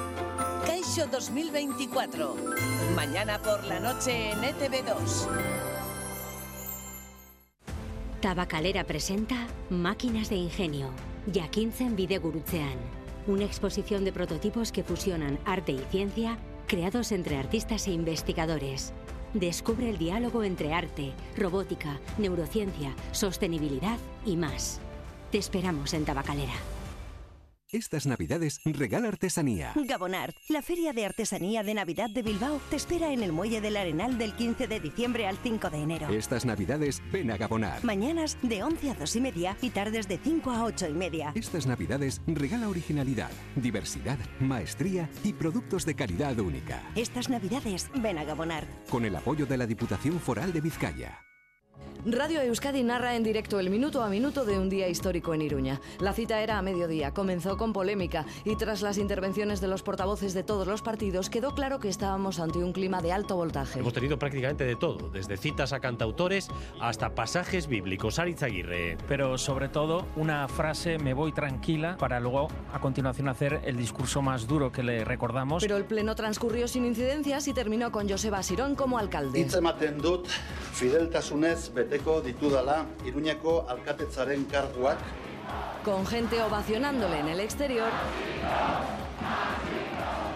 Caixo 0.65 1.05
2024. 1.11 2.35
Mañana 2.95 3.39
por 3.39 3.63
la 3.65 3.79
noche 3.79 4.31
en 4.31 4.39
ETV2. 4.39 5.27
Tabacalera 8.19 8.83
presenta 8.85 9.47
Máquinas 9.69 10.29
de 10.29 10.37
Ingenio. 10.37 10.89
en 11.31 11.95
Bidegurutzean. 11.95 12.77
Una 13.27 13.43
exposición 13.43 14.05
de 14.05 14.11
prototipos 14.11 14.71
que 14.71 14.83
fusionan 14.83 15.37
arte 15.45 15.73
y 15.73 15.79
ciencia 15.91 16.39
creados 16.67 17.11
entre 17.11 17.37
artistas 17.37 17.87
e 17.87 17.91
investigadores. 17.91 18.93
Descubre 19.35 19.89
el 19.89 19.97
diálogo 19.97 20.45
entre 20.45 20.73
arte, 20.73 21.11
robótica, 21.35 21.99
neurociencia, 22.17 22.95
sostenibilidad 23.11 23.97
y 24.25 24.37
más. 24.37 24.79
Te 25.29 25.37
esperamos 25.37 25.93
en 25.93 26.05
Tabacalera. 26.05 26.53
Estas 27.75 28.07
Navidades 28.07 28.61
regala 28.63 29.09
artesanía. 29.09 29.73
Gabonart, 29.75 30.33
la 30.47 30.61
feria 30.61 30.93
de 30.93 31.05
artesanía 31.05 31.61
de 31.61 31.73
Navidad 31.73 32.09
de 32.09 32.21
Bilbao, 32.21 32.61
te 32.69 32.77
espera 32.77 33.11
en 33.11 33.21
el 33.21 33.33
Muelle 33.33 33.59
del 33.59 33.75
Arenal 33.75 34.17
del 34.17 34.33
15 34.33 34.67
de 34.67 34.79
diciembre 34.79 35.27
al 35.27 35.37
5 35.37 35.69
de 35.69 35.77
enero. 35.81 36.07
Estas 36.07 36.45
Navidades 36.45 37.03
ven 37.11 37.31
a 37.31 37.37
Gabonart. 37.37 37.83
Mañanas 37.83 38.37
de 38.41 38.63
11 38.63 38.91
a 38.91 38.93
2 38.93 39.15
y 39.17 39.21
media 39.21 39.57
y 39.61 39.71
tardes 39.71 40.07
de 40.07 40.17
5 40.17 40.51
a 40.51 40.63
8 40.63 40.87
y 40.87 40.93
media. 40.93 41.33
Estas 41.35 41.67
Navidades 41.67 42.21
regala 42.27 42.69
originalidad, 42.69 43.31
diversidad, 43.57 44.19
maestría 44.39 45.09
y 45.25 45.33
productos 45.33 45.85
de 45.85 45.95
calidad 45.95 46.39
única. 46.39 46.81
Estas 46.95 47.27
Navidades 47.27 47.89
ven 47.95 48.17
a 48.19 48.23
Gabonart. 48.23 48.69
Con 48.89 49.03
el 49.03 49.17
apoyo 49.17 49.45
de 49.45 49.57
la 49.57 49.67
Diputación 49.67 50.21
Foral 50.21 50.53
de 50.53 50.61
Vizcaya. 50.61 51.25
Radio 52.07 52.39
Euskadi 52.41 52.83
narra 52.83 53.15
en 53.15 53.23
directo 53.23 53.59
el 53.59 53.71
minuto 53.71 54.03
a 54.03 54.09
minuto 54.09 54.45
de 54.45 54.59
un 54.59 54.69
día 54.69 54.87
histórico 54.87 55.33
en 55.33 55.41
Iruña. 55.41 55.81
La 55.99 56.13
cita 56.13 56.39
era 56.39 56.59
a 56.59 56.61
mediodía, 56.61 57.15
comenzó 57.15 57.57
con 57.57 57.73
polémica 57.73 58.27
y 58.43 58.55
tras 58.57 58.83
las 58.83 58.99
intervenciones 58.99 59.59
de 59.59 59.67
los 59.67 59.81
portavoces 59.81 60.35
de 60.35 60.43
todos 60.43 60.67
los 60.67 60.83
partidos 60.83 61.31
quedó 61.31 61.55
claro 61.55 61.79
que 61.79 61.89
estábamos 61.89 62.39
ante 62.39 62.59
un 62.59 62.73
clima 62.73 63.01
de 63.01 63.11
alto 63.11 63.35
voltaje. 63.35 63.79
Hemos 63.79 63.93
tenido 63.93 64.19
prácticamente 64.19 64.65
de 64.65 64.75
todo, 64.75 65.09
desde 65.09 65.35
citas 65.35 65.73
a 65.73 65.79
cantautores 65.79 66.47
hasta 66.79 67.15
pasajes 67.15 67.65
bíblicos. 67.65 68.19
Aritz 68.19 68.43
Aguirre. 68.43 68.99
Pero 69.07 69.39
sobre 69.39 69.67
todo 69.67 70.05
una 70.15 70.47
frase, 70.47 70.99
me 70.99 71.15
voy 71.15 71.31
tranquila, 71.31 71.97
para 71.97 72.19
luego 72.19 72.49
a 72.71 72.79
continuación 72.79 73.29
hacer 73.29 73.61
el 73.65 73.77
discurso 73.77 74.21
más 74.21 74.45
duro 74.45 74.71
que 74.71 74.83
le 74.83 75.03
recordamos. 75.05 75.63
Pero 75.63 75.77
el 75.77 75.85
pleno 75.85 76.13
transcurrió 76.13 76.67
sin 76.67 76.85
incidencias 76.85 77.47
y 77.47 77.53
terminó 77.53 77.91
con 77.91 78.07
Joseba 78.07 78.43
Sirón 78.43 78.75
como 78.75 78.99
alcalde. 78.99 79.39
Beteko 81.95 82.19
ditudala 82.21 82.85
Iruñako 83.07 83.65
alkatetzaren 83.69 84.45
karguak. 84.51 84.99
Con 85.83 86.05
gente 86.05 86.41
ovacionándole 86.41 87.19
en 87.19 87.27
el 87.29 87.39
exterior. 87.39 87.89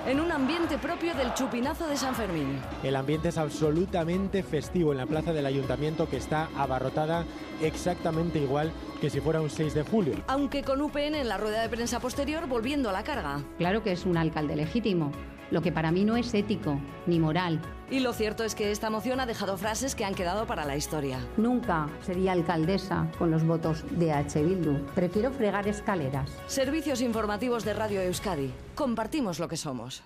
En 0.07 0.21
un 0.21 0.31
ambiente 0.31 0.77
propio 0.77 1.13
del 1.15 1.33
chupinazo 1.33 1.87
de 1.87 1.97
San 1.97 2.15
Fermín. 2.15 2.61
El 2.81 2.95
ambiente 2.95 3.29
es 3.29 3.37
absolutamente 3.37 4.41
festivo 4.41 4.91
en 4.91 4.97
la 4.99 5.05
plaza 5.05 5.33
del 5.33 5.45
ayuntamiento 5.45 6.07
que 6.07 6.17
está 6.17 6.47
abarrotada 6.57 7.25
exactamente 7.61 8.39
igual 8.39 8.71
que 9.01 9.09
si 9.09 9.19
fuera 9.19 9.41
un 9.41 9.49
6 9.49 9.73
de 9.73 9.83
julio. 9.83 10.15
Aunque 10.27 10.63
con 10.63 10.81
UPN 10.81 11.15
en 11.15 11.27
la 11.27 11.37
rueda 11.37 11.61
de 11.61 11.69
prensa 11.69 11.99
posterior 11.99 12.47
volviendo 12.47 12.89
a 12.89 12.93
la 12.93 13.03
carga. 13.03 13.43
Claro 13.57 13.83
que 13.83 13.91
es 13.91 14.05
un 14.05 14.17
alcalde 14.17 14.55
legítimo 14.55 15.11
lo 15.51 15.61
que 15.61 15.71
para 15.71 15.91
mí 15.91 16.03
no 16.03 16.15
es 16.15 16.33
ético 16.33 16.79
ni 17.05 17.19
moral. 17.19 17.61
Y 17.89 18.01
lo 18.01 18.13
cierto 18.13 18.43
es 18.43 18.55
que 18.55 18.71
esta 18.71 18.89
moción 18.89 19.19
ha 19.19 19.25
dejado 19.25 19.57
frases 19.57 19.95
que 19.95 20.05
han 20.05 20.13
quedado 20.13 20.45
para 20.45 20.65
la 20.65 20.75
historia. 20.75 21.19
Nunca 21.37 21.87
sería 22.01 22.33
alcaldesa 22.33 23.07
con 23.17 23.31
los 23.31 23.43
votos 23.43 23.83
de 23.91 24.11
H. 24.11 24.43
Bildu. 24.43 24.85
Prefiero 24.93 25.31
fregar 25.31 25.67
escaleras. 25.67 26.29
Servicios 26.47 27.01
informativos 27.01 27.65
de 27.65 27.73
Radio 27.73 28.01
Euskadi. 28.01 28.51
Compartimos 28.75 29.39
lo 29.39 29.47
que 29.47 29.57
somos. 29.57 30.03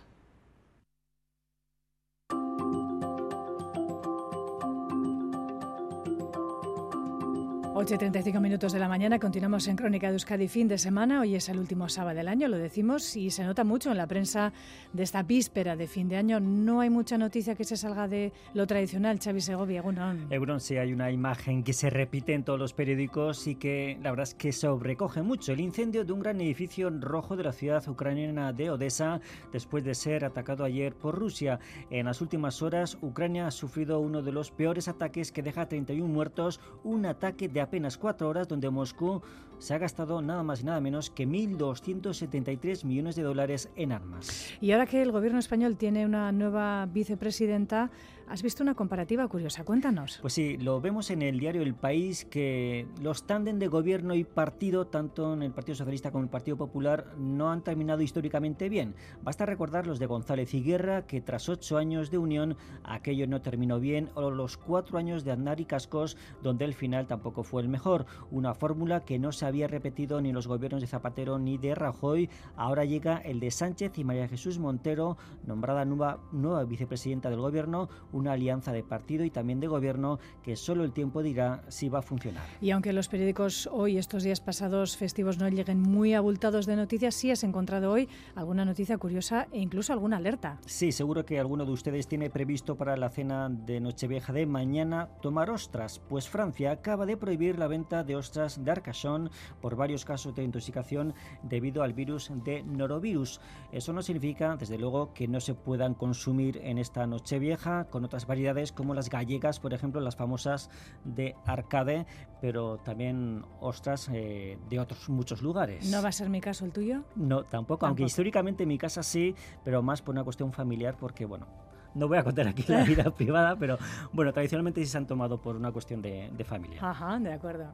8.35 7.73 8.39
minutos 8.39 8.71
de 8.71 8.77
la 8.77 8.87
mañana, 8.87 9.17
continuamos 9.17 9.67
en 9.67 9.75
Crónica 9.75 10.05
de 10.05 10.13
Euskadi 10.13 10.47
fin 10.47 10.67
de 10.67 10.77
semana. 10.77 11.21
Hoy 11.21 11.33
es 11.33 11.49
el 11.49 11.57
último 11.57 11.89
sábado 11.89 12.15
del 12.15 12.27
año, 12.27 12.47
lo 12.47 12.59
decimos, 12.59 13.15
y 13.15 13.31
se 13.31 13.43
nota 13.43 13.63
mucho 13.63 13.89
en 13.89 13.97
la 13.97 14.05
prensa 14.05 14.53
de 14.93 15.01
esta 15.01 15.23
víspera 15.23 15.75
de 15.75 15.87
fin 15.87 16.07
de 16.07 16.17
año. 16.17 16.39
No 16.39 16.81
hay 16.81 16.91
mucha 16.91 17.17
noticia 17.17 17.55
que 17.55 17.63
se 17.63 17.75
salga 17.75 18.07
de 18.07 18.31
lo 18.53 18.67
tradicional, 18.67 19.17
Xavi 19.19 19.41
Segovia, 19.41 19.79
Egunon. 19.79 20.31
Egunon, 20.31 20.59
sí, 20.59 20.77
hay 20.77 20.93
una 20.93 21.09
imagen 21.09 21.63
que 21.63 21.73
se 21.73 21.89
repite 21.89 22.35
en 22.35 22.43
todos 22.43 22.59
los 22.59 22.73
periódicos 22.73 23.47
y 23.47 23.55
que 23.55 23.97
la 24.03 24.11
verdad 24.11 24.27
es 24.27 24.35
que 24.35 24.51
sobrecoge 24.51 25.23
mucho. 25.23 25.51
El 25.51 25.59
incendio 25.59 26.05
de 26.05 26.13
un 26.13 26.19
gran 26.19 26.39
edificio 26.41 26.91
rojo 26.91 27.35
de 27.35 27.43
la 27.43 27.53
ciudad 27.53 27.87
ucraniana 27.87 28.53
de 28.53 28.69
Odessa, 28.69 29.19
después 29.51 29.83
de 29.83 29.95
ser 29.95 30.25
atacado 30.25 30.63
ayer 30.63 30.93
por 30.93 31.17
Rusia. 31.17 31.59
En 31.89 32.05
las 32.05 32.21
últimas 32.21 32.61
horas, 32.61 32.99
Ucrania 33.01 33.47
ha 33.47 33.51
sufrido 33.51 33.99
uno 33.99 34.21
de 34.21 34.31
los 34.31 34.51
peores 34.51 34.87
ataques 34.87 35.31
que 35.31 35.41
deja 35.41 35.67
31 35.67 36.07
muertos, 36.07 36.59
un 36.83 37.07
ataque 37.07 37.49
de 37.49 37.62
apenas 37.63 37.97
cuatro 37.97 38.29
horas 38.29 38.47
donde 38.47 38.69
Moscú 38.69 39.21
se 39.59 39.73
ha 39.73 39.77
gastado 39.77 40.21
nada 40.21 40.43
más 40.43 40.61
y 40.61 40.65
nada 40.65 40.81
menos 40.81 41.09
que 41.09 41.27
1.273 41.27 42.83
millones 42.83 43.15
de 43.15 43.23
dólares 43.23 43.69
en 43.75 43.91
armas. 43.91 44.51
Y 44.59 44.71
ahora 44.71 44.85
que 44.85 45.01
el 45.01 45.11
gobierno 45.11 45.39
español 45.39 45.77
tiene 45.77 46.05
una 46.05 46.31
nueva 46.31 46.85
vicepresidenta, 46.87 47.89
Has 48.27 48.41
visto 48.41 48.63
una 48.63 48.73
comparativa 48.73 49.27
curiosa, 49.27 49.63
cuéntanos. 49.63 50.17
Pues 50.21 50.33
sí, 50.33 50.57
lo 50.57 50.81
vemos 50.81 51.11
en 51.11 51.21
el 51.21 51.39
diario 51.39 51.61
El 51.61 51.75
País 51.75 52.25
que 52.25 52.87
los 53.01 53.27
tándem 53.27 53.59
de 53.59 53.67
gobierno 53.67 54.15
y 54.15 54.23
partido, 54.23 54.87
tanto 54.87 55.33
en 55.33 55.43
el 55.43 55.51
Partido 55.51 55.75
Socialista 55.75 56.11
como 56.11 56.21
en 56.23 56.27
el 56.27 56.31
Partido 56.31 56.57
Popular, 56.57 57.13
no 57.17 57.51
han 57.51 57.63
terminado 57.63 58.01
históricamente 58.01 58.69
bien. 58.69 58.95
Basta 59.21 59.45
recordar 59.45 59.85
los 59.85 59.99
de 59.99 60.05
González 60.05 60.53
y 60.53 60.63
Guerra, 60.63 61.05
que 61.05 61.21
tras 61.21 61.49
ocho 61.49 61.77
años 61.77 62.11
de 62.11 62.17
unión 62.17 62.55
aquello 62.83 63.27
no 63.27 63.41
terminó 63.41 63.79
bien, 63.79 64.09
o 64.15 64.31
los 64.31 64.57
cuatro 64.57 64.97
años 64.97 65.23
de 65.23 65.31
Aznar 65.31 65.59
y 65.59 65.65
Cascos, 65.65 66.17
donde 66.41 66.65
el 66.65 66.73
final 66.73 67.07
tampoco 67.07 67.43
fue 67.43 67.61
el 67.61 67.69
mejor. 67.69 68.05
Una 68.31 68.53
fórmula 68.55 69.01
que 69.01 69.19
no 69.19 69.31
se 69.31 69.45
había 69.45 69.67
repetido 69.67 70.21
ni 70.21 70.29
en 70.29 70.35
los 70.35 70.47
gobiernos 70.47 70.81
de 70.81 70.87
Zapatero 70.87 71.39
ni 71.39 71.57
de 71.57 71.75
Rajoy. 71.75 72.29
Ahora 72.55 72.85
llega 72.85 73.17
el 73.17 73.39
de 73.39 73.51
Sánchez 73.51 73.97
y 73.97 74.03
María 74.03 74.27
Jesús 74.27 74.59
Montero, 74.59 75.17
nombrada 75.45 75.85
nueva, 75.85 76.19
nueva 76.31 76.63
vicepresidenta 76.63 77.29
del 77.29 77.41
gobierno 77.41 77.89
una 78.13 78.33
alianza 78.33 78.71
de 78.71 78.83
partido 78.83 79.25
y 79.25 79.29
también 79.29 79.59
de 79.59 79.67
gobierno 79.67 80.19
que 80.41 80.55
solo 80.55 80.83
el 80.83 80.93
tiempo 80.93 81.21
dirá 81.21 81.63
si 81.67 81.89
va 81.89 81.99
a 81.99 82.01
funcionar. 82.01 82.43
Y 82.61 82.71
aunque 82.71 82.93
los 82.93 83.09
periódicos 83.09 83.67
hoy, 83.71 83.97
estos 83.97 84.23
días 84.23 84.39
pasados 84.39 84.95
festivos, 84.95 85.37
no 85.37 85.49
lleguen 85.49 85.81
muy 85.81 86.13
abultados 86.13 86.65
de 86.65 86.75
noticias, 86.75 87.15
sí 87.15 87.31
has 87.31 87.43
encontrado 87.43 87.91
hoy 87.91 88.07
alguna 88.35 88.65
noticia 88.65 88.97
curiosa 88.97 89.47
e 89.51 89.59
incluso 89.59 89.93
alguna 89.93 90.17
alerta. 90.17 90.59
Sí, 90.65 90.91
seguro 90.91 91.25
que 91.25 91.39
alguno 91.39 91.65
de 91.65 91.71
ustedes 91.71 92.07
tiene 92.07 92.29
previsto 92.29 92.75
para 92.75 92.95
la 92.95 93.09
cena 93.09 93.49
de 93.49 93.79
Nochevieja 93.79 94.33
de 94.33 94.45
mañana 94.45 95.09
tomar 95.21 95.49
ostras, 95.49 96.01
pues 96.07 96.29
Francia 96.29 96.71
acaba 96.71 97.05
de 97.05 97.17
prohibir 97.17 97.57
la 97.57 97.67
venta 97.67 98.03
de 98.03 98.15
ostras 98.15 98.63
de 98.63 98.71
Arcachon 98.71 99.29
por 99.61 99.75
varios 99.75 100.05
casos 100.05 100.35
de 100.35 100.43
intoxicación 100.43 101.13
debido 101.41 101.83
al 101.83 101.93
virus 101.93 102.31
de 102.43 102.63
norovirus. 102.63 103.41
Eso 103.71 103.93
no 103.93 104.01
significa, 104.01 104.55
desde 104.55 104.77
luego, 104.77 105.13
que 105.13 105.27
no 105.27 105.39
se 105.39 105.53
puedan 105.53 105.93
consumir 105.93 106.59
en 106.63 106.77
esta 106.77 107.07
Nochevieja 107.07 107.85
con 107.85 108.02
otras 108.03 108.27
variedades 108.27 108.71
como 108.71 108.93
las 108.93 109.09
gallegas, 109.09 109.59
por 109.59 109.73
ejemplo, 109.73 110.01
las 110.01 110.15
famosas 110.15 110.69
de 111.03 111.35
Arcade, 111.45 112.05
pero 112.41 112.77
también 112.77 113.45
ostras 113.59 114.09
eh, 114.11 114.57
de 114.69 114.79
otros 114.79 115.09
muchos 115.09 115.41
lugares. 115.41 115.89
¿No 115.89 116.01
va 116.01 116.09
a 116.09 116.11
ser 116.11 116.29
mi 116.29 116.41
caso 116.41 116.65
el 116.65 116.71
tuyo? 116.71 117.03
No, 117.15 117.43
tampoco, 117.43 117.85
aunque 117.85 118.03
históricamente 118.03 118.65
mi 118.65 118.77
casa 118.77 119.03
sí, 119.03 119.35
pero 119.63 119.81
más 119.81 120.01
por 120.01 120.13
una 120.13 120.23
cuestión 120.23 120.51
familiar, 120.51 120.95
porque 120.99 121.25
bueno, 121.25 121.47
no 121.95 122.07
voy 122.07 122.17
a 122.17 122.23
contar 122.23 122.47
aquí 122.47 122.63
la 122.67 122.83
vida 122.83 123.03
privada, 123.15 123.55
pero 123.55 123.77
bueno, 124.11 124.33
tradicionalmente 124.33 124.81
sí 124.81 124.87
se 124.87 124.97
han 124.97 125.07
tomado 125.07 125.41
por 125.41 125.55
una 125.55 125.71
cuestión 125.71 126.01
de, 126.01 126.29
de 126.35 126.43
familia. 126.43 126.79
Ajá, 126.81 127.19
de 127.19 127.33
acuerdo. 127.33 127.71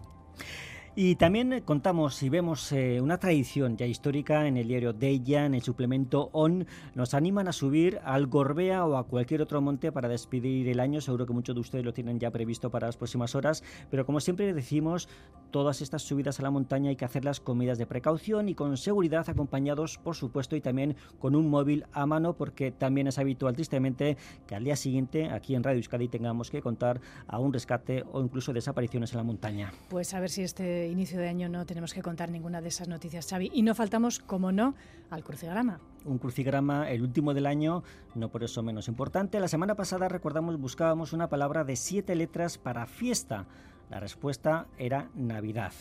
Y 0.96 1.16
también 1.16 1.54
eh, 1.54 1.62
contamos 1.62 2.22
y 2.24 2.30
vemos 2.30 2.72
eh, 2.72 3.00
una 3.00 3.20
tradición 3.20 3.78
ya 3.78 3.86
histórica 3.86 4.48
en 4.48 4.58
el 4.58 4.68
diario 4.68 4.92
Deya, 4.92 5.46
en 5.46 5.54
el 5.54 5.62
suplemento 5.62 6.30
ON. 6.34 6.66
Nos 6.96 7.14
animan 7.14 7.48
a 7.48 7.54
subir 7.54 8.00
al 8.04 8.28
Gorbea 8.28 8.86
o 8.86 8.98
a 8.98 9.06
cualquier 9.06 9.42
otro 9.42 9.62
monte 9.62 9.92
para 9.92 10.10
despedir 10.10 10.68
el 10.68 10.80
año. 10.80 11.00
Seguro 11.00 11.26
que 11.26 11.34
muchos 11.34 11.56
de 11.56 11.62
ustedes 11.62 11.86
lo 11.86 11.94
tienen 11.94 12.20
ya 12.20 12.32
previsto 12.32 12.70
para 12.72 12.88
las 12.88 12.98
próximas 12.98 13.36
horas. 13.36 13.64
Pero 13.92 14.06
como 14.06 14.20
siempre 14.20 14.52
decimos, 14.54 15.08
todas 15.52 15.82
estas 15.82 16.02
subidas 16.02 16.40
a 16.40 16.44
la 16.44 16.52
montaña 16.52 16.90
hay 16.90 16.96
que 16.96 17.06
hacerlas 17.06 17.40
con 17.40 17.58
medidas 17.58 17.78
de 17.78 17.86
precaución 17.86 18.50
y 18.50 18.56
con 18.56 18.76
seguridad, 18.78 19.30
acompañados, 19.30 19.98
por 19.98 20.16
supuesto, 20.16 20.56
y 20.56 20.62
también 20.62 20.96
con 21.20 21.36
un 21.36 21.50
móvil 21.50 21.86
a 21.94 22.06
mano, 22.06 22.34
porque 22.34 22.72
también 22.72 23.08
es 23.08 23.20
habitual, 23.20 23.56
tristemente, 23.56 24.18
que 24.48 24.56
al 24.56 24.64
día 24.64 24.76
siguiente, 24.76 25.30
aquí 25.30 25.56
en 25.56 25.64
Radio 25.64 25.78
Euskadi, 25.78 26.08
tengamos 26.08 26.50
que 26.50 26.62
contar 26.62 27.00
a 27.28 27.40
un 27.40 27.54
rescate 27.54 28.04
o 28.12 28.22
incluso 28.22 28.54
desapariciones 28.54 29.12
en 29.12 29.18
la 29.18 29.24
montaña. 29.24 29.72
Pues 29.90 30.14
a 30.14 30.20
ver 30.20 30.30
si 30.30 30.44
este 30.44 30.79
inicio 30.88 31.20
de 31.20 31.28
año 31.28 31.50
no 31.50 31.66
tenemos 31.66 31.94
que 31.94 32.02
contar 32.02 32.32
ninguna 32.32 32.62
de 32.62 32.70
esas 32.70 32.88
noticias, 32.88 33.28
Xavi. 33.28 33.52
Y 33.54 33.62
no 33.62 33.76
faltamos, 33.76 34.20
como 34.20 34.52
no, 34.52 34.76
al 35.10 35.24
crucigrama. 35.24 35.80
Un 36.06 36.18
crucigrama, 36.18 36.90
el 36.90 37.02
último 37.02 37.34
del 37.34 37.46
año, 37.46 37.84
no 38.16 38.30
por 38.30 38.44
eso 38.44 38.64
menos 38.64 38.88
importante. 38.88 39.40
La 39.40 39.48
semana 39.48 39.76
pasada, 39.76 40.08
recordamos, 40.08 40.60
buscábamos 40.60 41.14
una 41.14 41.30
palabra 41.30 41.64
de 41.64 41.76
siete 41.76 42.16
letras 42.16 42.58
para 42.58 42.86
fiesta. 42.86 43.48
La 43.90 44.00
respuesta 44.00 44.68
era 44.78 45.10
Navidad. 45.16 45.74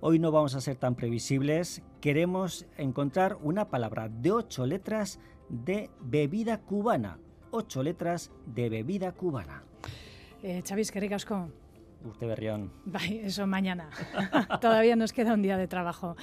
Hoy 0.00 0.18
no 0.18 0.30
vamos 0.30 0.54
a 0.54 0.60
ser 0.60 0.76
tan 0.76 0.94
previsibles. 0.94 1.82
Queremos 2.00 2.66
encontrar 2.76 3.38
una 3.42 3.70
palabra 3.70 4.08
de 4.08 4.32
ocho 4.32 4.66
letras 4.66 5.18
de 5.48 5.90
bebida 6.00 6.60
cubana. 6.60 7.18
Ocho 7.50 7.82
letras 7.82 8.30
de 8.46 8.68
bebida 8.68 9.12
cubana. 9.12 9.64
Eh, 10.42 10.62
Xavi, 10.66 10.84
que 10.84 11.63
Usted 12.04 12.26
Berrión. 12.26 12.70
Eso 13.22 13.46
mañana. 13.46 13.88
Todavía 14.60 14.94
nos 14.94 15.12
queda 15.12 15.34
un 15.34 15.42
día 15.42 15.56
de 15.56 15.66
trabajo. 15.66 16.16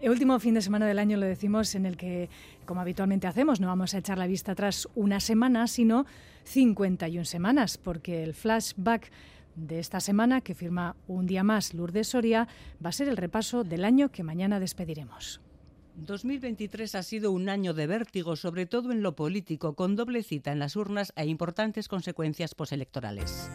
El 0.00 0.10
último 0.10 0.38
fin 0.40 0.54
de 0.54 0.62
semana 0.62 0.86
del 0.86 0.98
año 0.98 1.16
lo 1.16 1.26
decimos 1.26 1.74
en 1.76 1.86
el 1.86 1.96
que, 1.96 2.28
como 2.66 2.80
habitualmente 2.80 3.28
hacemos, 3.28 3.60
no 3.60 3.68
vamos 3.68 3.94
a 3.94 3.98
echar 3.98 4.18
la 4.18 4.26
vista 4.26 4.52
atrás 4.52 4.88
una 4.94 5.20
semana, 5.20 5.68
sino 5.68 6.06
51 6.44 7.24
semanas, 7.24 7.78
porque 7.78 8.24
el 8.24 8.34
flashback 8.34 9.10
de 9.54 9.78
esta 9.78 10.00
semana, 10.00 10.40
que 10.40 10.54
firma 10.54 10.96
un 11.06 11.26
día 11.26 11.44
más 11.44 11.74
Lourdes 11.74 12.08
Soria, 12.08 12.48
va 12.84 12.88
a 12.88 12.92
ser 12.92 13.08
el 13.08 13.16
repaso 13.16 13.64
del 13.64 13.84
año 13.84 14.10
que 14.10 14.24
mañana 14.24 14.58
despediremos. 14.58 15.40
2023 15.94 16.94
ha 16.94 17.02
sido 17.02 17.32
un 17.32 17.48
año 17.48 17.74
de 17.74 17.86
vértigo, 17.86 18.34
sobre 18.34 18.66
todo 18.66 18.92
en 18.92 19.02
lo 19.02 19.14
político, 19.14 19.74
con 19.74 19.94
doble 19.94 20.22
cita 20.22 20.50
en 20.50 20.58
las 20.58 20.74
urnas 20.74 21.12
e 21.16 21.26
importantes 21.26 21.86
consecuencias 21.86 22.54
postelectorales. 22.54 23.50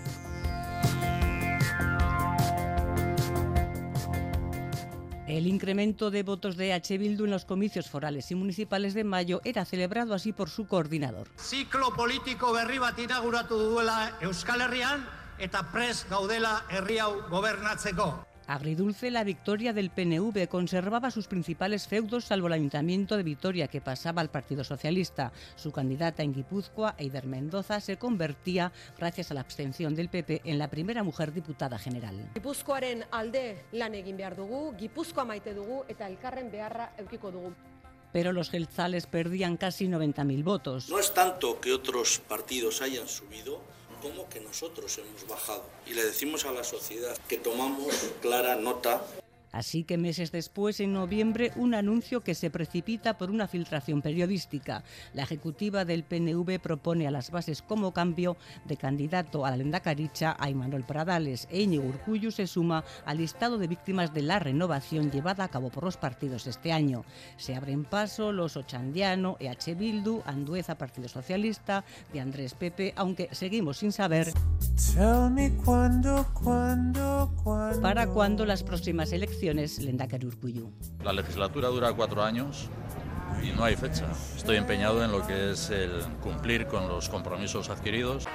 El 5.27 5.45
incremento 5.45 6.09
de 6.09 6.23
votos 6.23 6.55
de 6.55 6.71
H. 6.71 6.97
Bildu 6.97 7.25
en 7.25 7.31
los 7.31 7.43
comicios 7.43 7.89
forales 7.89 8.31
y 8.31 8.35
municipales 8.35 8.93
de 8.93 9.03
mayo 9.03 9.41
era 9.43 9.65
celebrado 9.65 10.13
así 10.13 10.31
por 10.31 10.49
su 10.49 10.67
coordinador. 10.67 11.27
Ciclo 11.37 11.93
político 11.93 12.53
berri 12.53 12.79
bat 12.79 12.97
inauguratu 12.97 13.57
duela 13.59 14.15
Euskal 14.21 14.61
Herrian 14.61 15.03
eta 15.37 15.67
pres 15.73 16.05
gaudela 16.09 16.63
herri 16.69 16.99
hau 16.99 17.27
gobernatzeko. 17.29 18.26
Agridulce, 18.47 19.11
la 19.11 19.25
victoria 19.25 19.73
del 19.73 19.89
PNV 19.89 20.47
conservaba 20.47 21.11
sus 21.11 21.27
principales 21.27 21.85
feudos 21.85 22.23
salvo 22.23 22.47
el 22.47 22.53
Ayuntamiento 22.53 23.17
de 23.17 23.23
Vitoria 23.23 23.67
que 23.67 23.81
pasaba 23.81 24.21
al 24.21 24.29
Partido 24.29 24.63
Socialista. 24.63 25.33
Su 25.57 25.73
candidata 25.73 26.23
en 26.23 26.33
Guipúzcoa, 26.33 26.95
Eider 26.97 27.25
Mendoza, 27.25 27.81
se 27.81 27.97
convertía, 27.97 28.71
gracias 28.97 29.31
a 29.31 29.33
la 29.33 29.41
abstención 29.41 29.95
del 29.95 30.07
PP, 30.07 30.43
en 30.45 30.57
la 30.57 30.69
primera 30.69 31.03
mujer 31.03 31.33
diputada 31.33 31.77
general. 31.77 32.31
Gipuzkoaren 32.35 33.03
alde 33.11 33.65
lan 33.73 33.95
egin 33.99 34.15
behar 34.15 34.37
dugu, 34.37 34.71
Gipuzkoa 34.79 35.25
maite 35.27 35.51
dugu 35.53 35.83
eta 35.91 36.07
elkarren 36.07 36.47
beharra 36.49 36.93
eukiko 37.03 37.31
dugu. 37.31 37.51
Pero 38.13 38.31
los 38.31 38.49
gelzales 38.49 39.07
perdían 39.07 39.57
casi 39.57 39.87
90.000 39.87 40.43
votos. 40.43 40.89
No 40.89 40.99
es 40.99 41.13
tanto 41.13 41.59
que 41.59 41.73
otros 41.73 42.19
partidos 42.25 42.81
hayan 42.81 43.09
subido, 43.09 43.61
como 44.01 44.29
que 44.29 44.39
nosotros 44.39 44.97
hemos 44.97 45.27
bajado. 45.27 45.63
Y 45.85 45.93
le 45.93 46.03
decimos 46.03 46.45
a 46.45 46.51
la 46.51 46.63
sociedad 46.63 47.17
que 47.27 47.37
tomamos 47.37 47.93
clara 48.21 48.55
nota 48.55 49.01
Así 49.51 49.83
que 49.83 49.97
meses 49.97 50.31
después, 50.31 50.79
en 50.79 50.93
noviembre, 50.93 51.51
un 51.55 51.73
anuncio 51.73 52.21
que 52.21 52.35
se 52.35 52.49
precipita 52.49 53.17
por 53.17 53.31
una 53.31 53.47
filtración 53.47 54.01
periodística. 54.01 54.83
La 55.13 55.23
ejecutiva 55.23 55.85
del 55.85 56.03
PNV 56.03 56.59
propone 56.59 57.07
a 57.07 57.11
las 57.11 57.31
bases 57.31 57.61
como 57.61 57.93
cambio 57.93 58.37
de 58.65 58.77
candidato 58.77 59.45
a 59.45 59.51
la 59.51 59.57
Lenda 59.57 59.79
Caricha 59.79 60.35
a 60.37 60.49
Imanol 60.49 60.83
Pradales 60.83 61.47
e 61.49 61.61
Íñigo 61.61 61.87
Urcullu 61.87 62.31
se 62.31 62.47
suma 62.47 62.83
al 63.05 63.17
listado 63.17 63.57
de 63.57 63.67
víctimas 63.67 64.13
de 64.13 64.21
la 64.21 64.39
renovación 64.39 65.11
llevada 65.11 65.45
a 65.45 65.47
cabo 65.47 65.69
por 65.69 65.83
los 65.83 65.97
partidos 65.97 66.47
este 66.47 66.71
año. 66.71 67.05
Se 67.37 67.55
abren 67.55 67.85
paso 67.85 68.31
los 68.31 68.57
Ochandiano, 68.57 69.37
EH 69.39 69.75
Bildu, 69.75 70.21
Andueza 70.25 70.77
Partido 70.77 71.07
Socialista, 71.07 71.85
de 72.11 72.19
Andrés 72.19 72.53
Pepe, 72.53 72.93
aunque 72.95 73.29
seguimos 73.31 73.77
sin 73.77 73.91
saber 73.91 74.33
para 77.81 78.07
cuándo 78.07 78.45
las 78.45 78.63
próximas 78.63 79.11
elecciones 79.11 79.36
La 81.03 81.13
legislatura 81.13 81.69
dura 81.69 81.93
cuatro 81.93 82.23
años 82.23 82.69
y 83.43 83.51
no 83.55 83.63
hay 83.63 83.75
fecha. 83.75 84.07
Estoy 84.35 84.57
empeñado 84.57 85.03
en 85.03 85.11
lo 85.11 85.25
que 85.25 85.51
es 85.51 85.69
el 85.69 86.01
cumplir 86.21 86.67
con 86.67 86.87
los 86.87 87.09
compromisos 87.09 87.69
adquiridos. 87.69 88.25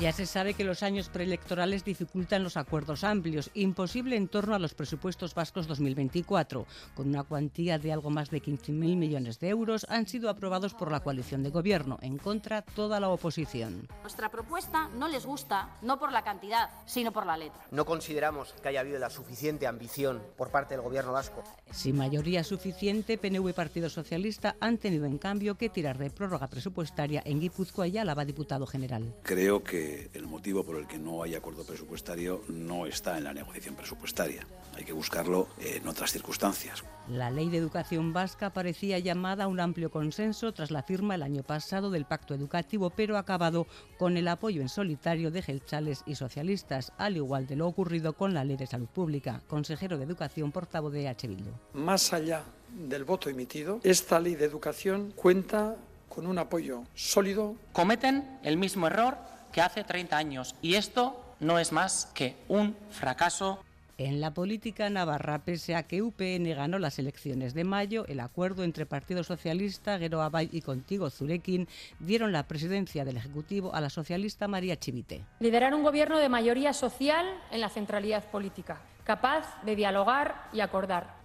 Ya 0.00 0.12
se 0.12 0.24
sabe 0.24 0.54
que 0.54 0.64
los 0.64 0.82
años 0.82 1.10
preelectorales 1.10 1.84
dificultan 1.84 2.42
los 2.42 2.56
acuerdos 2.56 3.04
amplios, 3.04 3.50
imposible 3.52 4.16
en 4.16 4.28
torno 4.28 4.54
a 4.54 4.58
los 4.58 4.72
presupuestos 4.72 5.34
vascos 5.34 5.66
2024. 5.66 6.66
Con 6.94 7.08
una 7.08 7.22
cuantía 7.22 7.78
de 7.78 7.92
algo 7.92 8.08
más 8.08 8.30
de 8.30 8.40
15.000 8.40 8.72
millones 8.72 9.40
de 9.40 9.50
euros, 9.50 9.84
han 9.90 10.06
sido 10.06 10.30
aprobados 10.30 10.72
por 10.72 10.90
la 10.90 11.00
coalición 11.00 11.42
de 11.42 11.50
gobierno, 11.50 11.98
en 12.00 12.16
contra 12.16 12.62
toda 12.62 12.98
la 12.98 13.10
oposición. 13.10 13.88
Nuestra 14.00 14.30
propuesta 14.30 14.88
no 14.96 15.06
les 15.06 15.26
gusta, 15.26 15.76
no 15.82 15.98
por 15.98 16.12
la 16.12 16.24
cantidad, 16.24 16.70
sino 16.86 17.12
por 17.12 17.26
la 17.26 17.36
letra. 17.36 17.60
No 17.70 17.84
consideramos 17.84 18.54
que 18.62 18.68
haya 18.68 18.80
habido 18.80 18.98
la 18.98 19.10
suficiente 19.10 19.66
ambición 19.66 20.22
por 20.38 20.50
parte 20.50 20.72
del 20.72 20.82
gobierno 20.82 21.12
vasco. 21.12 21.44
Sin 21.72 21.98
mayoría 21.98 22.42
suficiente, 22.42 23.18
PNV 23.18 23.50
y 23.50 23.52
Partido 23.52 23.90
Socialista 23.90 24.56
han 24.60 24.78
tenido 24.78 25.04
en 25.04 25.18
cambio 25.18 25.56
que 25.56 25.68
tirar 25.68 25.98
de 25.98 26.08
prórroga 26.08 26.48
presupuestaria 26.48 27.22
en 27.26 27.38
Guipúzcoa 27.38 27.86
y 27.86 27.98
Álava, 27.98 28.24
diputado 28.24 28.66
general. 28.66 29.14
Creo 29.24 29.62
que 29.62 29.89
el 30.12 30.26
motivo 30.26 30.64
por 30.64 30.76
el 30.76 30.86
que 30.86 30.98
no 30.98 31.22
hay 31.22 31.34
acuerdo 31.34 31.64
presupuestario 31.64 32.42
no 32.48 32.86
está 32.86 33.18
en 33.18 33.24
la 33.24 33.32
negociación 33.32 33.74
presupuestaria. 33.74 34.46
Hay 34.76 34.84
que 34.84 34.92
buscarlo 34.92 35.48
en 35.58 35.86
otras 35.86 36.12
circunstancias. 36.12 36.84
La 37.08 37.30
ley 37.30 37.48
de 37.48 37.58
educación 37.58 38.12
vasca 38.12 38.50
parecía 38.50 38.98
llamada 38.98 39.44
a 39.44 39.48
un 39.48 39.60
amplio 39.60 39.90
consenso 39.90 40.52
tras 40.52 40.70
la 40.70 40.82
firma 40.82 41.14
el 41.14 41.22
año 41.22 41.42
pasado 41.42 41.90
del 41.90 42.04
pacto 42.04 42.34
educativo, 42.34 42.90
pero 42.90 43.16
ha 43.16 43.20
acabado 43.20 43.66
con 43.98 44.16
el 44.16 44.28
apoyo 44.28 44.62
en 44.62 44.68
solitario 44.68 45.30
de 45.30 45.42
gelchales 45.42 46.02
y 46.06 46.14
socialistas, 46.14 46.92
al 46.98 47.16
igual 47.16 47.46
de 47.46 47.56
lo 47.56 47.66
ocurrido 47.66 48.12
con 48.12 48.32
la 48.32 48.44
ley 48.44 48.56
de 48.56 48.66
salud 48.66 48.88
pública. 48.88 49.42
Consejero 49.48 49.98
de 49.98 50.04
Educación, 50.04 50.52
portavoz 50.52 50.92
de 50.92 51.08
H. 51.08 51.26
Bildu. 51.26 51.50
Más 51.74 52.12
allá 52.12 52.44
del 52.88 53.04
voto 53.04 53.28
emitido, 53.28 53.80
esta 53.82 54.20
ley 54.20 54.36
de 54.36 54.44
educación 54.44 55.12
cuenta 55.16 55.76
con 56.08 56.26
un 56.26 56.38
apoyo 56.38 56.84
sólido. 56.94 57.56
Cometen 57.72 58.38
el 58.42 58.56
mismo 58.56 58.86
error 58.86 59.16
que 59.52 59.60
hace 59.60 59.84
30 59.84 60.16
años 60.16 60.54
y 60.62 60.74
esto 60.74 61.20
no 61.40 61.58
es 61.58 61.72
más 61.72 62.10
que 62.14 62.36
un 62.48 62.76
fracaso. 62.90 63.64
En 63.98 64.22
la 64.22 64.32
política 64.32 64.88
navarra, 64.88 65.40
pese 65.40 65.74
a 65.74 65.82
que 65.82 66.00
UPN 66.00 66.54
ganó 66.54 66.78
las 66.78 66.98
elecciones 66.98 67.52
de 67.52 67.64
mayo, 67.64 68.06
el 68.08 68.20
acuerdo 68.20 68.64
entre 68.64 68.86
Partido 68.86 69.22
Socialista, 69.24 69.98
Gero 69.98 70.22
Abay 70.22 70.48
y 70.52 70.62
Contigo 70.62 71.10
Zurekin 71.10 71.68
dieron 71.98 72.32
la 72.32 72.44
presidencia 72.44 73.04
del 73.04 73.18
Ejecutivo 73.18 73.74
a 73.74 73.80
la 73.82 73.90
socialista 73.90 74.48
María 74.48 74.78
Chivite. 74.78 75.22
Liderar 75.40 75.74
un 75.74 75.82
gobierno 75.82 76.18
de 76.18 76.30
mayoría 76.30 76.72
social 76.72 77.26
en 77.50 77.60
la 77.60 77.68
centralidad 77.68 78.24
política, 78.30 78.80
capaz 79.04 79.62
de 79.64 79.76
dialogar 79.76 80.48
y 80.54 80.60
acordar 80.60 81.19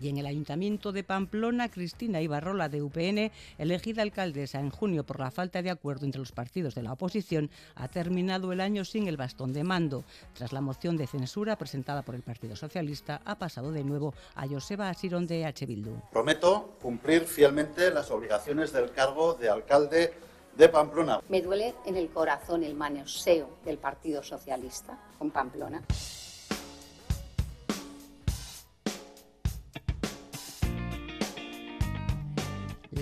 y 0.00 0.08
en 0.08 0.18
el 0.18 0.26
Ayuntamiento 0.26 0.92
de 0.92 1.04
Pamplona, 1.04 1.68
Cristina 1.68 2.20
Ibarrola 2.20 2.68
de 2.68 2.82
UPN, 2.82 3.30
elegida 3.58 4.02
alcaldesa 4.02 4.58
en 4.58 4.70
junio 4.70 5.04
por 5.04 5.20
la 5.20 5.30
falta 5.30 5.62
de 5.62 5.70
acuerdo 5.70 6.06
entre 6.06 6.20
los 6.20 6.32
partidos 6.32 6.74
de 6.74 6.82
la 6.82 6.92
oposición, 6.92 7.50
ha 7.74 7.88
terminado 7.88 8.52
el 8.52 8.60
año 8.60 8.84
sin 8.84 9.06
el 9.06 9.16
bastón 9.16 9.52
de 9.52 9.64
mando. 9.64 10.04
Tras 10.34 10.52
la 10.52 10.60
moción 10.60 10.96
de 10.96 11.06
censura 11.06 11.56
presentada 11.56 12.02
por 12.02 12.14
el 12.14 12.22
Partido 12.22 12.56
Socialista, 12.56 13.20
ha 13.24 13.38
pasado 13.38 13.72
de 13.72 13.84
nuevo 13.84 14.14
a 14.34 14.46
Joseba 14.46 14.88
Asirón 14.88 15.26
de 15.26 15.44
H. 15.44 15.66
Bildu. 15.66 16.00
Prometo 16.10 16.76
cumplir 16.80 17.24
fielmente 17.24 17.90
las 17.90 18.10
obligaciones 18.10 18.72
del 18.72 18.90
cargo 18.92 19.34
de 19.34 19.50
alcalde 19.50 20.14
de 20.56 20.68
Pamplona. 20.68 21.20
Me 21.28 21.40
duele 21.40 21.74
en 21.86 21.96
el 21.96 22.08
corazón 22.08 22.64
el 22.64 22.74
manoseo 22.74 23.48
del 23.64 23.78
Partido 23.78 24.22
Socialista 24.22 24.98
con 25.18 25.30
Pamplona. 25.30 25.82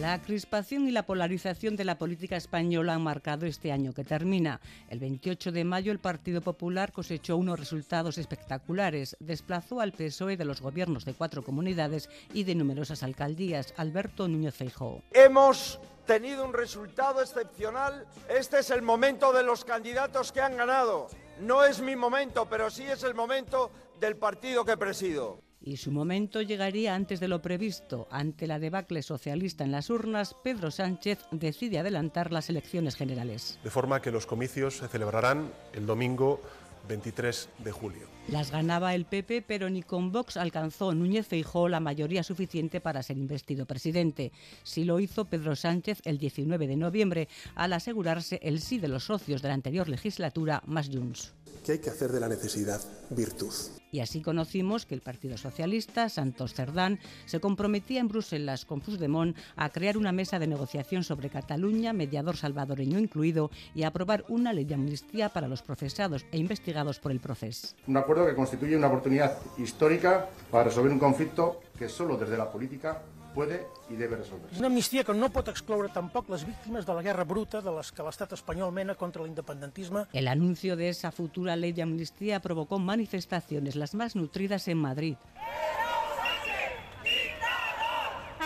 La 0.01 0.23
crispación 0.23 0.87
y 0.87 0.93
la 0.93 1.07
polarización 1.07 1.75
de 1.75 1.85
la 1.85 1.99
política 1.99 2.37
española 2.37 2.95
han 2.95 3.03
marcado 3.03 3.47
este 3.47 3.73
año 3.73 3.93
que 3.93 4.05
termina. 4.05 4.61
El 4.89 5.01
28 5.01 5.51
de 5.51 5.65
mayo 5.65 5.91
el 5.91 5.99
Partido 5.99 6.41
Popular 6.41 6.93
cosechó 6.93 7.37
unos 7.37 7.59
resultados 7.59 8.17
espectaculares. 8.17 9.17
Desplazó 9.19 9.81
al 9.81 9.91
PSOE 9.91 10.37
de 10.37 10.45
los 10.45 10.61
gobiernos 10.61 11.05
de 11.05 11.15
cuatro 11.15 11.43
comunidades 11.43 12.09
y 12.33 12.45
de 12.45 12.55
numerosas 12.55 13.03
alcaldías. 13.03 13.75
Alberto 13.77 14.29
Núñez 14.29 14.55
Feijóo. 14.55 15.03
Hemos 15.11 15.81
tenido 16.07 16.45
un 16.45 16.55
resultado 16.55 17.21
excepcional. 17.21 18.07
Este 18.29 18.61
es 18.61 18.71
el 18.71 18.83
momento 18.83 19.33
de 19.33 19.43
los 19.43 19.65
candidatos 19.65 20.31
que 20.31 20.41
han 20.41 20.57
ganado. 20.57 21.09
No 21.41 21.65
es 21.65 21.81
mi 21.81 21.97
momento, 21.97 22.47
pero 22.49 22.71
sí 22.71 22.85
es 22.85 23.03
el 23.03 23.15
momento 23.15 23.73
del 23.99 24.17
partido 24.17 24.65
que 24.65 24.77
presido 24.77 25.48
y 25.69 25.77
su 25.77 25.93
momento 25.93 26.41
llegaría 26.41 26.95
antes 26.95 27.21
de 27.21 27.29
lo 27.29 27.43
previsto. 27.43 28.09
Ante 28.11 28.47
la 28.47 28.59
debacle 28.59 29.03
socialista 29.03 29.65
en 29.65 29.73
las 29.73 29.91
urnas, 29.91 30.35
Pedro 30.43 30.71
Sánchez 30.71 31.19
decide 31.31 31.79
adelantar 31.79 32.33
las 32.33 32.49
elecciones 32.49 32.97
generales. 32.97 33.59
De 33.63 33.71
forma 33.71 34.01
que 34.01 34.11
los 34.11 34.27
comicios 34.27 34.79
se 34.79 34.89
celebrarán 34.89 35.53
el 35.75 35.85
domingo 35.85 36.41
23 36.89 37.51
de 37.59 37.73
julio. 37.73 38.18
Las 38.31 38.51
ganaba 38.51 38.95
el 38.95 39.07
PP, 39.07 39.41
pero 39.41 39.71
ni 39.71 39.83
con 39.83 40.13
Vox 40.13 40.37
alcanzó 40.37 40.93
Núñez 40.93 41.27
Feijó 41.27 41.67
la 41.67 41.81
mayoría 41.81 42.23
suficiente 42.23 42.79
para 42.79 43.03
ser 43.03 43.17
investido 43.17 43.65
presidente. 43.65 44.33
Sí 44.65 44.85
lo 44.85 45.01
hizo 45.01 45.25
Pedro 45.25 45.57
Sánchez 45.57 46.03
el 46.05 46.19
19 46.19 46.67
de 46.67 46.77
noviembre, 46.77 47.29
al 47.55 47.73
asegurarse 47.73 48.39
el 48.43 48.61
sí 48.61 48.79
de 48.79 48.89
los 48.89 49.05
socios 49.05 49.41
de 49.41 49.49
la 49.49 49.55
anterior 49.55 49.89
legislatura, 49.89 50.63
más 50.67 50.91
Junts. 50.93 51.33
Que 51.65 51.73
hay 51.73 51.79
que 51.79 51.89
hacer 51.89 52.13
de 52.13 52.21
la 52.21 52.29
necesidad 52.29 52.83
virtud. 53.09 53.55
Y 53.91 54.01
así 54.01 54.21
conocimos 54.21 54.85
que 54.85 54.95
el 54.95 55.01
Partido 55.01 55.39
Socialista, 55.39 56.09
Santos 56.09 56.53
Cerdán, 56.53 56.99
se 57.25 57.41
comprometía 57.41 58.01
en 58.01 58.09
Bruselas 58.09 58.65
con 58.65 58.81
Puigdemont 58.81 59.37
a 59.57 59.71
crear 59.71 59.97
una 59.97 60.13
mesa 60.13 60.39
de 60.39 60.47
negociación 60.47 61.05
sobre 61.05 61.31
Cataluña, 61.31 61.93
mediador 61.93 62.37
salvadoreño 62.37 62.99
incluido, 62.99 63.51
y 63.75 63.85
a 63.85 63.89
aprobar 63.89 64.25
una 64.29 64.53
ley 64.53 64.65
de 64.65 64.75
amnistía 64.75 65.31
para 65.31 65.49
los 65.49 65.63
procesados 65.63 66.27
e 66.33 66.39
investigados 66.39 67.01
por 67.01 67.13
el 67.13 67.21
proceso. 67.21 67.69
Un 67.87 67.97
acuerdo 67.97 68.18
que 68.27 68.35
constituye 68.35 68.77
una 68.77 68.89
oportunidad 68.89 69.39
histórica 69.59 70.27
para 70.51 70.65
resolver 70.65 70.93
un 70.93 70.99
conflicto 70.99 71.61
que 71.79 71.89
solo 71.89 72.17
desde 72.17 72.37
la 72.37 72.51
política 72.51 73.03
puede 73.35 73.67
i 73.91 73.97
debe 73.97 74.17
resolverse. 74.17 74.59
Una 74.59 74.67
amnistia 74.67 75.05
que 75.05 75.15
no 75.15 75.29
pot 75.31 75.49
excloure 75.53 75.93
tampoc 75.95 76.29
les 76.33 76.45
víctimes 76.47 76.87
de 76.87 76.95
la 76.97 77.05
guerra 77.07 77.25
bruta 77.25 77.61
de 77.63 77.71
les 77.77 77.93
que 77.93 78.03
l'estat 78.03 78.35
espanyol 78.35 78.73
mena 78.75 78.97
contra 78.99 79.23
l'independentisme. 79.23 80.07
El 80.13 80.29
anuncio 80.29 80.77
de 80.77 80.89
esa 80.89 81.13
futura 81.13 81.57
ley 81.57 81.73
de 81.73 81.83
amnistía 81.83 82.41
provocó 82.41 82.79
manifestaciones, 82.79 83.77
las 83.77 83.95
más 83.95 84.17
nutridas 84.17 84.67
en 84.69 84.79
Madrid. 84.79 85.17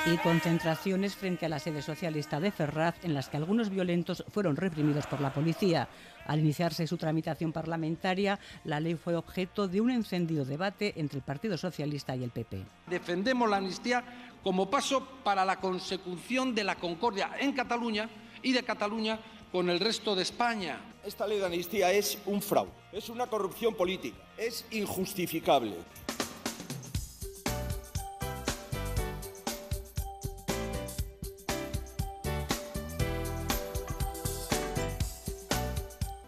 y 0.04 0.16
concentraciones 0.16 1.14
frente 1.14 1.46
a 1.46 1.48
la 1.48 1.60
sede 1.60 1.80
socialista 1.80 2.40
de 2.40 2.50
Ferraz 2.50 2.96
en 3.04 3.14
las 3.14 3.28
que 3.28 3.36
algunos 3.36 3.70
violentos 3.70 4.24
fueron 4.28 4.56
reprimidos 4.56 5.06
por 5.06 5.20
la 5.20 5.32
policía. 5.32 5.88
Al 6.26 6.40
iniciarse 6.40 6.86
su 6.86 6.96
tramitación 6.96 7.52
parlamentaria, 7.52 8.38
la 8.64 8.80
ley 8.80 8.94
fue 8.94 9.16
objeto 9.16 9.68
de 9.68 9.80
un 9.80 9.90
encendido 9.90 10.44
debate 10.44 10.94
entre 10.96 11.18
el 11.18 11.24
Partido 11.24 11.56
Socialista 11.56 12.14
y 12.16 12.24
el 12.24 12.30
PP. 12.30 12.62
Defendemos 12.88 13.48
la 13.48 13.56
amnistía 13.58 14.04
como 14.42 14.70
paso 14.70 15.06
para 15.24 15.44
la 15.44 15.60
consecución 15.60 16.54
de 16.54 16.64
la 16.64 16.76
concordia 16.76 17.30
en 17.38 17.52
Cataluña 17.52 18.08
y 18.42 18.52
de 18.52 18.62
Cataluña 18.62 19.18
con 19.50 19.68
el 19.70 19.80
resto 19.80 20.14
de 20.14 20.22
España. 20.22 20.80
Esta 21.04 21.26
ley 21.26 21.38
de 21.38 21.46
amnistía 21.46 21.92
es 21.92 22.18
un 22.26 22.40
fraude, 22.40 22.70
es 22.92 23.08
una 23.08 23.26
corrupción 23.26 23.74
política, 23.74 24.16
es 24.36 24.64
injustificable. 24.70 25.76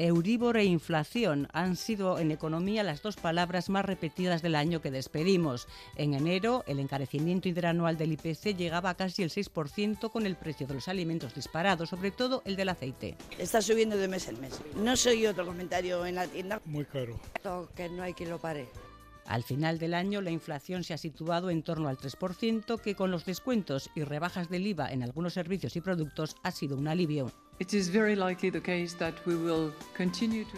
Euribor 0.04 0.58
e 0.58 0.64
inflación 0.66 1.48
han 1.54 1.76
sido 1.76 2.18
en 2.18 2.30
economía 2.30 2.82
las 2.82 3.00
dos 3.00 3.16
palabras 3.16 3.70
más 3.70 3.86
repetidas 3.86 4.42
del 4.42 4.54
año 4.54 4.82
que 4.82 4.90
despedimos. 4.90 5.66
En 5.96 6.12
enero, 6.12 6.62
el 6.66 6.78
encarecimiento 6.78 7.48
interanual 7.48 7.96
del 7.96 8.12
IPC 8.12 8.54
llegaba 8.54 8.90
a 8.90 8.96
casi 8.96 9.22
el 9.22 9.30
6% 9.30 10.10
con 10.10 10.26
el 10.26 10.36
precio 10.36 10.66
de 10.66 10.74
los 10.74 10.88
alimentos 10.88 11.34
disparado, 11.34 11.86
sobre 11.86 12.10
todo 12.10 12.42
el 12.44 12.54
del 12.54 12.68
aceite. 12.68 13.16
Está 13.38 13.62
subiendo 13.62 13.96
de 13.96 14.08
mes 14.08 14.28
en 14.28 14.42
mes. 14.42 14.60
No 14.76 14.94
soy 14.94 15.26
otro 15.26 15.46
comentario 15.46 16.04
en 16.04 16.16
la 16.16 16.26
tienda. 16.26 16.60
Muy 16.66 16.84
caro. 16.84 17.18
Que 17.74 17.88
no 17.88 18.02
hay 18.02 18.12
quien 18.12 18.28
lo 18.28 18.38
pare. 18.38 18.68
Al 19.24 19.42
final 19.42 19.78
del 19.78 19.94
año, 19.94 20.20
la 20.20 20.32
inflación 20.32 20.84
se 20.84 20.92
ha 20.92 20.98
situado 20.98 21.48
en 21.48 21.62
torno 21.62 21.88
al 21.88 21.96
3%, 21.96 22.78
que 22.78 22.94
con 22.94 23.10
los 23.10 23.24
descuentos 23.24 23.88
y 23.94 24.02
rebajas 24.02 24.50
del 24.50 24.66
IVA 24.66 24.92
en 24.92 25.02
algunos 25.02 25.32
servicios 25.32 25.76
y 25.76 25.80
productos 25.80 26.36
ha 26.42 26.50
sido 26.50 26.76
un 26.76 26.88
alivio. 26.88 27.32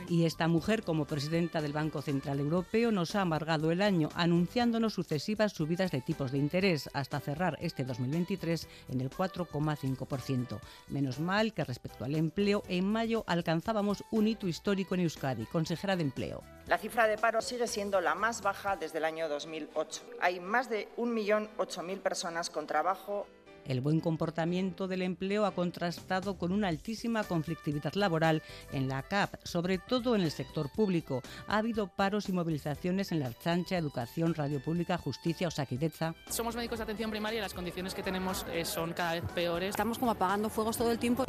Y 0.08 0.24
esta 0.24 0.48
mujer, 0.48 0.82
como 0.82 1.04
presidenta 1.04 1.60
del 1.60 1.74
Banco 1.74 2.00
Central 2.00 2.40
Europeo, 2.40 2.90
nos 2.90 3.14
ha 3.14 3.20
amargado 3.20 3.70
el 3.70 3.82
año 3.82 4.08
anunciándonos 4.14 4.94
sucesivas 4.94 5.52
subidas 5.52 5.90
de 5.90 6.00
tipos 6.00 6.32
de 6.32 6.38
interés 6.38 6.88
hasta 6.94 7.20
cerrar 7.20 7.58
este 7.60 7.84
2023 7.84 8.66
en 8.88 9.02
el 9.02 9.10
4,5%. 9.10 10.58
Menos 10.88 11.20
mal 11.20 11.52
que 11.52 11.64
respecto 11.64 12.04
al 12.04 12.14
empleo, 12.14 12.62
en 12.66 12.90
mayo 12.90 13.24
alcanzábamos 13.26 14.02
un 14.10 14.28
hito 14.28 14.48
histórico 14.48 14.94
en 14.94 15.02
Euskadi, 15.02 15.44
consejera 15.46 15.96
de 15.96 16.02
empleo. 16.02 16.42
La 16.66 16.78
cifra 16.78 17.06
de 17.06 17.18
paro 17.18 17.42
sigue 17.42 17.66
siendo 17.66 18.00
la 18.00 18.14
más 18.14 18.40
baja 18.40 18.76
desde 18.76 18.98
el 18.98 19.04
año 19.04 19.28
2008. 19.28 20.02
Hay 20.20 20.40
más 20.40 20.70
de 20.70 20.88
1.008.000 20.96 22.00
personas 22.00 22.48
con 22.48 22.66
trabajo 22.66 23.26
el 23.66 23.80
buen 23.80 24.00
comportamiento 24.00 24.88
del 24.88 25.02
empleo 25.02 25.44
ha 25.46 25.54
contrastado 25.54 26.38
con 26.38 26.52
una 26.52 26.68
altísima 26.68 27.24
conflictividad 27.24 27.94
laboral 27.94 28.42
en 28.72 28.88
la 28.88 29.02
CAP, 29.02 29.34
sobre 29.44 29.78
todo 29.78 30.14
en 30.14 30.22
el 30.22 30.30
sector 30.30 30.70
público. 30.70 31.22
Ha 31.48 31.58
habido 31.58 31.88
paros 31.88 32.28
y 32.28 32.32
movilizaciones 32.32 33.12
en 33.12 33.20
la 33.20 33.26
Archancha, 33.26 33.76
Educación, 33.76 34.34
Radio 34.34 34.60
Pública, 34.60 34.98
Justicia 34.98 35.48
o 35.48 35.50
Saquideza. 35.50 36.14
Somos 36.28 36.56
médicos 36.56 36.78
de 36.78 36.84
atención 36.84 37.10
primaria 37.10 37.38
y 37.38 37.42
las 37.42 37.54
condiciones 37.54 37.94
que 37.94 38.02
tenemos 38.02 38.46
eh, 38.52 38.64
son 38.64 38.92
cada 38.92 39.14
vez 39.14 39.24
peores. 39.34 39.70
Estamos 39.70 39.98
como 39.98 40.10
apagando 40.12 40.48
fuegos 40.48 40.76
todo 40.76 40.90
el 40.90 40.98
tiempo. 40.98 41.24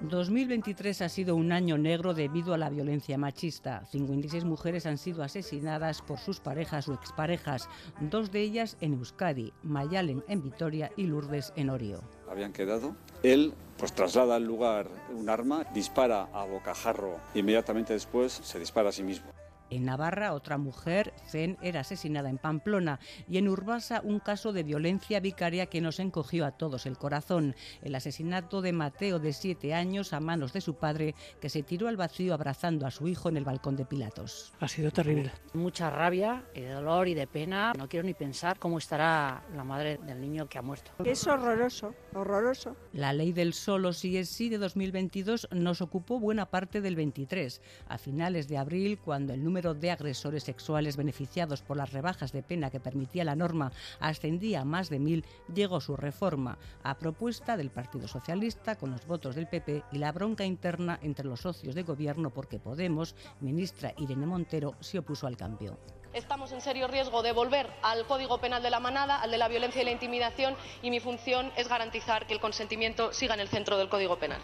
2023 0.00 1.02
ha 1.02 1.08
sido 1.08 1.34
un 1.34 1.50
año 1.50 1.76
negro 1.76 2.14
debido 2.14 2.54
a 2.54 2.58
la 2.58 2.70
violencia 2.70 3.18
machista. 3.18 3.84
56 3.86 4.44
mujeres 4.44 4.86
han 4.86 4.96
sido 4.96 5.24
asesinadas 5.24 6.02
por 6.02 6.18
sus 6.18 6.38
parejas 6.38 6.88
o 6.88 6.94
exparejas, 6.94 7.68
dos 8.00 8.30
de 8.30 8.40
ellas 8.42 8.76
en 8.80 8.94
Euskadi, 8.94 9.52
Mayalen 9.64 10.22
en 10.28 10.42
Vitoria 10.42 10.92
y 10.96 11.06
Lourdes 11.06 11.52
en 11.56 11.70
Orio. 11.70 12.00
Habían 12.30 12.52
quedado. 12.52 12.94
Él 13.24 13.54
pues 13.76 13.92
traslada 13.92 14.36
al 14.36 14.44
lugar 14.44 14.88
un 15.12 15.28
arma, 15.28 15.64
dispara 15.74 16.28
a 16.32 16.44
bocajarro, 16.44 17.18
inmediatamente 17.34 17.92
después 17.92 18.32
se 18.32 18.58
dispara 18.60 18.90
a 18.90 18.92
sí 18.92 19.02
mismo. 19.02 19.32
En 19.70 19.84
Navarra, 19.84 20.32
otra 20.32 20.58
mujer, 20.58 21.12
Zen, 21.26 21.58
era 21.62 21.80
asesinada 21.80 22.30
en 22.30 22.38
Pamplona 22.38 23.00
y 23.28 23.38
en 23.38 23.48
Urbasa 23.48 24.00
un 24.02 24.18
caso 24.18 24.52
de 24.52 24.62
violencia 24.62 25.20
vicaria 25.20 25.66
que 25.66 25.80
nos 25.80 26.00
encogió 26.00 26.46
a 26.46 26.52
todos 26.52 26.86
el 26.86 26.96
corazón. 26.96 27.54
El 27.82 27.94
asesinato 27.94 28.62
de 28.62 28.72
Mateo 28.72 29.18
de 29.18 29.32
siete 29.32 29.74
años 29.74 30.12
a 30.12 30.20
manos 30.20 30.52
de 30.52 30.60
su 30.60 30.74
padre 30.74 31.14
que 31.40 31.48
se 31.48 31.62
tiró 31.62 31.88
al 31.88 31.96
vacío 31.96 32.34
abrazando 32.34 32.86
a 32.86 32.90
su 32.90 33.08
hijo 33.08 33.28
en 33.28 33.36
el 33.36 33.44
balcón 33.44 33.76
de 33.76 33.84
Pilatos. 33.84 34.52
Ha 34.60 34.68
sido 34.68 34.90
terrible. 34.90 35.32
Mucha 35.52 35.90
rabia 35.90 36.44
y 36.54 36.60
de 36.60 36.70
dolor 36.70 37.08
y 37.08 37.14
de 37.14 37.26
pena. 37.26 37.72
No 37.76 37.88
quiero 37.88 38.06
ni 38.06 38.14
pensar 38.14 38.58
cómo 38.58 38.78
estará 38.78 39.42
la 39.54 39.64
madre 39.64 39.98
del 39.98 40.20
niño 40.20 40.48
que 40.48 40.58
ha 40.58 40.62
muerto. 40.62 40.92
Es 41.04 41.26
horroroso, 41.26 41.94
horroroso. 42.14 42.76
La 42.92 43.12
ley 43.12 43.32
del 43.32 43.52
solo 43.52 43.92
sí 43.92 44.16
es 44.16 44.28
sí 44.28 44.48
de 44.48 44.58
2022 44.58 45.48
nos 45.50 45.80
ocupó 45.80 46.18
buena 46.18 46.46
parte 46.46 46.80
del 46.80 46.96
23. 46.96 47.60
A 47.88 47.98
finales 47.98 48.48
de 48.48 48.56
abril, 48.56 48.98
cuando 48.98 49.34
el 49.34 49.44
número 49.44 49.57
número 49.58 49.74
de 49.74 49.90
agresores 49.90 50.44
sexuales 50.44 50.96
beneficiados 50.96 51.62
por 51.62 51.76
las 51.76 51.92
rebajas 51.92 52.30
de 52.30 52.44
pena 52.44 52.70
que 52.70 52.78
permitía 52.78 53.24
la 53.24 53.34
norma 53.34 53.72
ascendía 53.98 54.60
a 54.60 54.64
más 54.64 54.88
de 54.88 55.00
mil, 55.00 55.24
llegó 55.52 55.80
su 55.80 55.96
reforma, 55.96 56.58
a 56.84 56.96
propuesta 56.96 57.56
del 57.56 57.70
Partido 57.70 58.06
Socialista 58.06 58.76
con 58.76 58.92
los 58.92 59.04
votos 59.04 59.34
del 59.34 59.48
PP 59.48 59.82
y 59.90 59.98
la 59.98 60.12
bronca 60.12 60.44
interna 60.44 61.00
entre 61.02 61.26
los 61.26 61.40
socios 61.40 61.74
de 61.74 61.82
gobierno 61.82 62.30
porque 62.30 62.60
Podemos, 62.60 63.16
ministra 63.40 63.94
Irene 63.98 64.26
Montero, 64.26 64.74
se 64.78 65.00
opuso 65.00 65.26
al 65.26 65.36
cambio. 65.36 65.76
Estamos 66.12 66.52
en 66.52 66.60
serio 66.60 66.86
riesgo 66.86 67.24
de 67.24 67.32
volver 67.32 67.68
al 67.82 68.06
Código 68.06 68.38
Penal 68.38 68.62
de 68.62 68.70
la 68.70 68.78
Manada, 68.78 69.20
al 69.20 69.32
de 69.32 69.38
la 69.38 69.48
violencia 69.48 69.82
y 69.82 69.84
la 69.84 69.90
intimidación, 69.90 70.54
y 70.82 70.90
mi 70.90 71.00
función 71.00 71.50
es 71.56 71.68
garantizar 71.68 72.28
que 72.28 72.34
el 72.34 72.40
consentimiento 72.40 73.12
siga 73.12 73.34
en 73.34 73.40
el 73.40 73.48
centro 73.48 73.76
del 73.76 73.88
Código 73.88 74.20
Penal. 74.20 74.40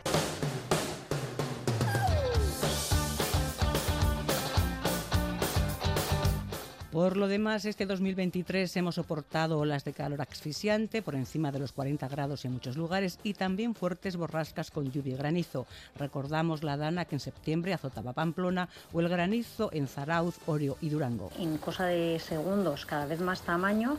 Por 6.94 7.16
lo 7.16 7.26
demás, 7.26 7.64
este 7.64 7.86
2023 7.86 8.76
hemos 8.76 8.94
soportado 8.94 9.58
olas 9.58 9.82
de 9.82 9.92
calor 9.92 10.22
asfixiante 10.22 11.02
por 11.02 11.16
encima 11.16 11.50
de 11.50 11.58
los 11.58 11.72
40 11.72 12.06
grados 12.06 12.44
en 12.44 12.52
muchos 12.52 12.76
lugares 12.76 13.18
y 13.24 13.34
también 13.34 13.74
fuertes 13.74 14.16
borrascas 14.16 14.70
con 14.70 14.92
lluvia 14.92 15.14
y 15.14 15.16
granizo. 15.16 15.66
Recordamos 15.98 16.62
la 16.62 16.76
dana 16.76 17.04
que 17.04 17.16
en 17.16 17.20
septiembre 17.20 17.74
azotaba 17.74 18.12
Pamplona 18.12 18.68
o 18.92 19.00
el 19.00 19.08
granizo 19.08 19.70
en 19.72 19.88
Zarauz, 19.88 20.38
Orio 20.46 20.76
y 20.80 20.88
Durango. 20.88 21.32
En 21.36 21.58
cosa 21.58 21.86
de 21.86 22.20
segundos, 22.20 22.86
cada 22.86 23.06
vez 23.06 23.20
más 23.20 23.42
tamaño, 23.42 23.96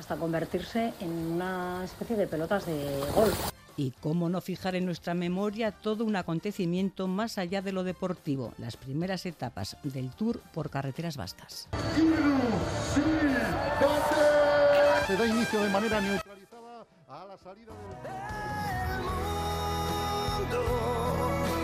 hasta 0.00 0.16
convertirse 0.16 0.94
en 1.00 1.10
una 1.10 1.84
especie 1.84 2.16
de 2.16 2.26
pelotas 2.26 2.64
de 2.64 2.98
golf. 3.14 3.38
Y 3.78 3.92
cómo 3.92 4.28
no 4.28 4.40
fijar 4.40 4.74
en 4.74 4.84
nuestra 4.84 5.14
memoria 5.14 5.70
todo 5.70 6.04
un 6.04 6.16
acontecimiento 6.16 7.06
más 7.06 7.38
allá 7.38 7.62
de 7.62 7.70
lo 7.70 7.84
deportivo, 7.84 8.52
las 8.58 8.76
primeras 8.76 9.24
etapas 9.24 9.76
del 9.84 10.10
Tour 10.10 10.40
por 10.52 10.68
carreteras 10.68 11.16
vascas. 11.16 11.68
Se 15.06 15.16
da 15.16 15.26
inicio 15.26 15.62
de 15.62 15.70
manera 15.70 16.00
neutralizada 16.00 16.86
a 17.08 17.24
la 17.24 17.38
salida 17.38 17.72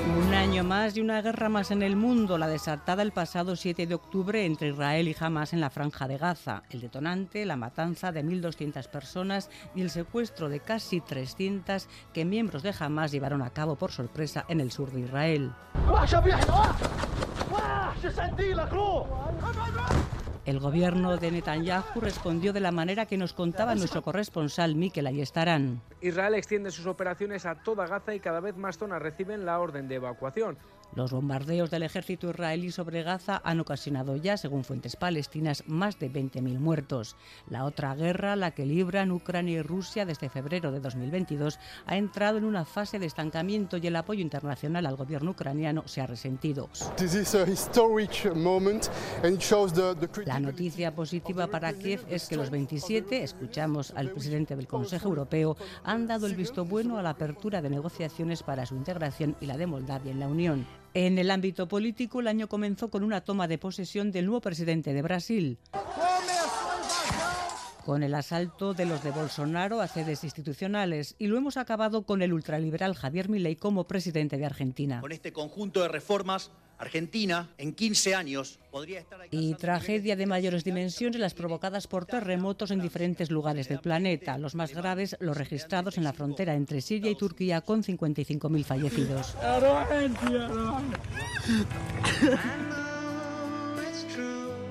un 0.07 0.34
año 0.34 0.64
más 0.64 0.96
y 0.96 1.00
una 1.00 1.22
guerra 1.22 1.48
más 1.48 1.70
en 1.70 1.82
el 1.82 1.96
mundo, 1.96 2.38
la 2.38 2.48
desatada 2.48 3.02
el 3.02 3.12
pasado 3.12 3.57
7 3.57 3.86
de 3.86 3.94
octubre 3.94 4.44
entre 4.44 4.68
Israel 4.68 5.09
y 5.09 5.16
Hamas 5.18 5.52
en 5.52 5.61
la 5.61 5.70
franja 5.70 6.07
de 6.09 6.18
Gaza. 6.18 6.62
El 6.70 6.80
detonante, 6.80 7.46
la 7.46 7.57
matanza 7.57 8.12
de 8.12 8.24
1.200 8.24 8.88
personas 8.88 9.50
y 9.74 9.82
el 9.82 9.90
secuestro 9.90 10.48
de 10.48 10.61
casi 10.61 11.00
300 11.00 11.88
que 12.12 12.24
miembros 12.24 12.62
de 12.62 12.74
Hamas 12.78 13.12
llevaron 13.12 13.42
a 13.42 13.50
cabo 13.50 13.76
por 13.76 13.92
sorpresa 13.92 14.44
en 14.48 14.61
el 14.61 14.70
sur 14.70 14.90
de 14.92 15.00
Israel. 15.00 15.52
El 20.47 20.59
gobierno 20.59 21.16
de 21.16 21.30
Netanyahu 21.30 22.01
respondió 22.01 22.53
de 22.53 22.61
la 22.61 22.70
manera 22.70 23.07
que 23.07 23.16
nos 23.16 23.32
contaba 23.32 23.74
nuestro 23.74 24.03
corresponsal 24.03 24.74
Mikel 24.74 25.07
Ayestarán. 25.07 25.80
Israel 26.03 26.34
extiende 26.34 26.70
sus 26.70 26.84
operaciones 26.84 27.47
a 27.47 27.55
toda 27.55 27.86
Gaza 27.86 28.14
y 28.14 28.20
cada 28.20 28.40
vez 28.40 28.55
más 28.55 28.76
zonas 28.76 29.01
reciben 29.01 29.47
la 29.47 29.59
orden 29.59 29.88
de 29.88 29.95
evacuación. 29.95 30.59
Los 30.95 31.11
bombardeos 31.11 31.70
del 31.70 31.82
ejército 31.82 32.30
israelí 32.30 32.70
sobre 32.70 33.03
Gaza 33.03 33.41
han 33.45 33.61
ocasionado 33.61 34.16
ya, 34.16 34.37
según 34.37 34.64
fuentes 34.64 34.97
palestinas, 34.97 35.64
más 35.66 35.99
de 35.99 36.11
20.000 36.11 36.59
muertos. 36.59 37.16
La 37.49 37.64
otra 37.64 37.95
guerra, 37.95 38.37
la 38.37 38.53
que 38.53 38.64
libran 38.64 39.11
Ucrania 39.11 39.59
y 39.59 39.62
Rusia 39.62 40.07
desde 40.07 40.28
febrero 40.28 40.70
de 40.70 40.80
2022, 40.80 41.59
ha 41.87 41.97
entrado 41.97 42.39
en 42.39 42.45
una 42.45 42.64
fase 42.64 42.99
de 42.99 43.07
estancamiento 43.07 43.76
y 43.76 43.87
el 43.87 43.97
apoyo 43.97 44.20
internacional 44.20 44.87
al 44.87 44.97
gobierno 44.97 45.32
ucraniano 45.32 45.82
se 45.87 46.01
ha 46.01 46.07
resentido. 46.07 46.68
La 50.26 50.41
noticia 50.41 50.95
positiva 50.95 51.47
para 51.49 51.72
Kiev 51.72 52.05
es 52.09 52.28
que 52.28 52.37
los 52.37 52.51
27, 52.51 53.22
escuchamos 53.22 53.93
al 53.97 54.11
presidente 54.11 54.57
del 54.57 54.66
Consejo 54.66 55.09
Europeo, 55.09 55.57
han 55.82 56.07
dado 56.07 56.26
el 56.26 56.35
visto 56.35 56.64
bueno 56.64 56.99
a 56.99 57.03
la 57.03 57.11
apertura 57.11 57.61
de 57.62 57.70
negociaciones 57.70 58.43
para 58.43 58.66
su 58.66 58.76
integración 58.76 59.37
y 59.41 59.47
la 59.47 59.57
de 59.57 59.66
Moldavia 59.66 60.12
en 60.12 60.20
la 60.20 60.28
Unión. 60.28 60.84
En 60.95 61.18
el 61.18 61.32
ámbito 61.32 61.66
político, 61.66 62.20
el 62.20 62.28
año 62.28 62.49
comenzó 62.49 62.88
con 62.88 63.03
una 63.03 63.20
toma 63.20 63.49
de 63.49 63.59
posesión 63.59 64.12
del 64.12 64.26
nuevo 64.26 64.40
presidente 64.40 64.92
de 64.92 65.03
Brasil. 65.03 65.59
Con 67.85 68.03
el 68.03 68.14
asalto 68.14 68.72
de 68.72 68.87
los 68.87 69.05
de 69.05 69.11
Bolsonaro 69.11 69.82
a 69.82 69.89
sedes 69.89 70.24
institucionales 70.24 71.16
y 71.18 71.26
lo 71.26 71.37
hemos 71.37 71.59
acabado 71.59 72.03
con 72.07 72.22
el 72.22 72.32
ultraliberal 72.32 72.95
Javier 72.95 73.28
Milei 73.28 73.57
como 73.57 73.85
presidente 73.85 74.39
de 74.39 74.47
Argentina. 74.47 75.03
Con 75.03 75.12
este 75.12 75.35
conjunto 75.35 75.82
de 75.82 75.89
reformas 75.89 76.51
Argentina 76.78 77.51
en 77.59 77.74
15 77.74 78.14
años 78.14 78.59
podría 78.70 79.01
estar... 79.01 79.20
Y 79.30 79.55
tragedia 79.55 80.16
de 80.16 80.26
mayores 80.26 80.64
dimensiones 80.64 81.20
las 81.20 81.35
provocadas 81.35 81.87
por 81.87 82.07
terremotos 82.07 82.70
en 82.70 82.80
diferentes 82.80 83.30
lugares 83.30 83.68
del 83.68 83.80
planeta. 83.80 84.39
Los 84.39 84.55
más 84.55 84.74
graves 84.74 85.16
los 85.20 85.37
registrados 85.37 85.99
en 85.99 86.05
la 86.05 86.12
frontera 86.12 86.55
entre 86.55 86.80
Siria 86.80 87.11
y 87.11 87.16
Turquía 87.16 87.61
con 87.61 87.82
55.000 87.82 88.64
fallecidos. 88.64 89.37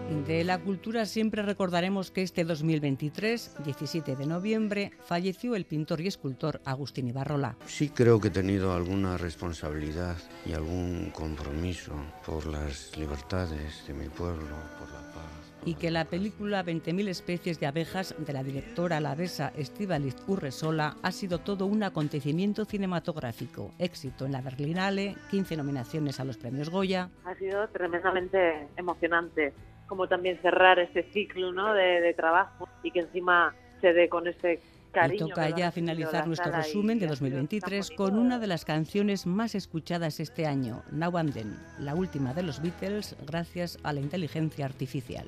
De 0.10 0.44
la 0.44 0.60
cultura 0.60 1.06
siempre 1.06 1.42
recordaremos 1.42 2.12
que 2.12 2.24
este 2.24 2.44
2023, 2.44 3.58
17 3.64 4.16
de 4.16 4.26
noviembre, 4.26 4.92
falleció 5.06 5.56
el 5.56 5.66
pintor 5.66 6.02
y 6.02 6.08
escultor 6.08 6.62
Agustín 6.66 7.08
Ibarrola. 7.08 7.56
Sí 7.66 7.90
creo 7.90 8.20
que 8.20 8.28
he 8.28 8.32
tenido 8.32 8.74
alguna 8.74 9.18
responsabilidad 9.18 10.18
y 10.46 10.54
algún 10.54 11.12
compromiso 11.12 11.94
por 12.26 12.46
las 12.46 12.98
libertades 12.98 13.86
de 13.88 13.94
mi 13.94 14.10
pueblo, 14.10 14.56
por 14.78 14.90
la 14.92 15.02
paz. 15.14 15.54
Y 15.66 15.76
que 15.76 15.92
la 15.92 16.06
película 16.06 16.64
20.000 16.64 17.08
especies 17.08 17.60
de 17.60 17.68
abejas 17.68 18.14
de 18.18 18.34
la 18.34 18.44
directora 18.44 18.98
alavesa 18.98 19.54
Estíbaliz 19.56 20.16
Urresola 20.28 20.98
ha 21.02 21.12
sido 21.12 21.40
todo 21.40 21.66
un 21.66 21.84
acontecimiento 21.84 22.66
cinematográfico. 22.66 23.72
Éxito 23.80 24.26
en 24.26 24.34
la 24.34 24.42
Berlinale, 24.42 25.16
15 25.32 25.56
nominaciones 25.58 26.20
a 26.20 26.26
los 26.26 26.38
premios 26.38 26.70
Goya. 26.70 27.10
Ha 27.24 27.36
sido 27.36 27.68
tremendamente 27.70 28.68
emocionante 28.76 29.54
como 29.88 30.08
también 30.08 30.40
cerrar 30.42 30.80
este 30.80 31.04
ciclo 31.12 31.52
¿no? 31.52 31.74
de, 31.74 32.02
de 32.02 32.14
trabajo 32.14 32.68
y 32.84 32.92
que 32.92 33.02
encima 33.02 33.54
se 33.82 33.94
dé 33.94 34.10
con 34.10 34.28
ese 34.28 34.60
cariño. 34.94 35.26
Y 35.26 35.30
toca 35.30 35.50
ya 35.50 35.72
finalizar 35.72 36.26
nuestro 36.26 36.52
resumen 36.52 37.00
de 37.00 37.08
2023 37.08 37.92
con 37.92 38.18
una 38.18 38.40
de 38.40 38.48
las 38.48 38.64
canciones 38.64 39.26
más 39.26 39.56
escuchadas 39.56 40.20
este 40.20 40.46
año, 40.46 40.84
Now 40.92 41.18
and 41.18 41.34
Then, 41.34 41.60
la 41.80 41.96
última 41.96 42.34
de 42.34 42.44
los 42.44 42.62
Beatles 42.62 43.16
gracias 43.26 43.78
a 43.84 43.92
la 43.92 44.00
inteligencia 44.00 44.66
artificial. 44.66 45.26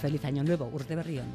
Feliz 0.00 0.24
año 0.24 0.44
nuevo, 0.44 0.68
Urs 0.72 0.88
de 0.88 0.96
Berrión. 0.96 1.26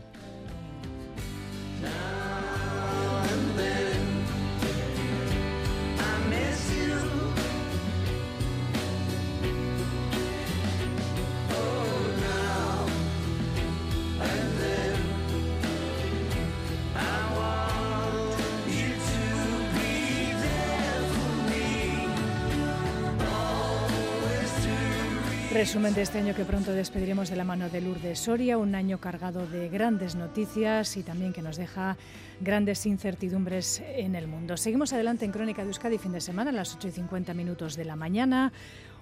Resumen 25.61 25.93
de 25.93 26.01
este 26.01 26.17
año 26.17 26.33
que 26.33 26.43
pronto 26.43 26.71
despediremos 26.71 27.29
de 27.29 27.35
la 27.35 27.43
mano 27.43 27.69
de 27.69 27.81
Lourdes 27.81 28.17
Soria, 28.17 28.57
un 28.57 28.73
año 28.73 28.99
cargado 28.99 29.45
de 29.45 29.69
grandes 29.69 30.15
noticias 30.15 30.97
y 30.97 31.03
también 31.03 31.33
que 31.33 31.43
nos 31.43 31.55
deja 31.55 31.97
grandes 32.41 32.85
incertidumbres 32.85 33.81
en 33.95 34.15
el 34.15 34.27
mundo. 34.27 34.57
Seguimos 34.57 34.93
adelante 34.93 35.25
en 35.25 35.31
Crónica 35.31 35.61
de 35.61 35.69
Euskadi 35.69 35.97
fin 35.97 36.11
de 36.11 36.21
semana 36.21 36.49
a 36.49 36.53
las 36.53 36.75
8 36.75 36.87
y 36.87 36.91
50 36.91 37.33
minutos 37.33 37.75
de 37.75 37.85
la 37.85 37.95
mañana. 37.95 38.51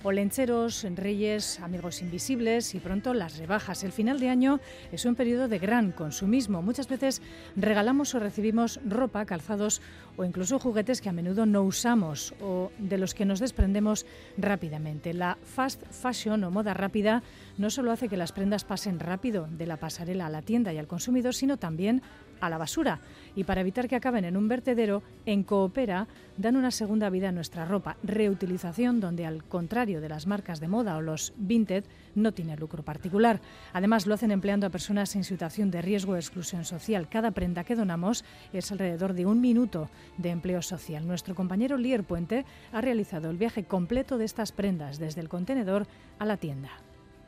Olencheros, 0.01 0.85
Reyes, 0.95 1.59
Amigos 1.59 2.01
Invisibles 2.01 2.73
y 2.73 2.79
pronto 2.79 3.13
las 3.13 3.37
rebajas. 3.37 3.83
El 3.83 3.91
final 3.91 4.19
de 4.19 4.29
año 4.29 4.61
es 4.93 5.03
un 5.03 5.15
periodo 5.15 5.49
de 5.49 5.59
gran 5.59 5.91
consumismo. 5.91 6.61
Muchas 6.61 6.87
veces 6.87 7.21
regalamos 7.57 8.15
o 8.15 8.19
recibimos 8.19 8.79
ropa, 8.85 9.25
calzados 9.25 9.81
o 10.15 10.23
incluso 10.23 10.57
juguetes 10.57 11.01
que 11.01 11.09
a 11.09 11.13
menudo 11.13 11.45
no 11.45 11.63
usamos 11.63 12.33
o 12.41 12.71
de 12.77 12.97
los 12.97 13.13
que 13.13 13.25
nos 13.25 13.41
desprendemos 13.41 14.05
rápidamente. 14.37 15.13
La 15.13 15.37
fast 15.43 15.83
fashion 15.91 16.45
o 16.45 16.51
moda 16.51 16.73
rápida 16.73 17.21
no 17.57 17.69
solo 17.69 17.91
hace 17.91 18.07
que 18.07 18.17
las 18.17 18.31
prendas 18.31 18.63
pasen 18.63 18.99
rápido 18.99 19.47
de 19.51 19.67
la 19.67 19.77
pasarela 19.77 20.27
a 20.27 20.29
la 20.29 20.41
tienda 20.41 20.71
y 20.71 20.77
al 20.77 20.87
consumidor, 20.87 21.35
sino 21.35 21.57
también 21.57 22.01
a 22.41 22.49
la 22.49 22.57
basura. 22.57 22.99
Y 23.35 23.43
para 23.43 23.61
evitar 23.61 23.87
que 23.87 23.95
acaben 23.95 24.25
en 24.25 24.37
un 24.37 24.47
vertedero, 24.47 25.03
en 25.25 25.43
Coopera 25.43 26.07
dan 26.37 26.55
una 26.55 26.71
segunda 26.71 27.09
vida 27.09 27.29
a 27.29 27.31
nuestra 27.31 27.65
ropa. 27.65 27.97
Reutilización 28.03 28.99
donde, 28.99 29.25
al 29.25 29.43
contrario 29.43 30.01
de 30.01 30.09
las 30.09 30.27
marcas 30.27 30.59
de 30.59 30.67
moda 30.67 30.97
o 30.97 31.01
los 31.01 31.33
vintage, 31.37 31.87
no 32.15 32.33
tiene 32.33 32.57
lucro 32.57 32.83
particular. 32.83 33.41
Además, 33.73 34.07
lo 34.07 34.13
hacen 34.13 34.31
empleando 34.31 34.67
a 34.67 34.71
personas 34.71 35.15
en 35.15 35.23
situación 35.23 35.71
de 35.71 35.81
riesgo 35.81 36.13
de 36.13 36.19
exclusión 36.19 36.65
social. 36.65 37.07
Cada 37.09 37.31
prenda 37.31 37.63
que 37.63 37.75
donamos 37.75 38.25
es 38.53 38.71
alrededor 38.71 39.13
de 39.13 39.25
un 39.25 39.41
minuto 39.41 39.89
de 40.17 40.29
empleo 40.29 40.61
social. 40.61 41.07
Nuestro 41.07 41.35
compañero 41.35 41.77
Lier 41.77 42.03
Puente 42.03 42.45
ha 42.71 42.81
realizado 42.81 43.29
el 43.29 43.37
viaje 43.37 43.63
completo 43.63 44.17
de 44.17 44.25
estas 44.25 44.51
prendas 44.51 44.99
desde 44.99 45.21
el 45.21 45.29
contenedor 45.29 45.87
a 46.17 46.25
la 46.25 46.37
tienda. 46.37 46.69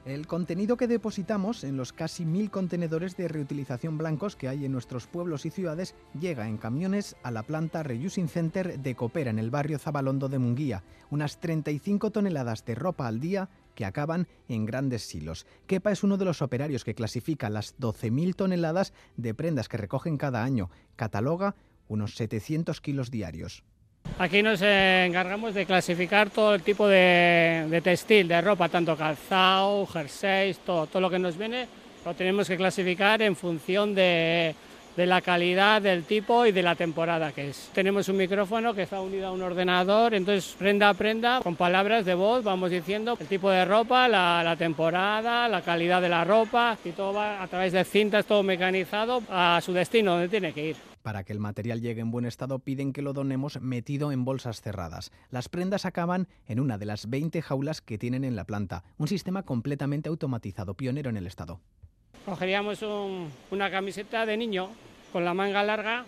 El 0.03 0.25
contenido 0.25 0.77
que 0.77 0.87
depositamos 0.87 1.63
en 1.63 1.77
los 1.77 1.93
casi 1.93 2.25
mil 2.25 2.49
contenedores 2.49 3.15
de 3.17 3.27
reutilización 3.27 3.99
blancos 3.99 4.35
que 4.35 4.47
hay 4.47 4.65
en 4.65 4.71
nuestros 4.71 5.05
pueblos 5.05 5.45
y 5.45 5.51
ciudades 5.51 5.93
llega 6.19 6.47
en 6.47 6.57
camiones 6.57 7.15
a 7.21 7.29
la 7.29 7.43
planta 7.43 7.83
Reusing 7.83 8.27
Center 8.27 8.79
de 8.79 8.95
Copera 8.95 9.29
en 9.29 9.37
el 9.37 9.51
barrio 9.51 9.77
Zabalondo 9.77 10.27
de 10.27 10.39
Munguía. 10.39 10.83
Unas 11.11 11.39
35 11.39 12.09
toneladas 12.09 12.65
de 12.65 12.73
ropa 12.73 13.07
al 13.07 13.19
día 13.19 13.49
que 13.75 13.85
acaban 13.85 14.27
en 14.49 14.65
grandes 14.65 15.03
silos. 15.03 15.45
Kepa 15.67 15.91
es 15.91 16.03
uno 16.03 16.17
de 16.17 16.25
los 16.25 16.41
operarios 16.41 16.83
que 16.83 16.95
clasifica 16.95 17.51
las 17.51 17.77
12.000 17.77 18.35
toneladas 18.35 18.93
de 19.17 19.35
prendas 19.35 19.69
que 19.69 19.77
recogen 19.77 20.17
cada 20.17 20.43
año. 20.43 20.71
Cataloga 20.95 21.55
unos 21.87 22.15
700 22.15 22.81
kilos 22.81 23.11
diarios. 23.11 23.63
Aquí 24.19 24.43
nos 24.43 24.61
encargamos 24.61 25.53
de 25.53 25.65
clasificar 25.65 26.29
todo 26.29 26.53
el 26.53 26.61
tipo 26.61 26.87
de, 26.87 27.65
de, 27.69 27.81
textil, 27.81 28.27
de 28.27 28.39
ropa, 28.41 28.69
tanto 28.69 28.95
calzado, 28.95 29.87
jerseys, 29.87 30.59
todo, 30.59 30.85
todo 30.85 31.01
lo 31.01 31.09
que 31.09 31.17
nos 31.17 31.37
viene 31.37 31.67
lo 32.05 32.13
tenemos 32.13 32.47
que 32.47 32.57
clasificar 32.57 33.21
en 33.21 33.35
función 33.35 33.93
de, 33.93 34.55
de, 34.95 35.05
la 35.05 35.21
calidad, 35.21 35.81
del 35.81 36.03
tipo 36.03 36.45
y 36.45 36.51
de 36.51 36.63
la 36.63 36.75
temporada 36.75 37.31
que 37.31 37.49
es. 37.49 37.69
Tenemos 37.73 38.09
un 38.09 38.17
micrófono 38.17 38.73
que 38.73 38.83
está 38.83 38.99
unido 39.01 39.27
a 39.27 39.31
un 39.31 39.41
ordenador, 39.41 40.13
entonces 40.13 40.55
prenda 40.57 40.89
a 40.89 40.93
prenda, 40.93 41.41
con 41.41 41.55
palabras 41.55 42.05
de 42.05 42.15
voz 42.15 42.43
vamos 42.43 42.71
diciendo 42.71 43.17
el 43.19 43.27
tipo 43.27 43.49
de 43.49 43.65
ropa, 43.65 44.07
la, 44.07 44.43
la 44.43 44.55
temporada, 44.55 45.47
la 45.47 45.61
calidad 45.61 46.01
de 46.01 46.09
la 46.09 46.23
ropa 46.23 46.77
y 46.83 46.91
todo 46.91 47.13
va 47.13 47.41
a 47.41 47.47
través 47.47 47.73
de 47.73 47.83
cintas, 47.83 48.25
todo 48.25 48.43
mecanizado 48.43 49.21
a 49.29 49.59
su 49.63 49.73
destino, 49.73 50.13
donde 50.13 50.29
tiene 50.29 50.53
que 50.53 50.69
ir. 50.69 50.90
Para 51.01 51.23
que 51.23 51.33
el 51.33 51.39
material 51.39 51.81
llegue 51.81 52.01
en 52.01 52.11
buen 52.11 52.25
estado 52.25 52.59
piden 52.59 52.93
que 52.93 53.01
lo 53.01 53.13
donemos 53.13 53.59
metido 53.61 54.11
en 54.11 54.23
bolsas 54.25 54.61
cerradas. 54.61 55.11
Las 55.29 55.49
prendas 55.49 55.85
acaban 55.85 56.27
en 56.47 56.59
una 56.59 56.77
de 56.77 56.85
las 56.85 57.09
20 57.09 57.41
jaulas 57.41 57.81
que 57.81 57.97
tienen 57.97 58.23
en 58.23 58.35
la 58.35 58.45
planta, 58.45 58.83
un 58.97 59.07
sistema 59.07 59.43
completamente 59.43 60.09
automatizado, 60.09 60.75
pionero 60.75 61.09
en 61.09 61.17
el 61.17 61.27
estado. 61.27 61.59
Cogeríamos 62.25 62.81
un, 62.83 63.31
una 63.49 63.71
camiseta 63.71 64.25
de 64.25 64.37
niño 64.37 64.69
con 65.11 65.25
la 65.25 65.33
manga 65.33 65.63
larga, 65.63 66.05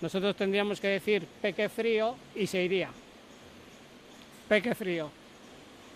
nosotros 0.00 0.36
tendríamos 0.36 0.80
que 0.80 0.88
decir 0.88 1.26
peque 1.40 1.68
frío 1.68 2.16
y 2.34 2.46
se 2.46 2.62
iría. 2.62 2.90
Peque 4.48 4.74
frío. 4.74 5.10